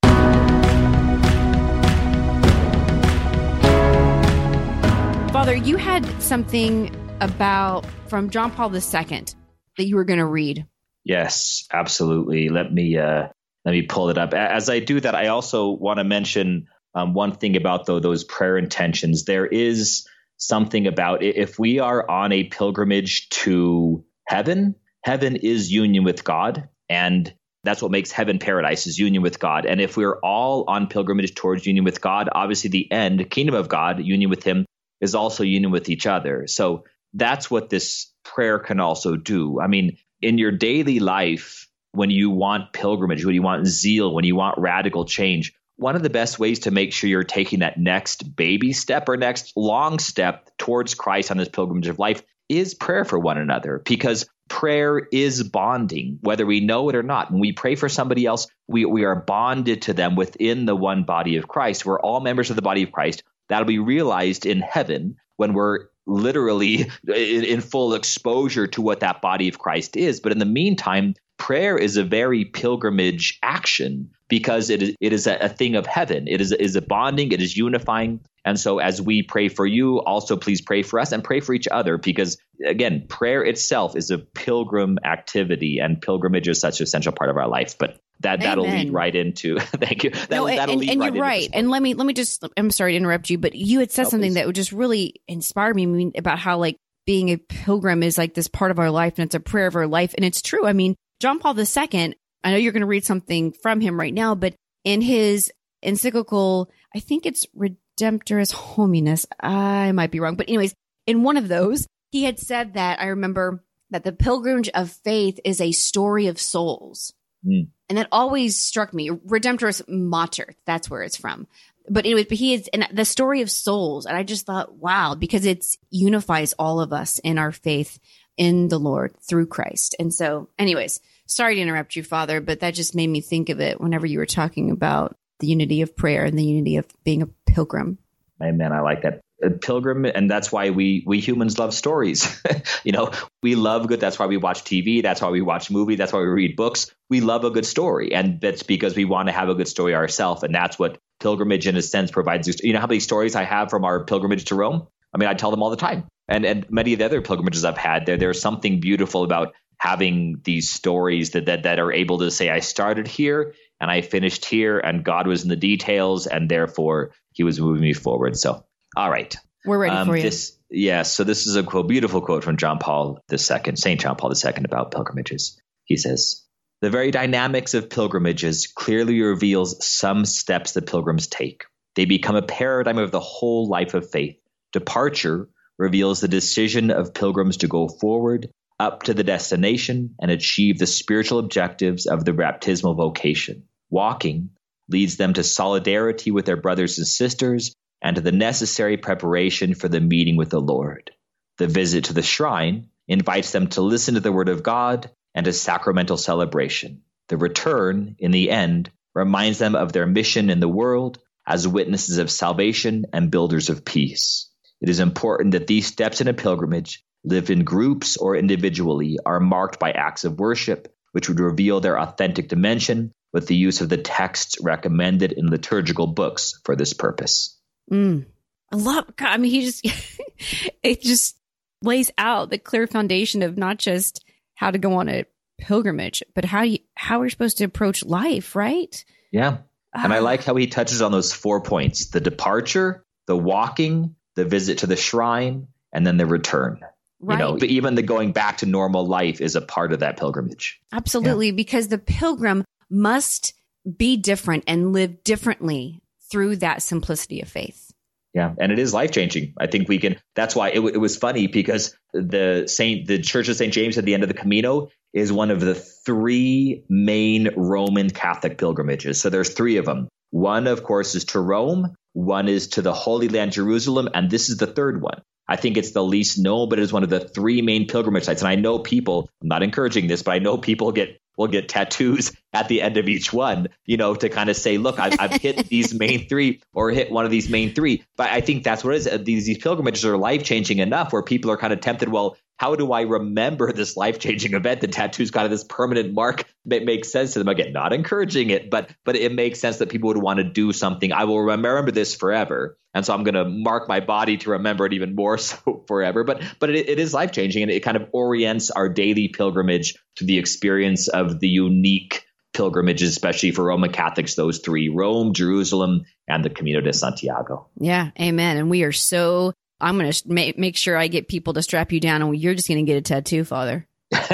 Father, 5.32 5.54
you 5.54 5.76
had 5.76 6.06
something 6.22 6.94
about 7.20 7.86
from 8.08 8.28
John 8.30 8.50
Paul 8.50 8.74
II 8.74 8.80
that 8.82 9.86
you 9.86 9.96
were 9.96 10.04
going 10.04 10.18
to 10.18 10.26
read. 10.26 10.66
Yes, 11.02 11.66
absolutely. 11.72 12.50
Let 12.50 12.72
me 12.72 12.98
uh, 12.98 13.28
let 13.64 13.72
me 13.72 13.82
pull 13.82 14.10
it 14.10 14.18
up. 14.18 14.34
As 14.34 14.68
I 14.68 14.80
do 14.80 15.00
that, 15.00 15.14
I 15.14 15.28
also 15.28 15.70
want 15.70 15.98
to 15.98 16.04
mention 16.04 16.68
um, 16.94 17.14
one 17.14 17.32
thing 17.32 17.56
about 17.56 17.86
though 17.86 18.00
those 18.00 18.24
prayer 18.24 18.56
intentions. 18.56 19.24
There 19.24 19.46
is 19.46 20.06
something 20.36 20.86
about 20.86 21.22
it. 21.22 21.36
if 21.36 21.58
we 21.58 21.78
are 21.78 22.08
on 22.08 22.32
a 22.32 22.44
pilgrimage 22.44 23.28
to 23.30 24.04
heaven, 24.26 24.74
heaven 25.02 25.36
is 25.36 25.72
union 25.72 26.04
with 26.04 26.24
God, 26.24 26.68
and 26.88 27.32
that's 27.62 27.80
what 27.80 27.90
makes 27.90 28.12
heaven 28.12 28.38
paradise 28.38 28.86
is 28.86 28.98
union 28.98 29.22
with 29.22 29.38
God. 29.38 29.64
And 29.64 29.80
if 29.80 29.96
we're 29.96 30.18
all 30.20 30.64
on 30.68 30.86
pilgrimage 30.86 31.34
towards 31.34 31.66
union 31.66 31.84
with 31.84 32.00
God, 32.00 32.28
obviously 32.30 32.70
the 32.70 32.90
end, 32.92 33.30
kingdom 33.30 33.54
of 33.54 33.68
God, 33.68 34.04
union 34.04 34.28
with 34.28 34.44
Him, 34.44 34.66
is 35.00 35.14
also 35.14 35.42
union 35.42 35.72
with 35.72 35.88
each 35.88 36.06
other. 36.06 36.46
So 36.46 36.84
that's 37.14 37.50
what 37.50 37.70
this 37.70 38.12
prayer 38.24 38.58
can 38.58 38.80
also 38.80 39.16
do. 39.16 39.60
I 39.60 39.66
mean, 39.66 39.96
in 40.20 40.38
your 40.38 40.52
daily 40.52 41.00
life, 41.00 41.68
when 41.92 42.10
you 42.10 42.30
want 42.30 42.72
pilgrimage, 42.72 43.24
when 43.24 43.34
you 43.34 43.42
want 43.42 43.66
zeal, 43.66 44.12
when 44.12 44.24
you 44.24 44.36
want 44.36 44.58
radical 44.58 45.04
change, 45.04 45.54
one 45.76 45.96
of 45.96 46.02
the 46.02 46.10
best 46.10 46.38
ways 46.38 46.60
to 46.60 46.70
make 46.70 46.92
sure 46.92 47.10
you're 47.10 47.24
taking 47.24 47.60
that 47.60 47.78
next 47.78 48.36
baby 48.36 48.72
step 48.72 49.08
or 49.08 49.16
next 49.16 49.52
long 49.56 49.98
step 49.98 50.50
towards 50.58 50.94
Christ 50.94 51.30
on 51.30 51.36
this 51.36 51.48
pilgrimage 51.48 51.88
of 51.88 51.98
life 51.98 52.22
is 52.48 52.74
prayer 52.74 53.04
for 53.04 53.18
one 53.18 53.38
another 53.38 53.82
because 53.84 54.26
prayer 54.48 54.98
is 55.10 55.42
bonding, 55.42 56.18
whether 56.20 56.46
we 56.46 56.60
know 56.60 56.88
it 56.88 56.94
or 56.94 57.02
not. 57.02 57.30
When 57.30 57.40
we 57.40 57.52
pray 57.52 57.74
for 57.74 57.88
somebody 57.88 58.26
else, 58.26 58.46
we, 58.68 58.84
we 58.84 59.04
are 59.04 59.16
bonded 59.16 59.82
to 59.82 59.94
them 59.94 60.16
within 60.16 60.66
the 60.66 60.76
one 60.76 61.04
body 61.04 61.36
of 61.36 61.48
Christ. 61.48 61.86
We're 61.86 62.00
all 62.00 62.20
members 62.20 62.50
of 62.50 62.56
the 62.56 62.62
body 62.62 62.82
of 62.82 62.92
Christ. 62.92 63.22
That'll 63.48 63.66
be 63.66 63.78
realized 63.78 64.46
in 64.46 64.60
heaven 64.60 65.16
when 65.36 65.54
we're 65.54 65.86
literally 66.06 66.82
in, 67.08 67.44
in, 67.44 67.60
full 67.60 67.94
exposure 67.94 68.66
to 68.68 68.82
what 68.82 69.00
that 69.00 69.22
body 69.22 69.48
of 69.48 69.58
Christ 69.58 69.96
is. 69.96 70.20
But 70.20 70.32
in 70.32 70.38
the 70.38 70.44
meantime, 70.44 71.14
prayer 71.44 71.76
is 71.76 71.98
a 71.98 72.02
very 72.02 72.46
pilgrimage 72.46 73.38
action 73.42 74.10
because 74.28 74.70
it 74.70 74.82
is, 74.82 74.94
it 74.98 75.12
is 75.12 75.26
a, 75.26 75.36
a 75.36 75.48
thing 75.50 75.76
of 75.76 75.84
heaven. 75.84 76.26
It 76.26 76.40
is, 76.40 76.52
is 76.52 76.74
a 76.74 76.80
bonding, 76.80 77.32
it 77.32 77.42
is 77.42 77.54
unifying. 77.54 78.20
And 78.46 78.58
so 78.58 78.78
as 78.78 79.02
we 79.02 79.22
pray 79.22 79.48
for 79.48 79.66
you, 79.66 80.00
also 80.00 80.38
please 80.38 80.62
pray 80.62 80.82
for 80.82 80.98
us 80.98 81.12
and 81.12 81.22
pray 81.22 81.40
for 81.40 81.52
each 81.52 81.68
other 81.68 81.98
because, 81.98 82.38
again, 82.66 83.04
prayer 83.10 83.44
itself 83.44 83.94
is 83.94 84.10
a 84.10 84.16
pilgrim 84.16 84.98
activity 85.04 85.80
and 85.80 86.00
pilgrimage 86.00 86.48
is 86.48 86.60
such 86.60 86.80
an 86.80 86.84
essential 86.84 87.12
part 87.12 87.28
of 87.28 87.36
our 87.36 87.48
life. 87.48 87.76
But 87.78 88.00
that 88.20 88.40
that'll 88.40 88.64
lead 88.64 88.90
right 88.90 89.14
into 89.14 89.58
thank 89.60 90.04
you 90.04 90.10
that, 90.10 90.30
no, 90.30 90.46
and, 90.46 90.70
and, 90.70 90.88
and 90.88 91.00
right 91.00 91.12
you're 91.12 91.22
right 91.22 91.48
and 91.52 91.68
let 91.68 91.82
me 91.82 91.94
let 91.94 92.06
me 92.06 92.14
just 92.14 92.44
i'm 92.56 92.70
sorry 92.70 92.92
to 92.92 92.96
interrupt 92.96 93.28
you 93.28 93.38
but 93.38 93.56
you 93.56 93.80
had 93.80 93.90
said 93.90 94.06
something 94.06 94.30
please. 94.30 94.34
that 94.34 94.46
would 94.46 94.54
just 94.54 94.70
really 94.70 95.20
inspire 95.26 95.74
me 95.74 96.12
about 96.16 96.38
how 96.38 96.56
like 96.56 96.78
being 97.06 97.30
a 97.30 97.36
pilgrim 97.36 98.04
is 98.04 98.16
like 98.16 98.32
this 98.32 98.46
part 98.46 98.70
of 98.70 98.78
our 98.78 98.88
life 98.88 99.14
and 99.18 99.26
it's 99.26 99.34
a 99.34 99.40
prayer 99.40 99.66
of 99.66 99.74
our 99.74 99.88
life 99.88 100.14
and 100.16 100.24
it's 100.24 100.40
true 100.40 100.64
i 100.64 100.72
mean 100.72 100.94
john 101.20 101.38
paul 101.38 101.58
ii 101.58 102.14
i 102.42 102.50
know 102.50 102.56
you're 102.56 102.72
going 102.72 102.80
to 102.80 102.86
read 102.86 103.04
something 103.04 103.52
from 103.52 103.80
him 103.80 103.98
right 103.98 104.14
now 104.14 104.34
but 104.34 104.54
in 104.84 105.00
his 105.00 105.52
encyclical 105.82 106.70
i 106.94 107.00
think 107.00 107.26
it's 107.26 107.46
redemptoris 107.56 108.52
hominis 108.52 109.26
i 109.40 109.92
might 109.92 110.10
be 110.10 110.20
wrong 110.20 110.36
but 110.36 110.48
anyways 110.48 110.74
in 111.06 111.22
one 111.22 111.36
of 111.36 111.48
those 111.48 111.86
he 112.10 112.24
had 112.24 112.38
said 112.38 112.74
that 112.74 113.00
i 113.00 113.06
remember 113.06 113.62
that 113.90 114.04
the 114.04 114.12
pilgrimage 114.12 114.70
of 114.70 114.90
faith 114.90 115.38
is 115.44 115.60
a 115.60 115.72
story 115.72 116.26
of 116.26 116.40
souls 116.40 117.12
mm. 117.46 117.68
And 117.88 117.98
that 117.98 118.08
always 118.12 118.58
struck 118.58 118.94
me. 118.94 119.10
Redemptoris 119.10 119.86
Mater, 119.88 120.54
that's 120.64 120.88
where 120.88 121.02
it's 121.02 121.16
from. 121.16 121.46
But 121.88 122.06
anyway, 122.06 122.24
but 122.24 122.38
he 122.38 122.54
is 122.54 122.68
and 122.72 122.88
the 122.92 123.04
story 123.04 123.42
of 123.42 123.50
souls. 123.50 124.06
And 124.06 124.16
I 124.16 124.22
just 124.22 124.46
thought, 124.46 124.76
wow, 124.76 125.14
because 125.14 125.44
it 125.44 125.64
unifies 125.90 126.54
all 126.54 126.80
of 126.80 126.94
us 126.94 127.18
in 127.18 127.38
our 127.38 127.52
faith 127.52 127.98
in 128.36 128.68
the 128.68 128.78
Lord 128.78 129.14
through 129.20 129.46
Christ. 129.46 129.94
And 129.98 130.12
so, 130.12 130.48
anyways, 130.58 131.00
sorry 131.26 131.56
to 131.56 131.60
interrupt 131.60 131.96
you, 131.96 132.02
Father, 132.02 132.40
but 132.40 132.60
that 132.60 132.74
just 132.74 132.94
made 132.94 133.08
me 133.08 133.20
think 133.20 133.48
of 133.48 133.60
it 133.60 133.80
whenever 133.80 134.06
you 134.06 134.18
were 134.18 134.26
talking 134.26 134.70
about 134.70 135.16
the 135.40 135.46
unity 135.46 135.82
of 135.82 135.96
prayer 135.96 136.24
and 136.24 136.38
the 136.38 136.44
unity 136.44 136.76
of 136.76 136.86
being 137.04 137.22
a 137.22 137.28
pilgrim. 137.46 137.98
Amen. 138.42 138.72
I 138.72 138.80
like 138.80 139.02
that 139.02 139.20
pilgrim 139.60 140.04
and 140.04 140.30
that's 140.30 140.50
why 140.50 140.70
we 140.70 141.02
we 141.06 141.20
humans 141.20 141.58
love 141.58 141.74
stories 141.74 142.42
you 142.84 142.92
know 142.92 143.10
we 143.42 143.54
love 143.54 143.86
good 143.88 144.00
that's 144.00 144.18
why 144.18 144.26
we 144.26 144.36
watch 144.36 144.64
tv 144.64 145.02
that's 145.02 145.20
why 145.20 145.28
we 145.28 145.42
watch 145.42 145.70
movie 145.70 145.96
that's 145.96 146.12
why 146.12 146.20
we 146.20 146.26
read 146.26 146.56
books 146.56 146.90
we 147.10 147.20
love 147.20 147.44
a 147.44 147.50
good 147.50 147.66
story 147.66 148.14
and 148.14 148.40
that's 148.40 148.62
because 148.62 148.96
we 148.96 149.04
want 149.04 149.28
to 149.28 149.32
have 149.32 149.48
a 149.48 149.54
good 149.54 149.68
story 149.68 149.94
ourselves 149.94 150.42
and 150.42 150.54
that's 150.54 150.78
what 150.78 150.98
pilgrimage 151.20 151.66
in 151.66 151.76
a 151.76 151.82
sense 151.82 152.10
provides 152.10 152.62
you 152.62 152.72
know 152.72 152.80
how 152.80 152.86
many 152.86 153.00
stories 153.00 153.34
i 153.34 153.42
have 153.42 153.70
from 153.70 153.84
our 153.84 154.04
pilgrimage 154.04 154.46
to 154.46 154.54
rome 154.54 154.86
i 155.12 155.18
mean 155.18 155.28
i 155.28 155.34
tell 155.34 155.50
them 155.50 155.62
all 155.62 155.70
the 155.70 155.76
time 155.76 156.04
And 156.28 156.44
and 156.44 156.66
many 156.70 156.92
of 156.92 156.98
the 156.98 157.04
other 157.04 157.20
pilgrimages 157.20 157.64
I've 157.64 157.76
had 157.76 158.06
there, 158.06 158.16
there's 158.16 158.40
something 158.40 158.80
beautiful 158.80 159.24
about 159.24 159.54
having 159.78 160.40
these 160.44 160.70
stories 160.70 161.30
that, 161.30 161.46
that 161.46 161.64
that 161.64 161.78
are 161.78 161.92
able 161.92 162.18
to 162.18 162.30
say, 162.30 162.48
I 162.48 162.60
started 162.60 163.06
here 163.06 163.54
and 163.80 163.90
I 163.90 164.00
finished 164.00 164.44
here, 164.44 164.78
and 164.78 165.04
God 165.04 165.26
was 165.26 165.42
in 165.42 165.48
the 165.48 165.56
details, 165.56 166.26
and 166.26 166.48
therefore 166.48 167.12
He 167.32 167.42
was 167.42 167.60
moving 167.60 167.82
me 167.82 167.92
forward. 167.92 168.36
So, 168.36 168.64
all 168.96 169.10
right, 169.10 169.34
we're 169.64 169.78
ready 169.78 169.94
um, 169.94 170.08
for 170.08 170.16
you. 170.16 170.22
This, 170.22 170.56
yes. 170.70 170.84
Yeah, 170.86 171.02
so 171.02 171.24
this 171.24 171.46
is 171.46 171.56
a 171.56 171.62
quote, 171.62 171.88
beautiful 171.88 172.20
quote 172.20 172.44
from 172.44 172.56
John 172.56 172.78
Paul 172.78 173.22
II, 173.30 173.76
Saint 173.76 174.00
John 174.00 174.16
Paul 174.16 174.32
II, 174.32 174.52
about 174.64 174.92
pilgrimages. 174.92 175.60
He 175.84 175.96
says, 175.96 176.42
"The 176.80 176.90
very 176.90 177.10
dynamics 177.10 177.74
of 177.74 177.90
pilgrimages 177.90 178.66
clearly 178.66 179.20
reveals 179.20 179.84
some 179.86 180.24
steps 180.24 180.72
the 180.72 180.82
pilgrims 180.82 181.26
take. 181.26 181.64
They 181.94 182.06
become 182.06 182.36
a 182.36 182.42
paradigm 182.42 182.98
of 182.98 183.10
the 183.10 183.20
whole 183.20 183.68
life 183.68 183.94
of 183.94 184.10
faith. 184.10 184.36
Departure 184.72 185.48
reveals 185.78 186.20
the 186.20 186.28
decision 186.28 186.90
of 186.90 187.14
pilgrims 187.14 187.58
to 187.58 187.68
go 187.68 187.88
forward 187.88 188.50
up 188.78 189.04
to 189.04 189.14
the 189.14 189.24
destination 189.24 190.14
and 190.20 190.30
achieve 190.30 190.78
the 190.78 190.86
spiritual 190.86 191.38
objectives 191.38 192.06
of 192.06 192.24
the 192.24 192.32
baptismal 192.32 192.94
vocation. 192.94 193.64
Walking 193.90 194.50
leads 194.88 195.16
them 195.16 195.34
to 195.34 195.42
solidarity 195.42 196.30
with 196.30 196.44
their 196.44 196.60
brothers 196.60 196.98
and 196.98 197.06
sisters 197.06 197.74
and 198.02 198.16
to 198.16 198.22
the 198.22 198.32
necessary 198.32 198.96
preparation 198.96 199.74
for 199.74 199.88
the 199.88 200.00
meeting 200.00 200.36
with 200.36 200.50
the 200.50 200.60
Lord. 200.60 201.10
The 201.58 201.68
visit 201.68 202.04
to 202.04 202.12
the 202.12 202.22
shrine 202.22 202.88
invites 203.06 203.52
them 203.52 203.68
to 203.68 203.80
listen 203.80 204.14
to 204.14 204.20
the 204.20 204.32
word 204.32 204.48
of 204.48 204.62
God 204.62 205.10
and 205.34 205.44
to 205.44 205.52
sacramental 205.52 206.16
celebration. 206.16 207.02
The 207.28 207.36
return, 207.36 208.16
in 208.18 208.30
the 208.30 208.50
end, 208.50 208.90
reminds 209.14 209.58
them 209.58 209.74
of 209.74 209.92
their 209.92 210.06
mission 210.06 210.50
in 210.50 210.60
the 210.60 210.68
world 210.68 211.18
as 211.46 211.68
witnesses 211.68 212.18
of 212.18 212.30
salvation 212.30 213.06
and 213.12 213.30
builders 213.30 213.70
of 213.70 213.84
peace. 213.84 214.50
It 214.80 214.88
is 214.88 215.00
important 215.00 215.52
that 215.52 215.66
these 215.66 215.86
steps 215.86 216.20
in 216.20 216.28
a 216.28 216.34
pilgrimage 216.34 217.04
lived 217.24 217.50
in 217.50 217.64
groups 217.64 218.16
or 218.16 218.36
individually, 218.36 219.18
are 219.24 219.40
marked 219.40 219.78
by 219.78 219.90
acts 219.90 220.24
of 220.24 220.38
worship, 220.38 220.94
which 221.12 221.28
would 221.28 221.40
reveal 221.40 221.80
their 221.80 221.98
authentic 221.98 222.48
dimension 222.48 223.12
with 223.32 223.46
the 223.46 223.56
use 223.56 223.80
of 223.80 223.88
the 223.88 223.96
texts 223.96 224.56
recommended 224.60 225.32
in 225.32 225.48
liturgical 225.48 226.06
books 226.06 226.60
for 226.64 226.76
this 226.76 226.92
purpose. 226.92 227.58
Mm. 227.90 228.26
I 228.72 228.76
love, 228.76 229.06
I 229.18 229.38
mean, 229.38 229.50
he 229.50 229.62
just, 229.62 229.86
it 230.82 231.00
just 231.02 231.36
lays 231.82 232.10
out 232.18 232.50
the 232.50 232.58
clear 232.58 232.86
foundation 232.86 233.42
of 233.42 233.56
not 233.56 233.78
just 233.78 234.24
how 234.54 234.70
to 234.70 234.78
go 234.78 234.94
on 234.94 235.08
a 235.08 235.24
pilgrimage, 235.58 236.22
but 236.34 236.44
how 236.44 236.62
you, 236.62 236.78
how 236.94 237.20
we're 237.20 237.30
supposed 237.30 237.58
to 237.58 237.64
approach 237.64 238.04
life, 238.04 238.54
right? 238.54 239.04
Yeah. 239.32 239.58
And 239.94 240.12
I 240.12 240.18
ah. 240.18 240.22
like 240.22 240.44
how 240.44 240.54
he 240.56 240.66
touches 240.66 241.02
on 241.02 241.12
those 241.12 241.32
four 241.32 241.60
points 241.60 242.06
the 242.10 242.20
departure, 242.20 243.04
the 243.26 243.36
walking, 243.36 244.16
the 244.34 244.44
visit 244.44 244.78
to 244.78 244.86
the 244.86 244.96
shrine, 244.96 245.68
and 245.92 246.06
then 246.06 246.16
the 246.16 246.26
return. 246.26 246.80
Right. 247.20 247.34
You 247.34 247.38
know, 247.38 247.56
but 247.56 247.68
even 247.68 247.94
the 247.94 248.02
going 248.02 248.32
back 248.32 248.58
to 248.58 248.66
normal 248.66 249.06
life 249.06 249.40
is 249.40 249.56
a 249.56 249.62
part 249.62 249.92
of 249.92 250.00
that 250.00 250.18
pilgrimage. 250.18 250.80
Absolutely, 250.92 251.46
yeah. 251.46 251.54
because 251.54 251.88
the 251.88 251.98
pilgrim 251.98 252.64
must 252.90 253.54
be 253.96 254.16
different 254.16 254.64
and 254.66 254.92
live 254.92 255.24
differently 255.24 256.00
through 256.30 256.56
that 256.56 256.82
simplicity 256.82 257.40
of 257.40 257.48
faith. 257.48 257.92
Yeah, 258.34 258.52
and 258.58 258.72
it 258.72 258.80
is 258.80 258.92
life 258.92 259.12
changing. 259.12 259.54
I 259.56 259.68
think 259.68 259.88
we 259.88 259.98
can. 259.98 260.16
That's 260.34 260.56
why 260.56 260.70
it, 260.70 260.80
it, 260.80 260.98
was 260.98 261.16
funny 261.16 261.46
because 261.46 261.96
the 262.12 262.64
Saint, 262.66 263.06
the 263.06 263.20
Church 263.20 263.48
of 263.48 263.54
Saint 263.54 263.72
James 263.72 263.96
at 263.96 264.04
the 264.04 264.12
end 264.12 264.24
of 264.24 264.28
the 264.28 264.34
Camino 264.34 264.90
is 265.12 265.32
one 265.32 265.52
of 265.52 265.60
the 265.60 265.76
three 265.76 266.84
main 266.88 267.50
Roman 267.56 268.10
Catholic 268.10 268.58
pilgrimages. 268.58 269.20
So 269.20 269.30
there's 269.30 269.54
three 269.54 269.76
of 269.76 269.84
them. 269.84 270.08
One, 270.30 270.66
of 270.66 270.82
course, 270.82 271.14
is 271.14 271.26
to 271.26 271.38
Rome. 271.38 271.94
One 272.14 272.48
is 272.48 272.68
to 272.68 272.82
the 272.82 272.94
Holy 272.94 273.28
Land, 273.28 273.52
Jerusalem, 273.52 274.08
and 274.14 274.30
this 274.30 274.48
is 274.48 274.56
the 274.56 274.66
third 274.66 275.02
one. 275.02 275.20
I 275.46 275.56
think 275.56 275.76
it's 275.76 275.90
the 275.90 276.02
least 276.02 276.38
known, 276.38 276.70
but 276.70 276.78
it 276.78 276.82
is 276.82 276.92
one 276.92 277.02
of 277.02 277.10
the 277.10 277.20
three 277.20 277.60
main 277.60 277.86
pilgrimage 277.86 278.24
sites. 278.24 278.40
And 278.40 278.48
I 278.48 278.54
know 278.54 278.78
people, 278.78 279.28
I'm 279.42 279.48
not 279.48 279.62
encouraging 279.62 280.06
this, 280.06 280.22
but 280.22 280.32
I 280.32 280.38
know 280.38 280.56
people 280.56 280.92
get 280.92 281.20
will 281.36 281.48
get 281.48 281.68
tattoos 281.68 282.32
at 282.52 282.68
the 282.68 282.80
end 282.80 282.96
of 282.96 283.08
each 283.08 283.32
one, 283.32 283.68
you 283.84 283.96
know, 283.96 284.14
to 284.14 284.28
kind 284.28 284.48
of 284.48 284.56
say, 284.56 284.78
look, 284.78 284.98
I've, 284.98 285.18
I've 285.18 285.32
hit 285.32 285.68
these 285.68 285.92
main 285.92 286.28
three 286.28 286.60
or 286.72 286.90
hit 286.90 287.10
one 287.10 287.24
of 287.24 287.30
these 287.30 287.48
main 287.48 287.74
three. 287.74 288.04
But 288.16 288.30
I 288.30 288.40
think 288.40 288.62
that's 288.62 288.84
what 288.84 288.94
it 288.94 289.06
is. 289.06 289.24
These, 289.24 289.46
these 289.46 289.58
pilgrimages 289.58 290.04
are 290.04 290.16
life 290.16 290.44
changing 290.44 290.78
enough 290.78 291.12
where 291.12 291.22
people 291.22 291.50
are 291.50 291.56
kind 291.56 291.72
of 291.72 291.80
tempted, 291.80 292.08
well, 292.08 292.36
how 292.56 292.76
do 292.76 292.92
I 292.92 293.02
remember 293.02 293.72
this 293.72 293.96
life 293.96 294.18
changing 294.18 294.54
event? 294.54 294.80
The 294.80 294.88
tattoo's 294.88 295.30
kind 295.30 295.44
of 295.44 295.50
this 295.50 295.64
permanent 295.64 296.12
mark 296.14 296.44
that 296.66 296.84
makes 296.84 297.10
sense 297.10 297.32
to 297.32 297.40
them. 297.40 297.48
Again, 297.48 297.72
not 297.72 297.92
encouraging 297.92 298.50
it, 298.50 298.70
but 298.70 298.90
but 299.04 299.16
it 299.16 299.32
makes 299.32 299.60
sense 299.60 299.78
that 299.78 299.88
people 299.88 300.08
would 300.08 300.18
want 300.18 300.38
to 300.38 300.44
do 300.44 300.72
something. 300.72 301.12
I 301.12 301.24
will 301.24 301.40
remember 301.42 301.90
this 301.90 302.14
forever, 302.14 302.78
and 302.94 303.04
so 303.04 303.12
I'm 303.12 303.24
going 303.24 303.34
to 303.34 303.44
mark 303.44 303.88
my 303.88 304.00
body 304.00 304.36
to 304.38 304.50
remember 304.50 304.86
it 304.86 304.92
even 304.92 305.14
more 305.14 305.36
so 305.38 305.84
forever. 305.88 306.22
But 306.24 306.42
but 306.60 306.70
it, 306.70 306.88
it 306.88 306.98
is 306.98 307.12
life 307.12 307.32
changing, 307.32 307.62
and 307.62 307.72
it 307.72 307.80
kind 307.80 307.96
of 307.96 308.08
orients 308.12 308.70
our 308.70 308.88
daily 308.88 309.28
pilgrimage 309.28 309.96
to 310.16 310.24
the 310.24 310.38
experience 310.38 311.08
of 311.08 311.40
the 311.40 311.48
unique 311.48 312.24
pilgrimages, 312.52 313.10
especially 313.10 313.50
for 313.50 313.64
Roman 313.64 313.90
Catholics, 313.90 314.36
those 314.36 314.60
three 314.60 314.88
Rome, 314.88 315.34
Jerusalem, 315.34 316.04
and 316.28 316.44
the 316.44 316.50
Camino 316.50 316.80
de 316.80 316.92
Santiago. 316.92 317.68
Yeah, 317.78 318.10
amen. 318.18 318.56
And 318.56 318.70
we 318.70 318.84
are 318.84 318.92
so 318.92 319.52
I'm 319.80 319.98
going 319.98 320.10
to 320.10 320.22
make, 320.26 320.58
make 320.58 320.76
sure 320.76 320.96
I 320.96 321.08
get 321.08 321.28
people 321.28 321.52
to 321.54 321.62
strap 321.62 321.92
you 321.92 322.00
down 322.00 322.22
and 322.22 322.36
you're 322.36 322.54
just 322.54 322.68
going 322.68 322.84
to 322.84 322.90
get 322.90 322.96
a 322.96 323.02
tattoo, 323.02 323.44
Father. 323.44 323.86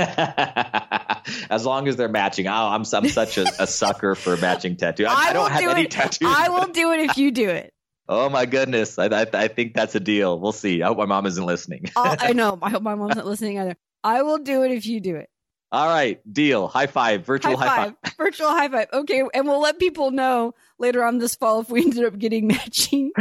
as 1.51 1.65
long 1.65 1.89
as 1.89 1.97
they're 1.97 2.09
matching. 2.09 2.47
Oh, 2.47 2.53
I'm, 2.53 2.85
I'm 2.93 3.09
such 3.09 3.39
a, 3.39 3.47
a 3.59 3.67
sucker 3.67 4.15
for 4.15 4.37
matching 4.37 4.77
tattoo. 4.77 5.07
I, 5.07 5.13
I, 5.13 5.31
I 5.31 5.33
don't 5.33 5.51
have 5.51 5.61
do 5.61 5.71
any 5.71 5.83
it. 5.83 5.91
tattoos. 5.91 6.29
I 6.31 6.49
will 6.51 6.69
do 6.69 6.93
it 6.93 7.01
if 7.01 7.17
you 7.17 7.31
do 7.31 7.49
it. 7.49 7.73
Oh 8.13 8.29
my 8.29 8.45
goodness! 8.45 8.99
I, 8.99 9.05
I, 9.05 9.25
I 9.33 9.47
think 9.47 9.73
that's 9.73 9.95
a 9.95 10.01
deal. 10.01 10.41
We'll 10.41 10.51
see. 10.51 10.83
I 10.83 10.89
hope 10.89 10.99
my 10.99 11.07
mom 11.07 11.27
isn't 11.27 11.47
listening. 11.47 11.93
Oh, 11.95 12.17
I 12.19 12.33
know. 12.33 12.59
I 12.61 12.69
hope 12.69 12.83
my 12.83 12.97
mom's 12.97 13.15
not 13.15 13.25
listening 13.25 13.61
either. 13.61 13.77
I 14.03 14.23
will 14.23 14.39
do 14.39 14.65
it 14.65 14.73
if 14.73 14.85
you 14.85 15.01
do 15.01 15.15
it. 15.15 15.31
All 15.71 15.87
right, 15.87 16.21
deal. 16.33 16.67
High 16.67 16.89
five. 16.89 17.25
Virtual 17.25 17.57
high, 17.57 17.69
high 17.69 17.77
five. 17.77 17.95
five. 18.03 18.15
Virtual 18.17 18.49
high 18.49 18.69
five. 18.69 18.89
Okay, 18.93 19.23
and 19.33 19.47
we'll 19.47 19.61
let 19.61 19.79
people 19.79 20.11
know 20.11 20.55
later 20.81 21.05
on 21.05 21.19
this 21.19 21.37
fall 21.37 21.61
if 21.61 21.71
we 21.71 21.83
ended 21.83 22.05
up 22.05 22.19
getting 22.19 22.49
matching. 22.49 23.13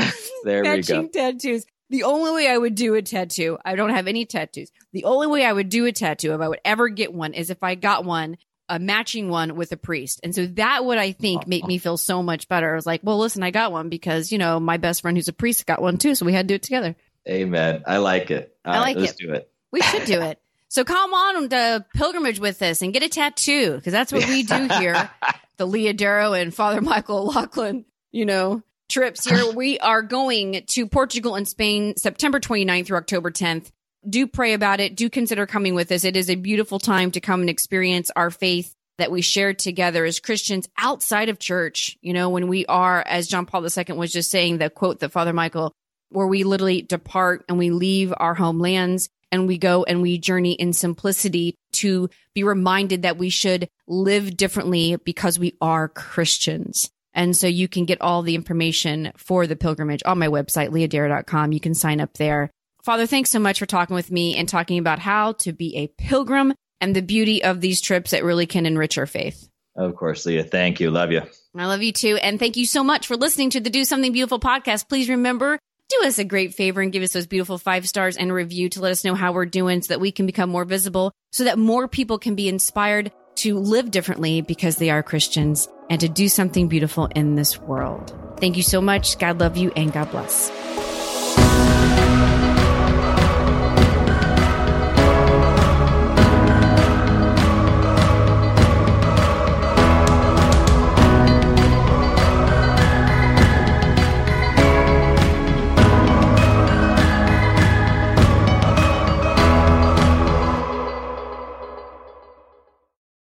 there 0.43 0.63
matching 0.63 1.01
we 1.01 1.07
go. 1.09 1.09
tattoos. 1.11 1.67
The 1.89 2.03
only 2.03 2.31
way 2.31 2.47
I 2.47 2.57
would 2.57 2.75
do 2.75 2.93
a 2.95 3.01
tattoo, 3.01 3.57
I 3.65 3.75
don't 3.75 3.89
have 3.89 4.07
any 4.07 4.25
tattoos. 4.25 4.71
The 4.93 5.05
only 5.05 5.27
way 5.27 5.43
I 5.43 5.51
would 5.51 5.69
do 5.69 5.85
a 5.85 5.91
tattoo, 5.91 6.33
if 6.33 6.41
I 6.41 6.47
would 6.47 6.61
ever 6.63 6.89
get 6.89 7.13
one, 7.13 7.33
is 7.33 7.49
if 7.49 7.63
I 7.63 7.75
got 7.75 8.05
one, 8.05 8.37
a 8.69 8.77
matching 8.77 9.29
one 9.29 9.55
with 9.55 9.71
a 9.71 9.77
priest. 9.77 10.19
And 10.23 10.33
so 10.33 10.45
that 10.45 10.85
would, 10.85 10.99
I 10.99 11.11
think, 11.11 11.47
make 11.47 11.65
me 11.65 11.79
feel 11.79 11.97
so 11.97 12.21
much 12.21 12.47
better. 12.47 12.71
I 12.71 12.75
was 12.75 12.85
like, 12.85 13.01
well, 13.03 13.17
listen, 13.17 13.41
I 13.41 13.49
got 13.49 13.71
one 13.71 13.89
because, 13.89 14.31
you 14.31 14.37
know, 14.37 14.59
my 14.59 14.77
best 14.77 15.01
friend 15.01 15.17
who's 15.17 15.27
a 15.27 15.33
priest 15.33 15.65
got 15.65 15.81
one 15.81 15.97
too. 15.97 16.13
So 16.13 16.25
we 16.25 16.33
had 16.33 16.47
to 16.47 16.51
do 16.51 16.55
it 16.55 16.63
together. 16.63 16.95
Amen. 17.27 17.83
I 17.87 17.97
like 17.97 18.29
it. 18.29 18.55
All 18.63 18.73
I 18.73 18.79
like 18.79 18.97
right, 18.97 19.09
it. 19.09 19.17
do 19.17 19.33
it. 19.33 19.51
We 19.71 19.81
should 19.81 20.05
do 20.05 20.21
it. 20.21 20.39
So 20.67 20.83
come 20.83 21.13
on 21.13 21.49
the 21.49 21.83
pilgrimage 21.95 22.39
with 22.39 22.61
us 22.61 22.83
and 22.83 22.93
get 22.93 23.01
a 23.01 23.09
tattoo 23.09 23.75
because 23.75 23.91
that's 23.91 24.11
what 24.11 24.27
we 24.27 24.43
do 24.43 24.67
here. 24.67 25.09
the 25.57 25.65
Leah 25.65 25.93
Darrow 25.93 26.33
and 26.33 26.53
Father 26.53 26.79
Michael 26.79 27.25
Lachlan, 27.25 27.85
you 28.11 28.25
know, 28.25 28.61
trips 28.89 29.23
here. 29.23 29.51
we 29.53 29.79
are 29.79 30.01
going 30.01 30.63
to 30.67 30.87
Portugal 30.87 31.35
and 31.35 31.47
Spain 31.47 31.95
September 31.95 32.39
29th 32.39 32.87
through 32.87 32.97
October 32.97 33.31
10th. 33.31 33.71
Do 34.07 34.27
pray 34.27 34.53
about 34.53 34.79
it. 34.79 34.95
Do 34.95 35.09
consider 35.09 35.45
coming 35.45 35.75
with 35.75 35.91
us. 35.91 36.03
It 36.03 36.17
is 36.17 36.29
a 36.29 36.35
beautiful 36.35 36.79
time 36.79 37.11
to 37.11 37.21
come 37.21 37.41
and 37.41 37.49
experience 37.49 38.09
our 38.15 38.31
faith 38.31 38.73
that 38.97 39.11
we 39.11 39.21
share 39.21 39.53
together 39.53 40.05
as 40.05 40.19
Christians 40.19 40.67
outside 40.77 41.29
of 41.29 41.39
church. 41.39 41.97
You 42.01 42.13
know, 42.13 42.29
when 42.29 42.47
we 42.47 42.65
are, 42.65 43.01
as 43.05 43.27
John 43.27 43.45
Paul 43.45 43.65
II 43.65 43.95
was 43.95 44.11
just 44.11 44.31
saying, 44.31 44.57
the 44.57 44.69
quote 44.69 44.99
that 44.99 45.11
Father 45.11 45.33
Michael, 45.33 45.73
where 46.09 46.27
we 46.27 46.43
literally 46.43 46.81
depart 46.81 47.45
and 47.47 47.57
we 47.57 47.71
leave 47.71 48.13
our 48.17 48.33
homelands 48.33 49.09
and 49.31 49.47
we 49.47 49.57
go 49.57 49.83
and 49.83 50.01
we 50.01 50.17
journey 50.17 50.53
in 50.53 50.73
simplicity 50.73 51.55
to 51.73 52.09
be 52.33 52.43
reminded 52.43 53.03
that 53.03 53.17
we 53.17 53.29
should 53.29 53.69
live 53.87 54.35
differently 54.35 54.97
because 54.97 55.37
we 55.37 55.55
are 55.61 55.87
Christians. 55.87 56.89
And 57.13 57.35
so 57.35 57.47
you 57.47 57.67
can 57.67 57.85
get 57.85 58.01
all 58.01 58.21
the 58.21 58.35
information 58.35 59.11
for 59.17 59.47
the 59.47 59.55
pilgrimage 59.55 60.01
on 60.05 60.19
my 60.19 60.27
website, 60.27 60.69
leahdarrow.com. 60.69 61.51
You 61.51 61.59
can 61.59 61.73
sign 61.73 61.99
up 61.99 62.13
there. 62.13 62.51
Father, 62.83 63.05
thanks 63.05 63.29
so 63.29 63.39
much 63.39 63.59
for 63.59 63.65
talking 63.65 63.95
with 63.95 64.11
me 64.11 64.35
and 64.35 64.47
talking 64.47 64.77
about 64.77 64.99
how 64.99 65.33
to 65.33 65.51
be 65.51 65.77
a 65.77 65.87
pilgrim 65.87 66.53
and 66.79 66.95
the 66.95 67.01
beauty 67.01 67.43
of 67.43 67.61
these 67.61 67.81
trips 67.81 68.11
that 68.11 68.23
really 68.23 68.45
can 68.45 68.65
enrich 68.65 68.97
our 68.97 69.05
faith. 69.05 69.49
Of 69.75 69.95
course, 69.95 70.25
Leah. 70.25 70.43
Thank 70.43 70.79
you. 70.79 70.91
Love 70.91 71.11
you. 71.11 71.21
I 71.55 71.65
love 71.65 71.81
you 71.81 71.91
too. 71.91 72.17
And 72.17 72.39
thank 72.39 72.57
you 72.57 72.65
so 72.65 72.83
much 72.83 73.07
for 73.07 73.17
listening 73.17 73.49
to 73.51 73.59
the 73.59 73.69
Do 73.69 73.83
Something 73.83 74.11
Beautiful 74.11 74.39
podcast. 74.39 74.87
Please 74.87 75.09
remember, 75.09 75.59
do 75.89 76.07
us 76.07 76.19
a 76.19 76.23
great 76.23 76.53
favor 76.53 76.81
and 76.81 76.91
give 76.91 77.03
us 77.03 77.13
those 77.13 77.27
beautiful 77.27 77.57
five 77.57 77.87
stars 77.87 78.15
and 78.15 78.31
review 78.31 78.69
to 78.69 78.81
let 78.81 78.91
us 78.91 79.03
know 79.03 79.15
how 79.15 79.31
we're 79.31 79.45
doing 79.45 79.81
so 79.81 79.89
that 79.89 79.99
we 79.99 80.11
can 80.11 80.25
become 80.25 80.49
more 80.49 80.65
visible, 80.65 81.11
so 81.31 81.45
that 81.45 81.57
more 81.57 81.87
people 81.87 82.19
can 82.19 82.35
be 82.35 82.47
inspired 82.47 83.11
to 83.39 83.57
live 83.57 83.91
differently 83.91 84.41
because 84.41 84.77
they 84.77 84.89
are 84.89 85.01
Christians 85.01 85.67
and 85.89 85.99
to 86.01 86.09
do 86.09 86.27
something 86.29 86.67
beautiful 86.67 87.07
in 87.15 87.35
this 87.35 87.59
world. 87.59 88.13
Thank 88.39 88.57
you 88.57 88.63
so 88.63 88.81
much. 88.81 89.17
God 89.17 89.39
love 89.39 89.57
you 89.57 89.71
and 89.75 89.91
God 89.91 90.11
bless. 90.11 90.49